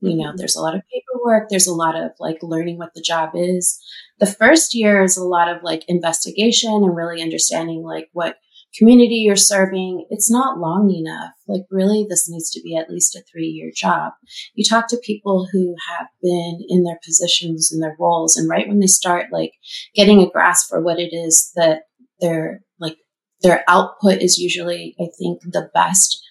You 0.00 0.16
know, 0.16 0.28
mm-hmm. 0.28 0.36
there's 0.36 0.56
a 0.56 0.60
lot 0.60 0.74
of 0.74 0.82
paperwork, 0.92 1.01
there's 1.50 1.66
a 1.66 1.74
lot 1.74 1.96
of 1.96 2.12
like 2.18 2.38
learning 2.42 2.78
what 2.78 2.94
the 2.94 3.02
job 3.02 3.30
is. 3.34 3.78
The 4.18 4.26
first 4.26 4.74
year 4.74 5.02
is 5.02 5.16
a 5.16 5.24
lot 5.24 5.48
of 5.48 5.62
like 5.62 5.84
investigation 5.88 6.72
and 6.72 6.96
really 6.96 7.22
understanding 7.22 7.82
like 7.82 8.08
what 8.12 8.36
community 8.76 9.16
you're 9.16 9.36
serving, 9.36 10.06
it's 10.10 10.30
not 10.30 10.58
long 10.58 10.90
enough. 10.90 11.32
Like, 11.46 11.62
really, 11.70 12.06
this 12.08 12.28
needs 12.28 12.50
to 12.50 12.62
be 12.62 12.76
at 12.76 12.90
least 12.90 13.14
a 13.14 13.22
three 13.30 13.48
year 13.48 13.70
job. 13.74 14.12
You 14.54 14.64
talk 14.64 14.88
to 14.88 14.96
people 15.04 15.48
who 15.52 15.74
have 15.88 16.06
been 16.22 16.60
in 16.68 16.84
their 16.84 16.98
positions 17.04 17.70
and 17.72 17.82
their 17.82 17.96
roles, 17.98 18.36
and 18.36 18.48
right 18.48 18.66
when 18.66 18.80
they 18.80 18.86
start, 18.86 19.26
like, 19.32 19.52
getting 19.94 20.20
a 20.20 20.30
grasp 20.30 20.68
for 20.68 20.80
what 20.80 20.98
it 20.98 21.14
is 21.14 21.52
that 21.54 21.82
their, 22.20 22.62
like, 22.78 22.96
their 23.42 23.64
output 23.68 24.22
is 24.22 24.38
usually, 24.38 24.94
I 25.00 25.08
think, 25.18 25.42
the 25.42 25.70
best 25.74 26.22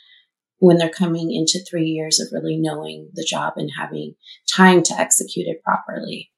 when 0.62 0.78
they're 0.78 0.90
coming 0.90 1.34
into 1.34 1.60
three 1.60 1.88
years 1.88 2.20
of 2.20 2.28
really 2.32 2.56
knowing 2.56 3.10
the 3.16 3.26
job 3.28 3.54
and 3.56 3.72
having 3.76 4.14
time 4.56 4.84
to 4.84 4.94
execute 4.94 5.48
it 5.48 5.64
properly. 5.64 6.32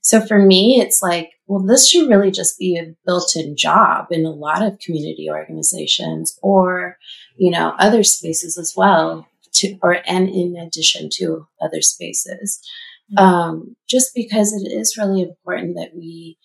So 0.00 0.18
for 0.18 0.38
me, 0.38 0.80
it's 0.80 1.02
like, 1.02 1.32
well, 1.46 1.62
this 1.62 1.86
should 1.86 2.08
really 2.08 2.30
just 2.30 2.58
be 2.58 2.78
a 2.78 2.94
built-in 3.04 3.54
job 3.54 4.06
in 4.10 4.24
a 4.24 4.30
lot 4.30 4.62
of 4.62 4.78
community 4.78 5.28
organizations 5.28 6.38
or, 6.40 6.96
you 7.36 7.50
know, 7.50 7.74
other 7.78 8.02
spaces 8.02 8.56
as 8.56 8.72
well 8.74 9.28
to, 9.52 9.76
or, 9.82 9.98
and 10.06 10.30
in 10.30 10.56
addition 10.56 11.10
to 11.16 11.46
other 11.60 11.82
spaces. 11.82 12.66
Mm-hmm. 13.12 13.22
Um, 13.22 13.76
just 13.86 14.14
because 14.14 14.54
it 14.54 14.72
is 14.72 14.96
really 14.96 15.20
important 15.20 15.76
that 15.76 15.90
we 15.94 16.38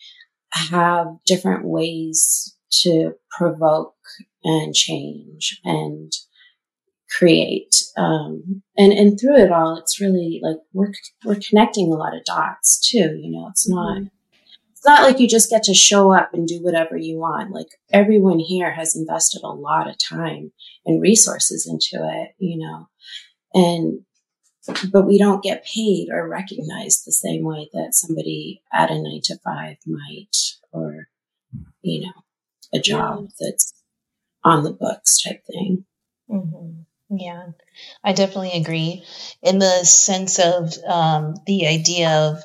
have 0.52 1.08
different 1.26 1.64
ways 1.64 2.58
to 2.82 3.14
provoke 3.30 3.96
and 4.44 4.76
change 4.76 5.62
and 5.64 6.12
create. 7.18 7.76
Um, 7.98 8.64
and, 8.78 8.94
and 8.94 9.20
through 9.20 9.38
it 9.38 9.52
all, 9.52 9.78
it's 9.78 10.00
really 10.00 10.40
like 10.42 10.58
we're, 10.74 10.92
we're 11.26 11.40
connecting 11.48 11.92
a 11.92 11.96
lot 11.96 12.16
of 12.16 12.24
dots 12.26 12.80
too. 12.90 13.18
You 13.22 13.32
know, 13.32 13.48
it's 13.50 13.68
not, 13.68 13.98
mm-hmm. 13.98 14.08
it's 14.72 14.86
not 14.86 15.04
like 15.04 15.20
you 15.20 15.28
just 15.28 15.50
get 15.50 15.64
to 15.64 15.74
show 15.74 16.14
up 16.14 16.34
and 16.34 16.48
do 16.48 16.60
whatever 16.62 16.96
you 16.96 17.18
want. 17.18 17.52
Like 17.52 17.68
everyone 17.92 18.40
here 18.40 18.72
has 18.72 18.96
invested 18.96 19.42
a 19.44 19.50
lot 19.50 19.90
of 19.90 19.96
time 19.98 20.52
and 20.86 21.02
resources 21.02 21.68
into 21.70 22.06
it, 22.08 22.30
you 22.38 22.58
know, 22.58 22.88
and, 23.54 24.02
but 24.92 25.08
we 25.08 25.18
don't 25.18 25.44
get 25.44 25.66
paid 25.66 26.10
or 26.12 26.30
recognized 26.30 27.04
the 27.06 27.12
same 27.12 27.44
way 27.44 27.68
that 27.74 27.96
somebody 27.96 28.62
at 28.72 28.92
a 28.92 28.94
nine 28.94 29.20
to 29.24 29.38
five 29.44 29.78
might, 29.88 30.38
or, 30.72 31.08
you 31.82 32.06
know, 32.06 32.14
a 32.72 32.80
job 32.80 33.28
that's 33.40 33.74
on 34.44 34.64
the 34.64 34.72
books 34.72 35.22
type 35.22 35.44
thing. 35.48 35.86
Mm-hmm. 36.30 36.82
Yeah, 37.12 37.48
I 38.04 38.14
definitely 38.14 38.54
agree 38.54 39.04
in 39.44 39.60
the 39.60 39.84
sense 39.84 40.40
of 40.40 40.74
um, 40.86 41.36
the 41.46 41.68
idea 41.68 42.10
of 42.10 42.44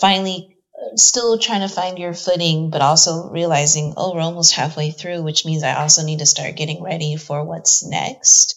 finally 0.00 0.56
uh, 0.76 0.96
still 0.96 1.38
trying 1.38 1.62
to 1.62 1.74
find 1.74 1.98
your 1.98 2.14
footing, 2.14 2.70
but 2.70 2.82
also 2.82 3.28
realizing, 3.30 3.94
oh, 3.96 4.14
we're 4.14 4.22
almost 4.22 4.54
halfway 4.54 4.90
through, 4.92 5.22
which 5.22 5.46
means 5.46 5.62
I 5.64 5.74
also 5.80 6.04
need 6.04 6.20
to 6.20 6.26
start 6.26 6.56
getting 6.56 6.82
ready 6.82 7.16
for 7.16 7.44
what's 7.44 7.84
next. 7.84 8.56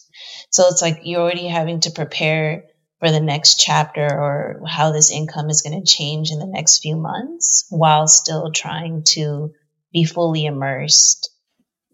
So 0.52 0.68
it's 0.68 0.82
like 0.82 1.00
you're 1.04 1.22
already 1.22 1.48
having 1.48 1.80
to 1.80 1.90
prepare 1.92 2.64
for 3.00 3.10
the 3.10 3.20
next 3.20 3.60
chapter 3.60 4.06
or 4.06 4.62
how 4.68 4.92
this 4.92 5.10
income 5.10 5.50
is 5.50 5.62
going 5.62 5.80
to 5.80 5.92
change 5.92 6.30
in 6.32 6.38
the 6.40 6.46
next 6.46 6.80
few 6.80 6.96
months 6.96 7.66
while 7.70 8.08
still 8.08 8.52
trying 8.52 9.04
to 9.14 9.52
be 9.92 10.04
fully 10.04 10.46
immersed 10.46 11.30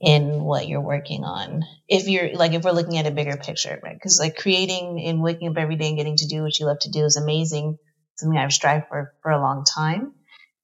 in 0.01 0.43
what 0.43 0.69
you're 0.69 0.81
working 0.81 1.25
on. 1.25 1.63
If 1.89 2.09
you're 2.09 2.35
like, 2.35 2.53
if 2.53 2.63
we're 2.65 2.73
looking 2.73 2.99
at 2.99 3.07
a 3.07 3.11
bigger 3.11 3.37
picture, 3.37 3.79
right? 3.83 3.95
Because 3.95 4.19
like 4.21 4.37
creating 4.37 5.03
and 5.05 5.23
waking 5.23 5.49
up 5.49 5.57
every 5.57 5.77
day 5.77 5.89
and 5.89 5.97
getting 5.97 6.17
to 6.17 6.27
do 6.27 6.43
what 6.43 6.59
you 6.59 6.67
love 6.67 6.81
to 6.81 6.91
do 6.91 7.05
is 7.05 7.17
amazing. 7.17 7.79
Something 8.17 8.39
I've 8.39 8.53
strived 8.53 8.89
for 8.89 9.15
for 9.23 9.31
a 9.31 9.41
long 9.41 9.65
time. 9.65 10.13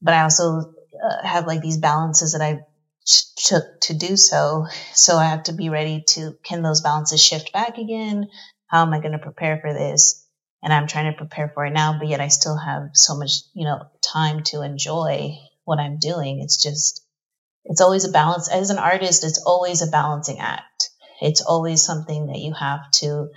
But 0.03 0.15
I 0.15 0.23
also 0.23 0.73
uh, 1.03 1.27
have 1.27 1.47
like 1.47 1.63
these 1.63 1.79
balances 1.79 2.33
that 2.33 2.43
I 2.43 2.61
took 3.37 3.81
to 3.83 3.95
do 3.95 4.17
so. 4.17 4.67
So 4.95 5.17
I 5.17 5.25
have 5.27 5.45
to 5.45 5.53
be 5.53 5.69
ready 5.69 6.05
to, 6.09 6.35
can 6.45 6.63
those 6.63 6.81
balances 6.81 7.23
shift 7.23 7.53
back 7.53 7.79
again? 7.79 8.29
How 8.67 8.83
am 8.83 8.93
I 8.93 9.01
going 9.01 9.13
to 9.13 9.19
prepare 9.19 9.59
for 9.61 9.73
this? 9.73 10.27
And 10.63 10.73
I'm 10.73 10.87
trying 10.87 11.11
to 11.11 11.17
prepare 11.17 11.51
for 11.55 11.65
it 11.65 11.73
now, 11.73 11.99
but 11.99 12.09
yet 12.09 12.21
I 12.21 12.29
still 12.29 12.57
have 12.57 12.91
so 12.93 13.17
much, 13.17 13.41
you 13.55 13.65
know, 13.65 13.83
time 14.03 14.43
to 14.45 14.63
enjoy 14.63 15.39
what 15.65 15.79
I'm 15.79 15.99
doing. 15.99 16.41
It's 16.41 16.63
just, 16.63 17.05
it's 17.65 17.81
always 17.81 18.05
a 18.05 18.11
balance. 18.11 18.51
As 18.51 18.71
an 18.71 18.79
artist, 18.79 19.25
it's 19.25 19.43
always 19.45 19.83
a 19.83 19.91
balancing 19.91 20.39
act. 20.39 20.91
It's 21.21 21.43
always 21.43 21.83
something 21.83 22.29
that 22.29 22.39
you 22.39 22.55
have 22.55 22.91
to 22.93 23.29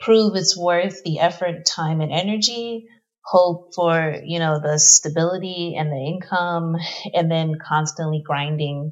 prove 0.00 0.34
its 0.34 0.56
worth, 0.56 1.02
the 1.04 1.20
effort, 1.20 1.66
time, 1.66 2.00
and 2.00 2.12
energy, 2.12 2.88
hope 3.28 3.74
for 3.74 4.16
you 4.24 4.38
know 4.38 4.58
the 4.58 4.78
stability 4.78 5.76
and 5.76 5.92
the 5.92 6.02
income 6.02 6.76
and 7.12 7.30
then 7.30 7.58
constantly 7.62 8.22
grinding 8.24 8.90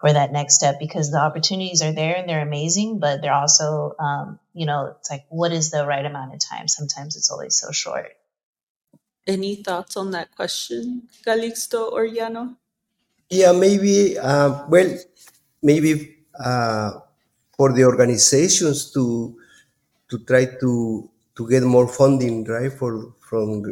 for 0.00 0.12
that 0.12 0.32
next 0.32 0.54
step 0.54 0.76
because 0.78 1.10
the 1.10 1.18
opportunities 1.18 1.82
are 1.82 1.92
there 1.92 2.14
and 2.14 2.28
they're 2.28 2.46
amazing 2.46 3.00
but 3.00 3.20
they're 3.20 3.34
also 3.34 3.92
um, 3.98 4.38
you 4.54 4.66
know 4.66 4.94
it's 4.98 5.10
like 5.10 5.24
what 5.30 5.50
is 5.50 5.70
the 5.70 5.84
right 5.84 6.06
amount 6.06 6.32
of 6.32 6.38
time 6.38 6.68
sometimes 6.68 7.16
it's 7.16 7.30
always 7.30 7.56
so 7.56 7.72
short 7.72 8.12
any 9.26 9.56
thoughts 9.56 9.96
on 9.96 10.12
that 10.12 10.32
question 10.36 11.08
calixto 11.26 11.90
or 11.90 12.06
yano 12.06 12.54
yeah 13.38 13.52
maybe 13.64 14.18
uh, 14.18 14.50
well 14.68 14.90
maybe 15.62 15.92
uh, 16.38 16.90
for 17.56 17.72
the 17.76 17.84
organizations 17.84 18.92
to 18.94 19.04
to 20.10 20.16
try 20.30 20.44
to 20.62 20.72
to 21.36 21.42
get 21.52 21.62
more 21.64 21.88
funding 21.88 22.44
right 22.44 22.72
for 22.80 23.14
from 23.28 23.62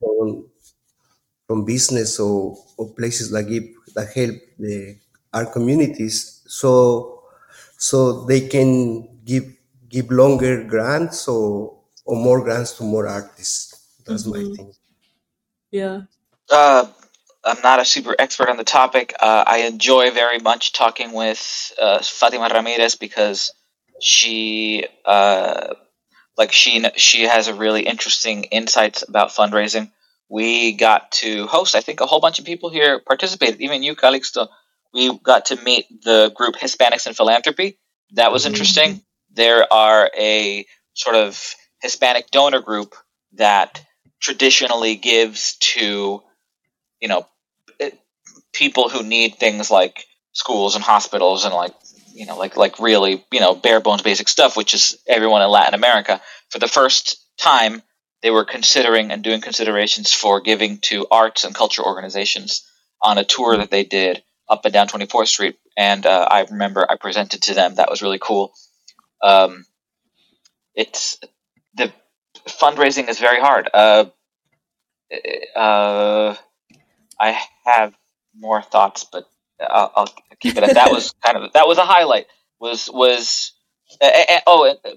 from, 0.00 0.46
from 1.46 1.64
business 1.64 2.18
or, 2.20 2.56
or 2.76 2.92
places 2.94 3.32
like 3.32 3.48
it 3.58 3.66
that 3.94 4.08
help 4.14 4.36
the 4.58 4.98
our 5.32 5.46
communities. 5.46 6.42
So 6.46 6.70
so 7.78 8.24
they 8.30 8.42
can 8.48 8.70
give 9.24 9.44
give 9.88 10.10
longer 10.10 10.64
grants 10.64 11.28
or 11.28 11.76
or 12.04 12.16
more 12.16 12.40
grants 12.42 12.72
to 12.78 12.84
more 12.84 13.06
artists. 13.08 13.62
That's 14.06 14.26
my 14.26 14.42
Mhm. 14.42 14.54
thing. 14.54 14.72
Yeah. 15.70 16.02
Uh, 16.50 16.92
I'm 17.46 17.62
not 17.62 17.80
a 17.80 17.84
super 17.84 18.14
expert 18.18 18.48
on 18.48 18.56
the 18.56 18.64
topic. 18.64 19.14
Uh, 19.20 19.44
I 19.46 19.58
enjoy 19.58 20.10
very 20.10 20.40
much 20.40 20.72
talking 20.72 21.12
with 21.12 21.72
uh, 21.80 22.00
Fatima 22.02 22.50
Ramirez 22.52 22.96
because 22.96 23.52
she, 24.00 24.84
uh, 25.04 25.74
like 26.36 26.52
she, 26.52 26.84
she 26.96 27.22
has 27.22 27.48
a 27.48 27.54
really 27.54 27.82
interesting 27.82 28.44
insights 28.44 29.04
about 29.08 29.30
fundraising. 29.30 29.92
We 30.28 30.72
got 30.72 31.12
to 31.12 31.46
host, 31.46 31.76
I 31.76 31.80
think, 31.80 32.00
a 32.00 32.06
whole 32.06 32.20
bunch 32.20 32.40
of 32.40 32.44
people 32.44 32.68
here 32.68 33.00
participated. 33.00 33.60
Even 33.60 33.84
you, 33.84 33.94
Calixto. 33.94 34.48
We 34.92 35.16
got 35.18 35.46
to 35.46 35.56
meet 35.62 35.86
the 36.02 36.32
group 36.34 36.56
Hispanics 36.56 37.06
in 37.06 37.14
Philanthropy. 37.14 37.78
That 38.12 38.32
was 38.32 38.42
Mhm. 38.44 38.48
interesting. 38.48 39.02
There 39.30 39.72
are 39.72 40.10
a 40.18 40.66
sort 40.94 41.14
of 41.16 41.54
Hispanic 41.80 42.30
donor 42.30 42.60
group 42.60 42.94
that 43.34 43.80
traditionally 44.20 44.96
gives 44.96 45.56
to 45.58 46.22
you 47.00 47.08
know 47.08 47.26
people 48.56 48.88
who 48.88 49.02
need 49.02 49.34
things 49.34 49.70
like 49.70 50.04
schools 50.32 50.74
and 50.74 50.84
hospitals 50.84 51.44
and 51.44 51.54
like 51.54 51.74
you 52.14 52.26
know 52.26 52.38
like 52.38 52.56
like 52.56 52.78
really 52.78 53.24
you 53.30 53.40
know 53.40 53.54
bare 53.54 53.80
bones 53.80 54.02
basic 54.02 54.28
stuff 54.28 54.56
which 54.56 54.72
is 54.72 54.98
everyone 55.06 55.42
in 55.42 55.50
Latin 55.50 55.74
America. 55.74 56.20
For 56.50 56.58
the 56.58 56.68
first 56.68 57.18
time 57.38 57.82
they 58.22 58.30
were 58.30 58.44
considering 58.44 59.10
and 59.10 59.22
doing 59.22 59.40
considerations 59.40 60.12
for 60.12 60.40
giving 60.40 60.78
to 60.78 61.06
arts 61.10 61.44
and 61.44 61.54
culture 61.54 61.84
organizations 61.84 62.66
on 63.02 63.18
a 63.18 63.24
tour 63.24 63.58
that 63.58 63.70
they 63.70 63.84
did 63.84 64.22
up 64.48 64.64
and 64.64 64.72
down 64.72 64.88
24th 64.88 65.28
Street. 65.28 65.58
And 65.76 66.06
uh, 66.06 66.26
I 66.30 66.46
remember 66.50 66.86
I 66.88 66.96
presented 66.96 67.42
to 67.42 67.54
them. 67.54 67.74
That 67.74 67.90
was 67.90 68.00
really 68.00 68.18
cool. 68.20 68.54
Um, 69.22 69.66
it's 70.74 71.18
the 71.74 71.92
fundraising 72.48 73.08
is 73.08 73.18
very 73.18 73.40
hard. 73.40 73.68
Uh, 73.72 74.06
uh, 75.54 76.36
I 77.20 77.40
have 77.64 77.94
more 78.38 78.62
thoughts, 78.62 79.04
but 79.04 79.28
I'll, 79.60 79.92
I'll 79.96 80.14
keep 80.40 80.56
it 80.56 80.64
at 80.64 80.74
that. 80.74 80.90
Was 80.90 81.12
kind 81.24 81.36
of 81.36 81.52
that 81.52 81.66
was 81.66 81.78
a 81.78 81.84
highlight. 81.84 82.26
Was 82.60 82.88
was 82.92 83.52
uh, 84.00 84.06
uh, 84.06 84.40
oh, 84.46 84.68
uh, 84.68 84.90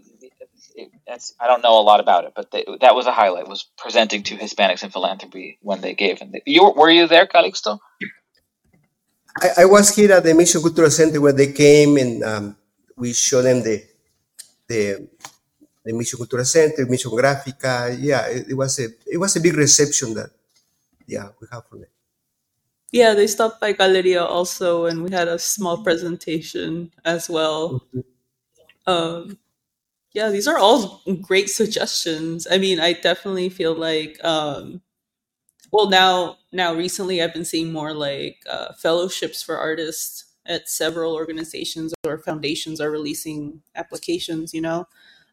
it, 0.75 0.91
that's 1.07 1.33
I 1.39 1.47
don't 1.47 1.61
know 1.61 1.79
a 1.79 1.83
lot 1.83 1.99
about 1.99 2.25
it, 2.25 2.33
but 2.35 2.51
they, 2.51 2.65
that 2.81 2.95
was 2.95 3.05
a 3.05 3.11
highlight. 3.11 3.47
Was 3.47 3.65
presenting 3.77 4.23
to 4.23 4.35
Hispanics 4.35 4.83
in 4.83 4.89
philanthropy 4.89 5.57
when 5.61 5.81
they 5.81 5.93
gave. 5.93 6.21
And 6.21 6.33
they, 6.33 6.41
you 6.45 6.71
were 6.75 6.89
you 6.89 7.07
there, 7.07 7.27
Calixto? 7.27 7.79
I, 9.41 9.63
I 9.63 9.65
was 9.65 9.95
here 9.95 10.11
at 10.13 10.23
the 10.23 10.33
Mission 10.33 10.61
Cultural 10.61 10.89
Center 10.89 11.21
where 11.21 11.33
they 11.33 11.51
came 11.51 11.97
and 11.97 12.23
um, 12.23 12.55
we 12.95 13.13
showed 13.13 13.43
them 13.43 13.61
the 13.63 13.83
the 14.67 15.07
the 15.85 15.93
Mission 15.93 16.17
Cultural 16.17 16.45
Center, 16.45 16.85
Mission 16.85 17.11
Gráfica. 17.11 17.95
Yeah, 17.99 18.27
it, 18.27 18.49
it 18.49 18.53
was 18.53 18.79
a 18.79 18.87
it 19.05 19.17
was 19.17 19.35
a 19.35 19.41
big 19.41 19.55
reception 19.55 20.13
that 20.15 20.29
yeah 21.07 21.29
we 21.39 21.47
have 21.51 21.65
from 21.67 21.81
them. 21.81 21.89
Yeah 22.91 23.13
they 23.13 23.27
stopped 23.27 23.59
by 23.61 23.71
galeria 23.71 24.23
also 24.23 24.85
and 24.85 25.03
we 25.03 25.11
had 25.11 25.27
a 25.27 25.39
small 25.39 25.83
presentation 25.83 26.91
as 27.05 27.29
well. 27.29 27.83
Um 28.87 29.37
yeah 30.13 30.29
these 30.29 30.47
are 30.47 30.59
all 30.59 31.01
great 31.21 31.49
suggestions. 31.49 32.47
I 32.51 32.59
mean 32.59 32.79
i 32.79 32.93
definitely 32.93 33.49
feel 33.49 33.75
like 33.75 34.23
um 34.25 34.81
well 35.71 35.89
now 35.89 36.37
now 36.53 36.73
recently 36.73 37.21
i've 37.21 37.33
been 37.33 37.45
seeing 37.45 37.71
more 37.73 37.93
like 37.93 38.37
uh, 38.49 38.73
fellowships 38.73 39.43
for 39.43 39.57
artists 39.57 40.25
at 40.47 40.69
several 40.69 41.15
organizations 41.15 41.93
or 42.05 42.17
foundations 42.19 42.81
are 42.81 42.91
releasing 42.91 43.61
applications 43.75 44.53
you 44.53 44.61
know? 44.61 44.87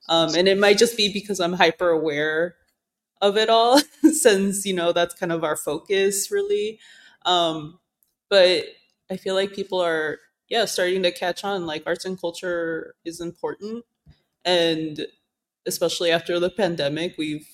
Um, 0.08 0.34
and 0.36 0.48
it 0.48 0.58
might 0.58 0.78
just 0.78 0.96
be 0.96 1.12
because 1.12 1.40
i'm 1.40 1.54
hyper 1.54 1.90
aware 1.90 2.56
of 3.22 3.36
it 3.36 3.48
all 3.50 3.80
since 4.12 4.66
you 4.66 4.74
know 4.74 4.92
that's 4.92 5.14
kind 5.14 5.32
of 5.32 5.44
our 5.44 5.56
focus 5.56 6.30
really 6.30 6.78
um, 7.26 7.78
but 8.30 8.64
i 9.10 9.16
feel 9.16 9.34
like 9.34 9.54
people 9.54 9.80
are 9.80 10.18
yeah 10.48 10.64
starting 10.64 11.02
to 11.02 11.12
catch 11.12 11.44
on 11.44 11.66
like 11.66 11.82
arts 11.86 12.04
and 12.04 12.20
culture 12.20 12.94
is 13.04 13.20
important. 13.20 13.84
And 14.44 15.06
especially 15.66 16.10
after 16.12 16.38
the 16.40 16.50
pandemic 16.50 17.16
we've 17.18 17.48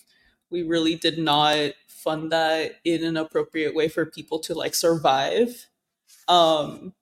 we 0.51 0.63
really 0.63 0.97
did 0.97 1.19
not 1.19 1.73
fund 1.89 2.33
that 2.33 2.73
in 2.85 3.05
an 3.05 3.17
appropriate 3.17 3.75
way 3.75 3.89
for 3.89 4.07
people 4.07 4.39
to 4.41 4.55
like 4.55 4.75
survive. 4.75 5.67
Um 6.29 6.95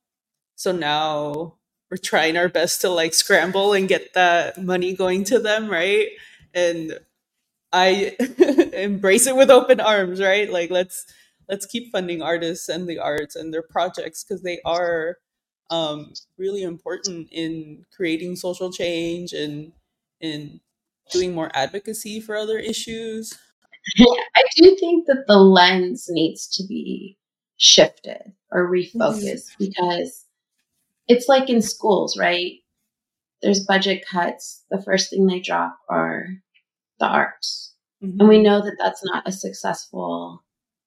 so 0.57 0.73
now 0.73 1.55
we're 1.91 1.97
trying 1.99 2.37
our 2.37 2.49
best 2.49 2.81
to 2.83 2.91
like 2.91 3.15
scramble 3.15 3.73
and 3.75 3.89
get 3.89 4.15
that 4.15 4.63
money 4.63 4.95
going 4.95 5.25
to 5.25 5.39
them 5.41 5.69
right? 5.71 6.09
And 6.55 6.99
i 7.73 8.17
embrace 8.75 9.27
it 9.27 9.37
with 9.37 9.51
open 9.51 9.81
arms 9.81 10.21
right? 10.21 10.51
Like 10.51 10.71
let's 10.71 11.07
let's 11.51 11.67
keep 11.67 11.93
funding 11.93 12.23
artists 12.23 12.69
and 12.69 12.89
the 12.89 12.99
arts 12.99 13.37
and 13.37 13.53
their 13.53 13.63
projects 13.63 14.25
because 14.25 14.43
they 14.43 14.61
are 14.65 15.19
um 15.71 16.13
really 16.39 16.63
important 16.63 17.29
in 17.33 17.85
creating 17.95 18.37
social 18.37 18.73
change 18.73 19.33
and 19.33 19.73
in 20.21 20.61
doing 21.13 21.35
more 21.35 21.51
advocacy 21.55 22.21
for 22.21 22.37
other 22.37 22.59
issues 22.59 23.39
I 24.37 24.45
do 24.57 24.77
think 24.79 25.07
that 25.07 25.25
the 25.27 25.39
lens 25.39 26.07
needs 26.11 26.47
to 26.57 26.67
be 26.67 27.17
shifted 27.57 28.33
or 28.53 28.71
refocused 28.71 29.57
because 29.59 30.27
it's 31.09 31.29
like 31.29 31.51
in 31.51 31.63
schools, 31.63 32.17
right? 32.19 32.55
There's 33.43 33.65
budget 33.67 34.05
cuts. 34.07 34.65
The 34.71 34.83
first 34.83 35.11
thing 35.11 35.27
they 35.27 35.41
drop 35.41 35.79
are 35.89 36.27
the 36.99 37.07
arts. 37.07 37.75
Mhm. 38.03 38.21
And 38.21 38.29
we 38.29 38.43
know 38.43 38.63
that 38.63 38.77
that's 38.79 39.05
not 39.05 39.27
a 39.27 39.33
successful 39.33 40.40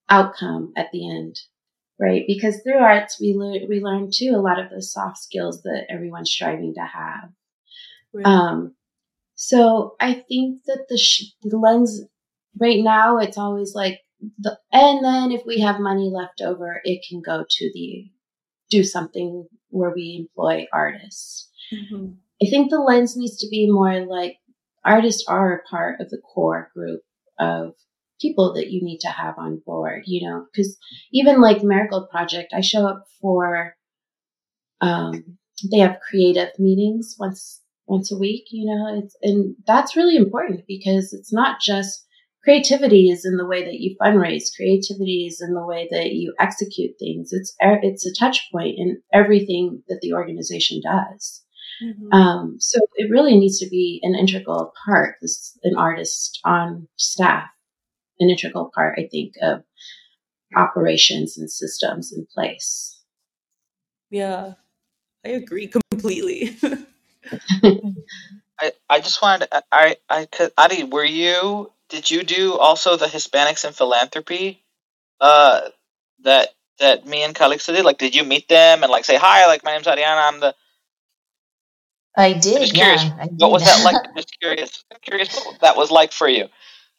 outcome 0.09 0.73
at 0.75 0.87
the 0.91 1.09
end, 1.09 1.39
right? 1.99 2.23
Because 2.27 2.61
through 2.61 2.77
arts, 2.79 3.19
we, 3.19 3.33
le- 3.35 3.67
we 3.67 3.79
learn 3.81 4.09
too 4.13 4.33
a 4.35 4.41
lot 4.41 4.59
of 4.59 4.69
those 4.69 4.91
soft 4.91 5.17
skills 5.17 5.61
that 5.63 5.85
everyone's 5.89 6.31
striving 6.31 6.73
to 6.75 6.81
have. 6.81 7.29
Right. 8.13 8.25
Um, 8.25 8.75
so 9.35 9.95
I 9.99 10.13
think 10.27 10.63
that 10.65 10.85
the, 10.89 10.97
sh- 10.97 11.33
the 11.41 11.57
lens 11.57 12.01
right 12.59 12.83
now, 12.83 13.17
it's 13.17 13.37
always 13.37 13.73
like 13.73 13.99
the, 14.39 14.57
and 14.71 15.03
then 15.03 15.31
if 15.31 15.45
we 15.45 15.59
have 15.61 15.79
money 15.79 16.09
left 16.13 16.41
over, 16.41 16.81
it 16.83 17.05
can 17.07 17.21
go 17.21 17.43
to 17.49 17.71
the, 17.73 18.09
do 18.69 18.83
something 18.83 19.47
where 19.69 19.91
we 19.93 20.17
employ 20.19 20.65
artists. 20.71 21.49
Mhm. 21.73 22.15
I 22.41 22.49
think 22.49 22.69
the 22.69 22.79
lens 22.79 23.15
needs 23.15 23.37
to 23.37 23.47
be 23.49 23.69
more 23.71 24.05
like 24.05 24.37
artists 24.83 25.25
are 25.27 25.53
a 25.53 25.63
part 25.63 26.01
of 26.01 26.09
the 26.09 26.17
core 26.17 26.69
group 26.73 27.01
of 27.39 27.73
people 28.23 28.53
that 28.55 28.71
you 28.71 28.81
need 28.83 28.99
to 28.99 29.09
have 29.09 29.35
on 29.37 29.61
board, 29.65 30.03
you 30.05 30.27
know, 30.27 30.45
because 30.51 30.77
even 31.11 31.41
like 31.41 31.63
Marigold 31.63 32.09
Project, 32.09 32.53
I 32.55 32.61
show 32.61 32.87
up 32.87 33.03
for, 33.21 33.75
um, 34.81 35.37
they 35.71 35.79
have 35.79 35.99
creative 36.09 36.49
meetings 36.57 37.15
once, 37.19 37.61
once 37.85 38.11
a 38.11 38.17
week, 38.17 38.45
you 38.51 38.65
know, 38.65 38.99
it's, 38.99 39.15
and 39.21 39.55
that's 39.67 39.95
really 39.95 40.17
important 40.17 40.61
because 40.67 41.13
it's 41.13 41.33
not 41.33 41.61
just 41.61 42.05
creativity 42.43 43.09
is 43.09 43.25
in 43.25 43.37
the 43.37 43.45
way 43.45 43.63
that 43.63 43.79
you 43.79 43.95
fundraise. 44.01 44.55
Creativity 44.55 45.27
is 45.29 45.41
in 45.41 45.53
the 45.53 45.65
way 45.65 45.87
that 45.91 46.11
you 46.13 46.33
execute 46.39 46.91
things. 46.99 47.31
It's, 47.31 47.55
it's 47.59 48.05
a 48.05 48.13
touch 48.19 48.49
point 48.51 48.75
in 48.77 49.01
everything 49.13 49.83
that 49.87 49.99
the 50.01 50.13
organization 50.13 50.81
does. 50.81 51.43
Mhm. 51.81 52.13
Um, 52.13 52.55
so 52.59 52.79
it 52.95 53.09
really 53.09 53.37
needs 53.37 53.59
to 53.59 53.69
be 53.69 53.99
an 54.03 54.15
integral 54.15 54.73
part, 54.85 55.15
this, 55.21 55.57
an 55.63 55.75
artist 55.75 56.39
on 56.45 56.87
staff, 56.97 57.49
an 58.19 58.29
integral 58.29 58.71
part, 58.75 58.99
I 58.99 59.07
think, 59.11 59.33
of 59.41 59.63
operations 60.55 61.37
and 61.37 61.51
systems 61.51 62.13
in 62.13 62.27
place. 62.33 62.99
yeah 64.11 64.53
i 65.25 65.29
agree 65.29 65.67
completely 65.91 66.57
I, 68.59 68.73
I 68.89 68.99
just 69.01 69.21
wanted 69.21 69.49
to, 69.51 69.63
I 69.71 69.97
I 70.09 70.25
could 70.25 70.51
Adi, 70.57 70.83
were 70.85 71.05
you 71.05 71.71
did 71.89 72.11
you 72.11 72.23
do 72.23 72.57
also 72.57 72.97
the 72.97 73.05
Hispanics 73.07 73.65
in 73.65 73.73
philanthropy? 73.73 74.63
Uh, 75.21 75.69
that 76.23 76.49
that 76.79 77.05
me 77.07 77.23
and 77.23 77.35
Calixto 77.35 77.73
did. 77.75 77.85
Like, 77.85 77.99
did 77.99 78.15
you 78.15 78.23
meet 78.23 78.47
them 78.49 78.83
and 78.83 78.91
like 78.91 79.05
say 79.05 79.17
hi? 79.17 79.47
Like, 79.47 79.63
my 79.63 79.73
name's 79.73 79.87
Ariana. 79.87 80.29
I'm 80.33 80.39
the. 80.39 80.55
I 82.17 82.33
did. 82.33 82.55
I'm 82.57 82.61
Just 82.61 82.73
curious, 82.75 83.05
yeah, 83.05 83.17
I 83.19 83.27
what 83.37 83.51
was 83.51 83.65
that 83.65 83.83
like? 83.83 83.97
Just 84.15 84.39
curious. 84.41 84.83
Curious 85.03 85.35
what 85.45 85.61
that 85.61 85.77
was 85.77 85.91
like 85.91 86.11
for 86.13 86.29
you. 86.29 86.47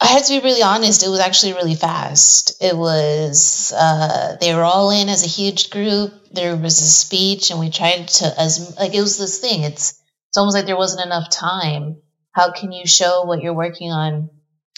I 0.01 0.07
have 0.07 0.27
to 0.27 0.41
be 0.41 0.45
really 0.45 0.63
honest, 0.63 1.05
it 1.05 1.09
was 1.09 1.21
actually 1.21 1.55
really 1.55 1.77
fast. 1.77 2.63
It 2.63 2.77
was, 2.77 3.73
uh, 3.75 4.37
they 4.41 4.55
were 4.55 4.65
all 4.65 4.91
in 4.91 5.09
as 5.09 5.25
a 5.25 5.29
huge 5.29 5.71
group. 5.71 6.13
There 6.33 6.57
was 6.57 6.81
a 6.81 6.85
speech, 6.85 7.51
and 7.51 7.61
we 7.61 7.71
tried 7.71 8.09
to, 8.09 8.27
as 8.39 8.77
like, 8.79 8.95
it 8.95 9.01
was 9.01 9.19
this 9.19 9.39
thing. 9.39 9.63
It's, 9.63 10.01
it's 10.29 10.37
almost 10.37 10.57
like 10.57 10.67
there 10.67 10.77
wasn't 10.77 11.07
enough 11.07 11.31
time. 11.31 12.03
How 12.33 12.53
can 12.53 12.73
you 12.73 12.87
show 12.87 13.25
what 13.25 13.41
you're 13.41 13.55
working 13.55 13.93
on 13.93 14.31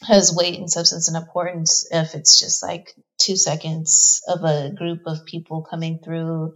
has 0.06 0.36
weight 0.36 0.58
and 0.58 0.70
substance 0.70 1.08
and 1.08 1.16
importance 1.16 1.88
if 1.90 2.14
it's 2.14 2.38
just 2.38 2.62
like 2.62 2.92
two 3.18 3.34
seconds 3.34 4.20
of 4.28 4.44
a 4.44 4.70
group 4.76 5.00
of 5.06 5.24
people 5.24 5.66
coming 5.68 5.98
through 6.04 6.52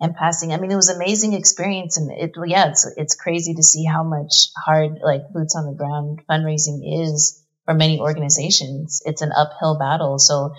and 0.00 0.16
passing? 0.16 0.52
I 0.52 0.56
mean, 0.58 0.72
it 0.72 0.76
was 0.76 0.88
an 0.88 0.96
amazing 0.96 1.34
experience, 1.34 1.98
and 1.98 2.10
it, 2.10 2.32
yeah, 2.46 2.70
it's, 2.70 2.90
it's 2.96 3.14
crazy 3.14 3.54
to 3.54 3.62
see 3.62 3.84
how 3.84 4.02
much 4.02 4.48
hard, 4.56 4.92
like, 5.04 5.30
boots 5.30 5.54
on 5.54 5.66
the 5.66 5.76
ground 5.76 6.22
fundraising 6.28 6.80
is 7.04 7.44
for 7.68 7.74
many 7.74 8.00
organizations. 8.00 9.02
It's 9.04 9.20
an 9.20 9.30
uphill 9.30 9.78
battle. 9.78 10.18
So 10.18 10.54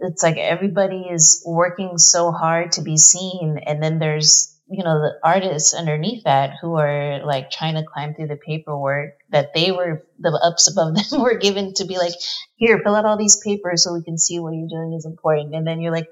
it's 0.00 0.22
like 0.22 0.36
everybody 0.36 1.06
is 1.10 1.42
working 1.46 1.96
so 1.96 2.30
hard 2.30 2.72
to 2.72 2.82
be 2.82 2.98
seen. 2.98 3.58
And 3.64 3.82
then 3.82 3.98
there's, 3.98 4.54
you 4.68 4.84
know, 4.84 5.00
the 5.00 5.14
artists 5.24 5.72
underneath 5.72 6.24
that 6.24 6.56
who 6.60 6.74
are 6.74 7.24
like 7.24 7.50
trying 7.50 7.76
to 7.76 7.84
climb 7.90 8.12
through 8.12 8.26
the 8.26 8.36
paperwork 8.36 9.14
that 9.30 9.54
they 9.54 9.72
were, 9.72 10.06
the 10.18 10.38
ups 10.44 10.70
above 10.70 10.94
them 11.10 11.22
were 11.22 11.38
given 11.38 11.72
to 11.74 11.86
be 11.86 11.96
like, 11.96 12.12
here, 12.56 12.82
fill 12.84 12.96
out 12.96 13.06
all 13.06 13.16
these 13.16 13.40
papers 13.42 13.82
so 13.82 13.94
we 13.94 14.02
can 14.02 14.18
see 14.18 14.38
what 14.38 14.52
you're 14.52 14.68
doing 14.68 14.92
is 14.92 15.06
important. 15.06 15.54
And 15.54 15.66
then 15.66 15.80
you're 15.80 15.92
like, 15.92 16.08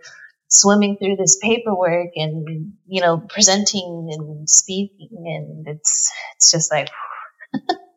swimming 0.51 0.97
through 0.97 1.15
this 1.17 1.37
paperwork 1.43 2.09
and 2.17 2.73
you 2.87 3.03
know 3.03 3.19
presenting 3.29 4.09
and 4.11 4.49
speaking 4.49 5.11
and 5.13 5.69
it's 5.69 6.11
it's 6.37 6.51
just 6.51 6.73
like 6.73 6.89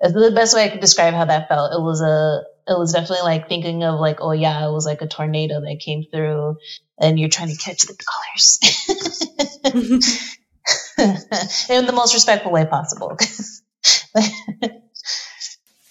The 0.00 0.32
best 0.34 0.54
way 0.54 0.64
I 0.64 0.68
could 0.70 0.80
describe 0.80 1.14
how 1.14 1.26
that 1.26 1.48
felt. 1.48 1.72
It 1.74 1.82
was 1.82 2.00
a, 2.00 2.42
it 2.68 2.78
was 2.78 2.92
definitely 2.92 3.24
like 3.24 3.48
thinking 3.48 3.84
of 3.84 4.00
like, 4.00 4.18
oh 4.20 4.32
yeah, 4.32 4.66
it 4.66 4.72
was 4.72 4.86
like 4.86 5.02
a 5.02 5.08
tornado 5.08 5.60
that 5.60 5.80
came 5.84 6.04
through, 6.10 6.56
and 7.00 7.18
you're 7.18 7.28
trying 7.28 7.50
to 7.50 7.56
catch 7.56 7.82
the 7.82 7.96
colors 7.96 8.60
in 11.70 11.86
the 11.86 11.92
most 11.92 12.14
respectful 12.14 12.52
way 12.52 12.64
possible. 12.66 13.16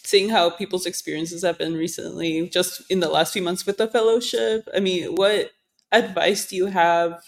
Seeing 0.04 0.30
how 0.30 0.50
people's 0.50 0.88
experiences 0.88 1.44
have 1.44 1.60
been 1.60 1.76
recently, 1.76 2.50
just 2.50 2.82
in 2.90 3.00
the 3.02 3.10
last 3.10 3.34
few 3.34 3.44
months 3.44 3.66
with 3.66 3.78
the 3.78 3.88
fellowship, 3.88 4.68
I 4.76 4.80
mean, 4.80 5.16
what 5.16 5.52
advice 5.92 6.48
do 6.48 6.56
you 6.56 6.68
have 6.68 7.22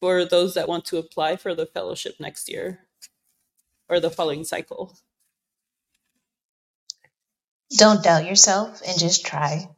for 0.00 0.24
those 0.26 0.54
that 0.54 0.68
want 0.68 0.84
to 0.86 0.98
apply 0.98 1.36
for 1.36 1.54
the 1.54 1.66
fellowship 1.66 2.16
next 2.20 2.50
year 2.50 2.80
or 3.88 4.00
the 4.00 4.10
following 4.10 4.44
cycle? 4.44 4.98
Don't 7.76 8.02
doubt 8.02 8.26
yourself 8.26 8.80
and 8.86 8.98
just 8.98 9.26
try. 9.26 9.68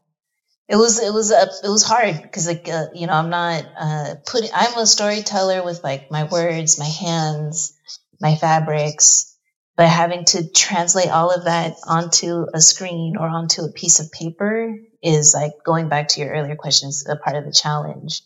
It 0.68 0.76
was 0.76 1.00
it 1.00 1.12
was 1.12 1.30
a 1.30 1.48
it 1.64 1.70
was 1.70 1.82
hard 1.82 2.20
because 2.20 2.46
like 2.46 2.68
uh, 2.68 2.86
you 2.94 3.06
know 3.06 3.14
I'm 3.14 3.30
not 3.30 3.64
uh, 3.78 4.14
putting 4.26 4.50
I'm 4.54 4.76
a 4.78 4.86
storyteller 4.86 5.64
with 5.64 5.82
like 5.82 6.10
my 6.10 6.24
words, 6.24 6.78
my 6.78 6.84
hands, 6.84 7.72
my 8.20 8.36
fabrics, 8.36 9.34
but 9.78 9.88
having 9.88 10.26
to 10.26 10.50
translate 10.50 11.08
all 11.08 11.30
of 11.30 11.44
that 11.44 11.76
onto 11.86 12.44
a 12.52 12.60
screen 12.60 13.16
or 13.18 13.26
onto 13.26 13.62
a 13.62 13.72
piece 13.72 14.00
of 14.00 14.12
paper 14.12 14.74
is 15.02 15.32
like 15.32 15.52
going 15.64 15.88
back 15.88 16.08
to 16.08 16.20
your 16.20 16.30
earlier 16.32 16.56
questions, 16.56 17.06
a 17.08 17.16
part 17.16 17.36
of 17.36 17.46
the 17.46 17.52
challenge. 17.52 18.20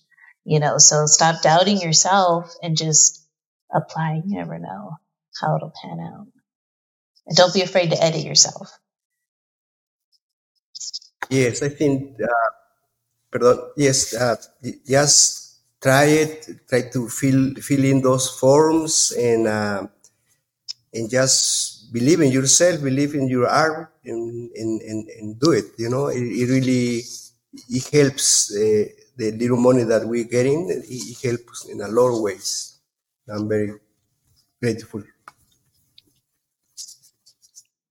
You 0.44 0.58
know, 0.58 0.78
so 0.78 1.06
stop 1.06 1.42
doubting 1.42 1.80
yourself 1.80 2.52
and 2.60 2.76
just 2.76 3.24
apply. 3.72 4.22
You 4.24 4.36
never 4.36 4.58
know 4.58 4.96
how 5.40 5.54
it'll 5.54 5.72
pan 5.80 6.00
out. 6.00 6.26
And 7.26 7.36
don't 7.36 7.54
be 7.54 7.62
afraid 7.62 7.90
to 7.90 8.02
edit 8.02 8.24
yourself. 8.24 8.76
Yes, 11.39 11.62
I 11.62 11.70
think, 11.80 12.20
uh, 12.20 12.49
pardon, 13.30 13.59
yes, 13.76 14.14
uh, 14.14 14.37
just 14.95 15.61
try 15.83 16.07
it, 16.24 16.37
try 16.68 16.83
to 16.95 17.09
fill, 17.09 17.55
fill 17.68 17.85
in 17.85 18.03
those 18.03 18.28
forms 18.41 19.12
and, 19.18 19.47
uh, 19.49 19.87
and 20.95 21.11
just 21.11 21.93
believe 21.93 22.20
in 22.20 22.30
yourself, 22.33 22.83
believe 22.83 23.14
in 23.14 23.28
your 23.28 23.49
art 23.49 23.93
and, 24.05 24.51
and, 24.55 24.80
and, 24.83 25.09
and 25.09 25.41
do 25.41 25.53
it. 25.53 25.66
You 25.78 25.89
know, 25.91 26.07
it, 26.09 26.20
it 26.22 26.47
really, 26.49 27.03
it 27.68 27.85
helps 27.89 28.55
uh, 28.55 28.85
the 29.16 29.33
little 29.33 29.57
money 29.57 29.85
that 29.85 30.07
we're 30.07 30.24
getting. 30.24 30.68
It, 30.70 30.85
it 30.89 31.18
helps 31.28 31.66
in 31.68 31.80
a 31.80 31.89
lot 31.89 32.14
of 32.14 32.22
ways. 32.22 32.78
I'm 33.28 33.49
very 33.49 33.72
grateful. 34.61 35.03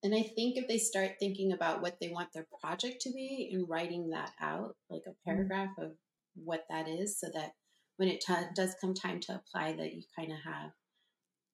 And 0.04 0.16
I 0.16 0.24
think 0.24 0.58
if 0.58 0.68
they 0.68 0.80
start 0.80 1.12
thinking 1.20 1.52
about 1.52 1.82
what 1.82 1.97
they 1.99 2.10
want 2.10 2.34
their 2.34 2.47
project 2.60 3.02
to 3.02 3.12
be 3.12 3.52
and 3.54 3.70
writing 3.70 4.10
that 4.10 4.32
out, 4.41 4.76
like 4.89 5.04
a 5.08 5.14
paragraph 5.26 5.70
of 5.78 5.91
what 6.36 6.66
that 6.70 6.88
is, 6.88 7.20
so 7.20 7.28
that 7.34 7.52
when 7.97 8.10
it 8.10 8.22
t- 8.22 8.34
does 8.56 8.76
come 8.82 8.95
time 8.95 9.20
to 9.22 9.36
apply, 9.36 9.74
that 9.74 9.93
you 9.93 10.02
kind 10.18 10.32
of 10.32 10.39
have 10.43 10.72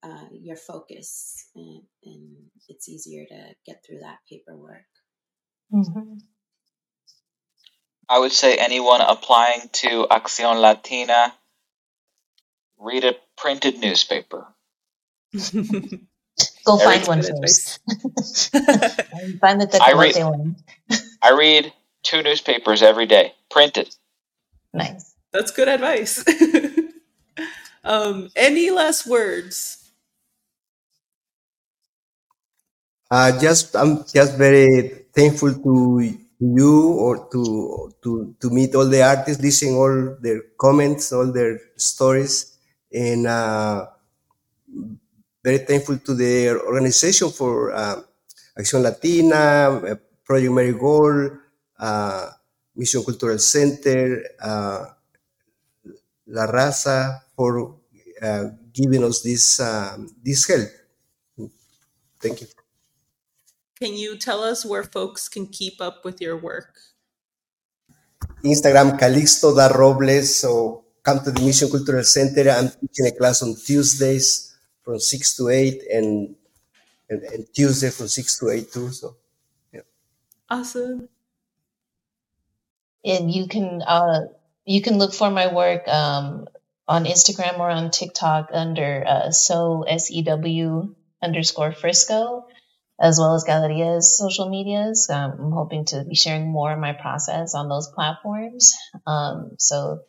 uh, 0.03 0.27
your 0.31 0.55
focus 0.55 1.49
and, 1.55 1.81
and 2.05 2.35
it's 2.69 2.87
easier 2.87 3.25
to 3.25 3.55
get 3.65 3.83
through 3.85 3.99
that 3.99 4.19
paperwork. 4.29 4.85
Mhm. 5.73 6.21
I 8.09 8.19
would 8.19 8.31
say 8.31 8.55
anyone 8.55 9.01
applying 9.01 9.67
to 9.73 10.07
Acción 10.09 10.61
Latina, 10.61 11.33
read 12.77 13.03
a 13.03 13.17
printed 13.35 13.79
newspaper. 13.79 14.47
Go 16.67 16.77
Every- 16.79 16.99
find 16.99 17.07
one 17.07 17.21
Good 17.21 17.31
advice. 17.35 17.79
first. 18.17 18.51
find 19.41 19.61
the 19.61 19.67
I 19.81 19.93
read- 19.93 20.15
Tecolote 20.15 20.29
one. 20.29 20.55
I 21.23 21.31
read 21.31 21.73
two 22.03 22.21
newspapers 22.23 22.83
every 22.83 23.05
day, 23.07 23.33
printed. 23.49 23.95
Nice. 24.73 25.15
That's 25.33 25.51
good 25.51 25.67
advice. 25.69 26.23
um, 27.83 28.29
any 28.35 28.69
last 28.71 29.07
words? 29.07 29.83
Uh, 33.09 33.39
just 33.39 33.75
I'm 33.75 34.03
just 34.05 34.37
very 34.37 35.05
thankful 35.15 35.53
to 35.53 35.73
you 36.39 36.73
or 37.05 37.27
to 37.31 37.93
to 38.03 38.35
to 38.41 38.49
meet 38.49 38.75
all 38.75 38.85
the 38.87 39.01
artists, 39.01 39.41
listen 39.41 39.75
all 39.75 40.17
their 40.21 40.41
comments, 40.59 41.13
all 41.13 41.31
their 41.31 41.59
stories, 41.77 42.57
and 42.91 43.25
uh, 43.27 43.87
very 45.47 45.63
thankful 45.63 45.97
to 46.03 46.13
the 46.13 46.59
organization 46.59 47.31
for 47.31 47.71
uh, 47.71 48.03
Acción 48.59 48.83
Latina, 48.83 49.79
uh, 49.79 49.95
Project 50.27 50.51
Marigold, 50.51 51.39
uh, 51.79 52.27
Mission 52.75 53.01
Cultural 53.01 53.39
Center, 53.39 54.27
uh, 54.43 54.91
La 56.27 56.45
Raza 56.51 57.21
for 57.31 57.79
uh, 58.21 58.43
giving 58.73 59.05
us 59.07 59.23
this 59.23 59.61
um, 59.63 60.11
this 60.19 60.43
help. 60.51 60.67
Thank 62.19 62.41
you. 62.41 62.47
Can 63.79 63.95
you 63.95 64.17
tell 64.17 64.43
us 64.43 64.65
where 64.65 64.83
folks 64.83 65.29
can 65.29 65.47
keep 65.47 65.79
up 65.79 66.03
with 66.03 66.19
your 66.19 66.35
work? 66.35 66.75
Instagram 68.43 68.99
Calixto 68.99 69.55
da 69.55 69.71
Robles 69.71 70.43
or 70.43 70.83
come 71.03 71.23
to 71.23 71.31
the 71.31 71.39
Mission 71.39 71.71
Cultural 71.71 72.03
Center. 72.03 72.51
I'm 72.51 72.67
teaching 72.67 73.07
a 73.07 73.15
class 73.15 73.41
on 73.41 73.55
Tuesdays 73.55 74.46
from 74.87 74.99
6 75.01 75.35
to 75.35 75.49
8 75.49 75.83
and, 75.91 76.35
and, 77.09 77.21
and 77.23 77.45
Tuesday 77.53 77.89
from 77.89 78.07
6 78.07 78.39
to 78.39 78.49
8 78.49 78.71
too. 78.71 78.89
So 78.91 79.17
yeah. 79.73 79.81
Awesome. 80.49 81.09
And 83.03 83.29
you 83.29 83.49
can 83.49 83.81
uh, 83.81 84.27
you 84.63 84.81
can 84.81 84.97
look 84.97 85.13
for 85.13 85.29
my 85.29 85.53
work 85.53 85.85
um, 85.89 86.47
on 86.87 87.03
Instagram 87.03 87.59
or 87.59 87.69
on 87.69 87.91
TikTok 87.91 88.49
under 88.53 89.03
uh, 89.05 89.31
so 89.31 89.83
s 89.83 90.09
e 90.09 90.23
w 90.23 90.95
underscore 91.21 91.73
Frisco, 91.73 92.47
as 92.99 93.19
well 93.19 93.35
as 93.35 93.43
Galeria's 93.43 94.17
social 94.17 94.49
medias. 94.49 95.09
Um, 95.09 95.31
I'm 95.37 95.51
hoping 95.51 95.83
to 95.91 96.05
be 96.05 96.15
sharing 96.15 96.47
more 96.47 96.71
of 96.71 96.79
my 96.79 96.93
process 96.93 97.55
on 97.55 97.67
those 97.67 97.87
platforms. 97.87 98.73
Um, 99.05 99.51
so, 99.59 99.99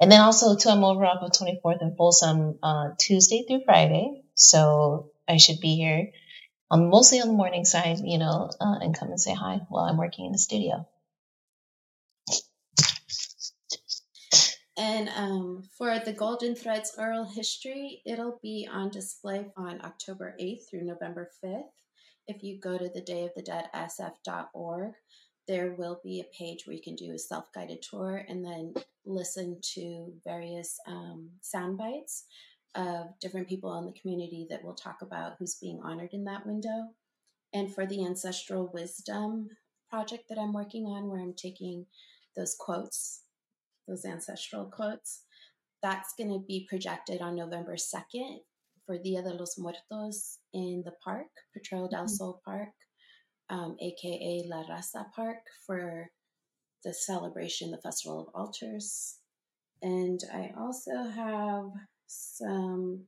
and 0.00 0.10
then 0.10 0.20
also 0.20 0.56
too, 0.56 0.68
I'm 0.68 0.84
over 0.84 1.04
off 1.04 1.22
of 1.22 1.32
24th 1.32 1.80
and 1.80 1.96
Folsom 1.96 2.58
uh, 2.62 2.90
Tuesday 2.98 3.44
through 3.46 3.62
Friday. 3.64 4.22
So 4.34 5.10
I 5.28 5.36
should 5.36 5.60
be 5.60 5.76
here. 5.76 6.12
Um, 6.70 6.90
mostly 6.90 7.20
on 7.20 7.28
the 7.28 7.34
morning 7.34 7.64
side, 7.64 7.98
you 8.04 8.18
know, 8.18 8.50
uh, 8.60 8.76
and 8.80 8.98
come 8.98 9.08
and 9.08 9.20
say 9.20 9.34
hi 9.34 9.60
while 9.68 9.84
I'm 9.84 9.96
working 9.96 10.26
in 10.26 10.32
the 10.32 10.38
studio. 10.38 10.86
And 14.76 15.08
um, 15.08 15.64
for 15.76 15.98
the 15.98 16.12
Golden 16.12 16.54
Threads 16.54 16.94
oral 16.96 17.24
history, 17.24 18.00
it'll 18.06 18.38
be 18.42 18.68
on 18.70 18.90
display 18.90 19.46
on 19.56 19.80
October 19.84 20.36
8th 20.40 20.70
through 20.70 20.84
November 20.84 21.30
5th 21.44 21.64
if 22.28 22.42
you 22.42 22.60
go 22.60 22.76
to 22.76 22.88
the 22.88 23.00
Day 23.00 23.24
of 23.24 23.32
the 23.34 23.42
Dead 23.42 23.64
SF.org, 23.74 24.92
there 25.48 25.74
will 25.78 26.00
be 26.04 26.20
a 26.20 26.36
page 26.36 26.66
where 26.66 26.76
you 26.76 26.82
can 26.82 26.94
do 26.94 27.12
a 27.14 27.18
self 27.18 27.46
guided 27.54 27.82
tour 27.82 28.24
and 28.28 28.44
then 28.44 28.74
listen 29.06 29.58
to 29.74 30.12
various 30.24 30.78
um, 30.86 31.30
sound 31.40 31.78
bites 31.78 32.26
of 32.74 33.06
different 33.20 33.48
people 33.48 33.76
in 33.78 33.86
the 33.86 33.98
community 33.98 34.46
that 34.50 34.62
will 34.62 34.74
talk 34.74 34.98
about 35.00 35.32
who's 35.38 35.56
being 35.56 35.80
honored 35.82 36.10
in 36.12 36.24
that 36.24 36.46
window. 36.46 36.88
And 37.54 37.74
for 37.74 37.86
the 37.86 38.04
Ancestral 38.04 38.70
Wisdom 38.74 39.48
project 39.88 40.24
that 40.28 40.38
I'm 40.38 40.52
working 40.52 40.84
on, 40.84 41.08
where 41.08 41.20
I'm 41.20 41.34
taking 41.34 41.86
those 42.36 42.54
quotes, 42.58 43.22
those 43.88 44.04
ancestral 44.04 44.66
quotes, 44.66 45.22
that's 45.82 46.12
going 46.18 46.30
to 46.30 46.44
be 46.46 46.66
projected 46.68 47.22
on 47.22 47.34
November 47.34 47.76
2nd 47.76 48.40
for 48.84 48.98
Dia 48.98 49.22
de 49.22 49.32
los 49.32 49.56
Muertos 49.58 50.38
in 50.52 50.82
the 50.84 50.92
park, 51.02 51.28
Potrero 51.54 51.88
del 51.88 52.00
mm-hmm. 52.00 52.08
Sol 52.08 52.42
Park, 52.44 52.68
um, 53.50 53.76
aka 53.80 54.44
La 54.46 54.64
Raza 54.64 55.10
Park, 55.14 55.38
for 55.66 56.10
the 56.84 56.94
celebration, 56.94 57.70
the 57.70 57.78
Festival 57.78 58.20
of 58.20 58.40
Altars. 58.40 59.16
And 59.82 60.20
I 60.32 60.52
also 60.58 61.04
have 61.04 61.70
some 62.06 63.04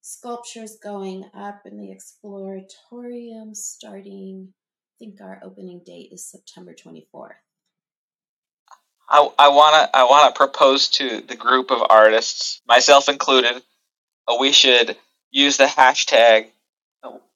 sculptures 0.00 0.78
going 0.82 1.24
up 1.34 1.62
in 1.66 1.76
the 1.76 1.94
Exploratorium 1.94 3.54
starting, 3.54 4.52
I 4.52 4.94
think 4.98 5.20
our 5.20 5.40
opening 5.44 5.82
date 5.84 6.10
is 6.12 6.30
September 6.30 6.74
24th. 6.74 7.32
I, 9.10 9.26
I 9.38 9.48
wanna 9.48 9.88
I 9.94 10.04
wanna 10.04 10.32
propose 10.34 10.88
to 10.90 11.22
the 11.22 11.36
group 11.36 11.70
of 11.70 11.82
artists, 11.88 12.60
myself 12.68 13.08
included, 13.08 13.62
uh, 14.26 14.36
we 14.38 14.52
should 14.52 14.96
use 15.30 15.56
the 15.56 15.64
hashtag 15.64 16.48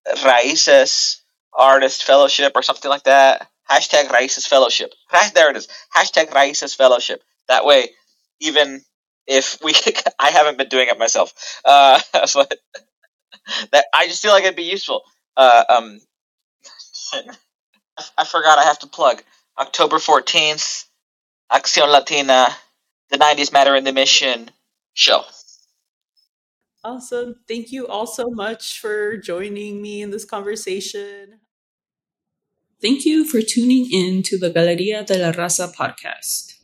Raices 0.07 1.22
Artist 1.57 2.05
Fellowship 2.05 2.53
or 2.55 2.63
something 2.63 2.89
like 2.89 3.05
that. 3.05 3.49
Hashtag 3.71 4.09
Raices 4.09 4.47
Fellowship. 4.47 4.93
There 5.35 5.51
it 5.51 5.57
is. 5.57 5.69
Hashtag 5.95 6.31
Raices 6.31 6.77
Fellowship. 6.77 7.23
That 7.49 7.65
way, 7.65 7.91
even 8.41 8.83
if 9.27 9.59
we, 9.63 9.73
I 10.19 10.31
haven't 10.31 10.59
been 10.59 10.69
doing 10.69 10.89
it 10.89 10.99
myself, 10.99 11.33
uh, 11.65 12.01
but 12.35 12.59
that 13.73 13.87
I 13.95 14.07
just 14.09 14.23
feel 14.23 14.33
like 14.33 14.45
it'd 14.45 14.57
be 14.57 14.65
useful. 14.65 15.03
Uh, 15.37 15.65
um, 15.69 16.01
I 18.17 18.25
forgot 18.25 18.59
I 18.59 18.65
have 18.65 18.79
to 18.81 18.87
plug 18.87 19.23
October 19.59 19.99
fourteenth, 19.99 20.85
Acción 21.51 21.91
Latina, 21.91 22.49
the 23.11 23.19
'90s 23.19 23.53
Matter 23.53 23.77
in 23.77 23.85
the 23.85 23.93
Mission 23.93 24.51
show. 24.95 25.23
Awesome. 26.85 27.37
Thank 27.47 27.71
you 27.71 27.87
all 27.87 28.07
so 28.07 28.29
much 28.31 28.81
for 28.81 29.17
joining 29.17 29.81
me 29.81 30.03
in 30.03 30.11
this 30.11 30.25
conversation. 30.25 31.42
Thank 32.83 33.05
you 33.05 33.25
for 33.25 33.41
tuning 33.41 33.89
in 33.93 34.23
to 34.25 34.37
the 34.37 34.51
Galeria 34.51 35.05
de 35.05 35.17
la 35.17 35.31
Raza 35.31 35.73
podcast. 35.73 36.55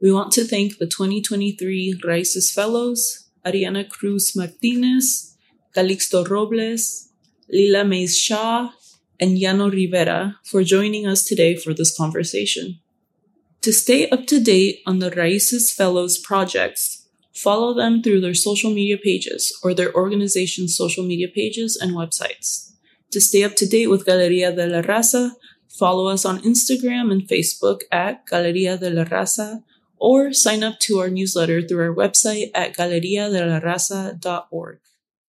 We 0.00 0.12
want 0.12 0.30
to 0.32 0.44
thank 0.44 0.78
the 0.78 0.86
2023 0.86 2.00
Raices 2.04 2.52
Fellows, 2.52 3.28
Ariana 3.44 3.88
Cruz 3.88 4.36
Martinez, 4.36 5.36
Calixto 5.74 6.28
Robles, 6.28 7.08
Lila 7.50 7.84
Mays 7.84 8.16
Shaw, 8.16 8.70
and 9.18 9.38
Yano 9.38 9.70
Rivera 9.70 10.38
for 10.44 10.62
joining 10.62 11.06
us 11.06 11.24
today 11.24 11.56
for 11.56 11.74
this 11.74 11.96
conversation. 11.96 12.78
To 13.62 13.72
stay 13.72 14.08
up 14.08 14.26
to 14.28 14.38
date 14.38 14.82
on 14.86 15.00
the 15.00 15.10
Raices 15.10 15.74
Fellows 15.74 16.16
projects, 16.16 17.06
Follow 17.36 17.74
them 17.74 18.02
through 18.02 18.22
their 18.22 18.32
social 18.32 18.72
media 18.72 18.96
pages 18.96 19.52
or 19.62 19.74
their 19.74 19.94
organization's 19.94 20.74
social 20.74 21.04
media 21.04 21.28
pages 21.28 21.76
and 21.76 21.92
websites. 21.92 22.72
To 23.10 23.20
stay 23.20 23.44
up 23.44 23.54
to 23.56 23.66
date 23.66 23.88
with 23.88 24.06
Galeria 24.06 24.52
de 24.52 24.66
la 24.66 24.80
Raza, 24.80 25.32
follow 25.68 26.08
us 26.08 26.24
on 26.24 26.40
Instagram 26.40 27.12
and 27.12 27.22
Facebook 27.22 27.82
at 27.90 28.26
Galeria 28.26 28.78
de 28.78 28.90
la 28.90 29.04
Raza 29.04 29.62
or 29.98 30.32
sign 30.32 30.62
up 30.62 30.78
to 30.80 30.98
our 30.98 31.08
newsletter 31.08 31.62
through 31.62 31.82
our 31.82 31.94
website 31.94 32.50
at 32.54 32.76
galeriadelaraza.org. 32.76 34.78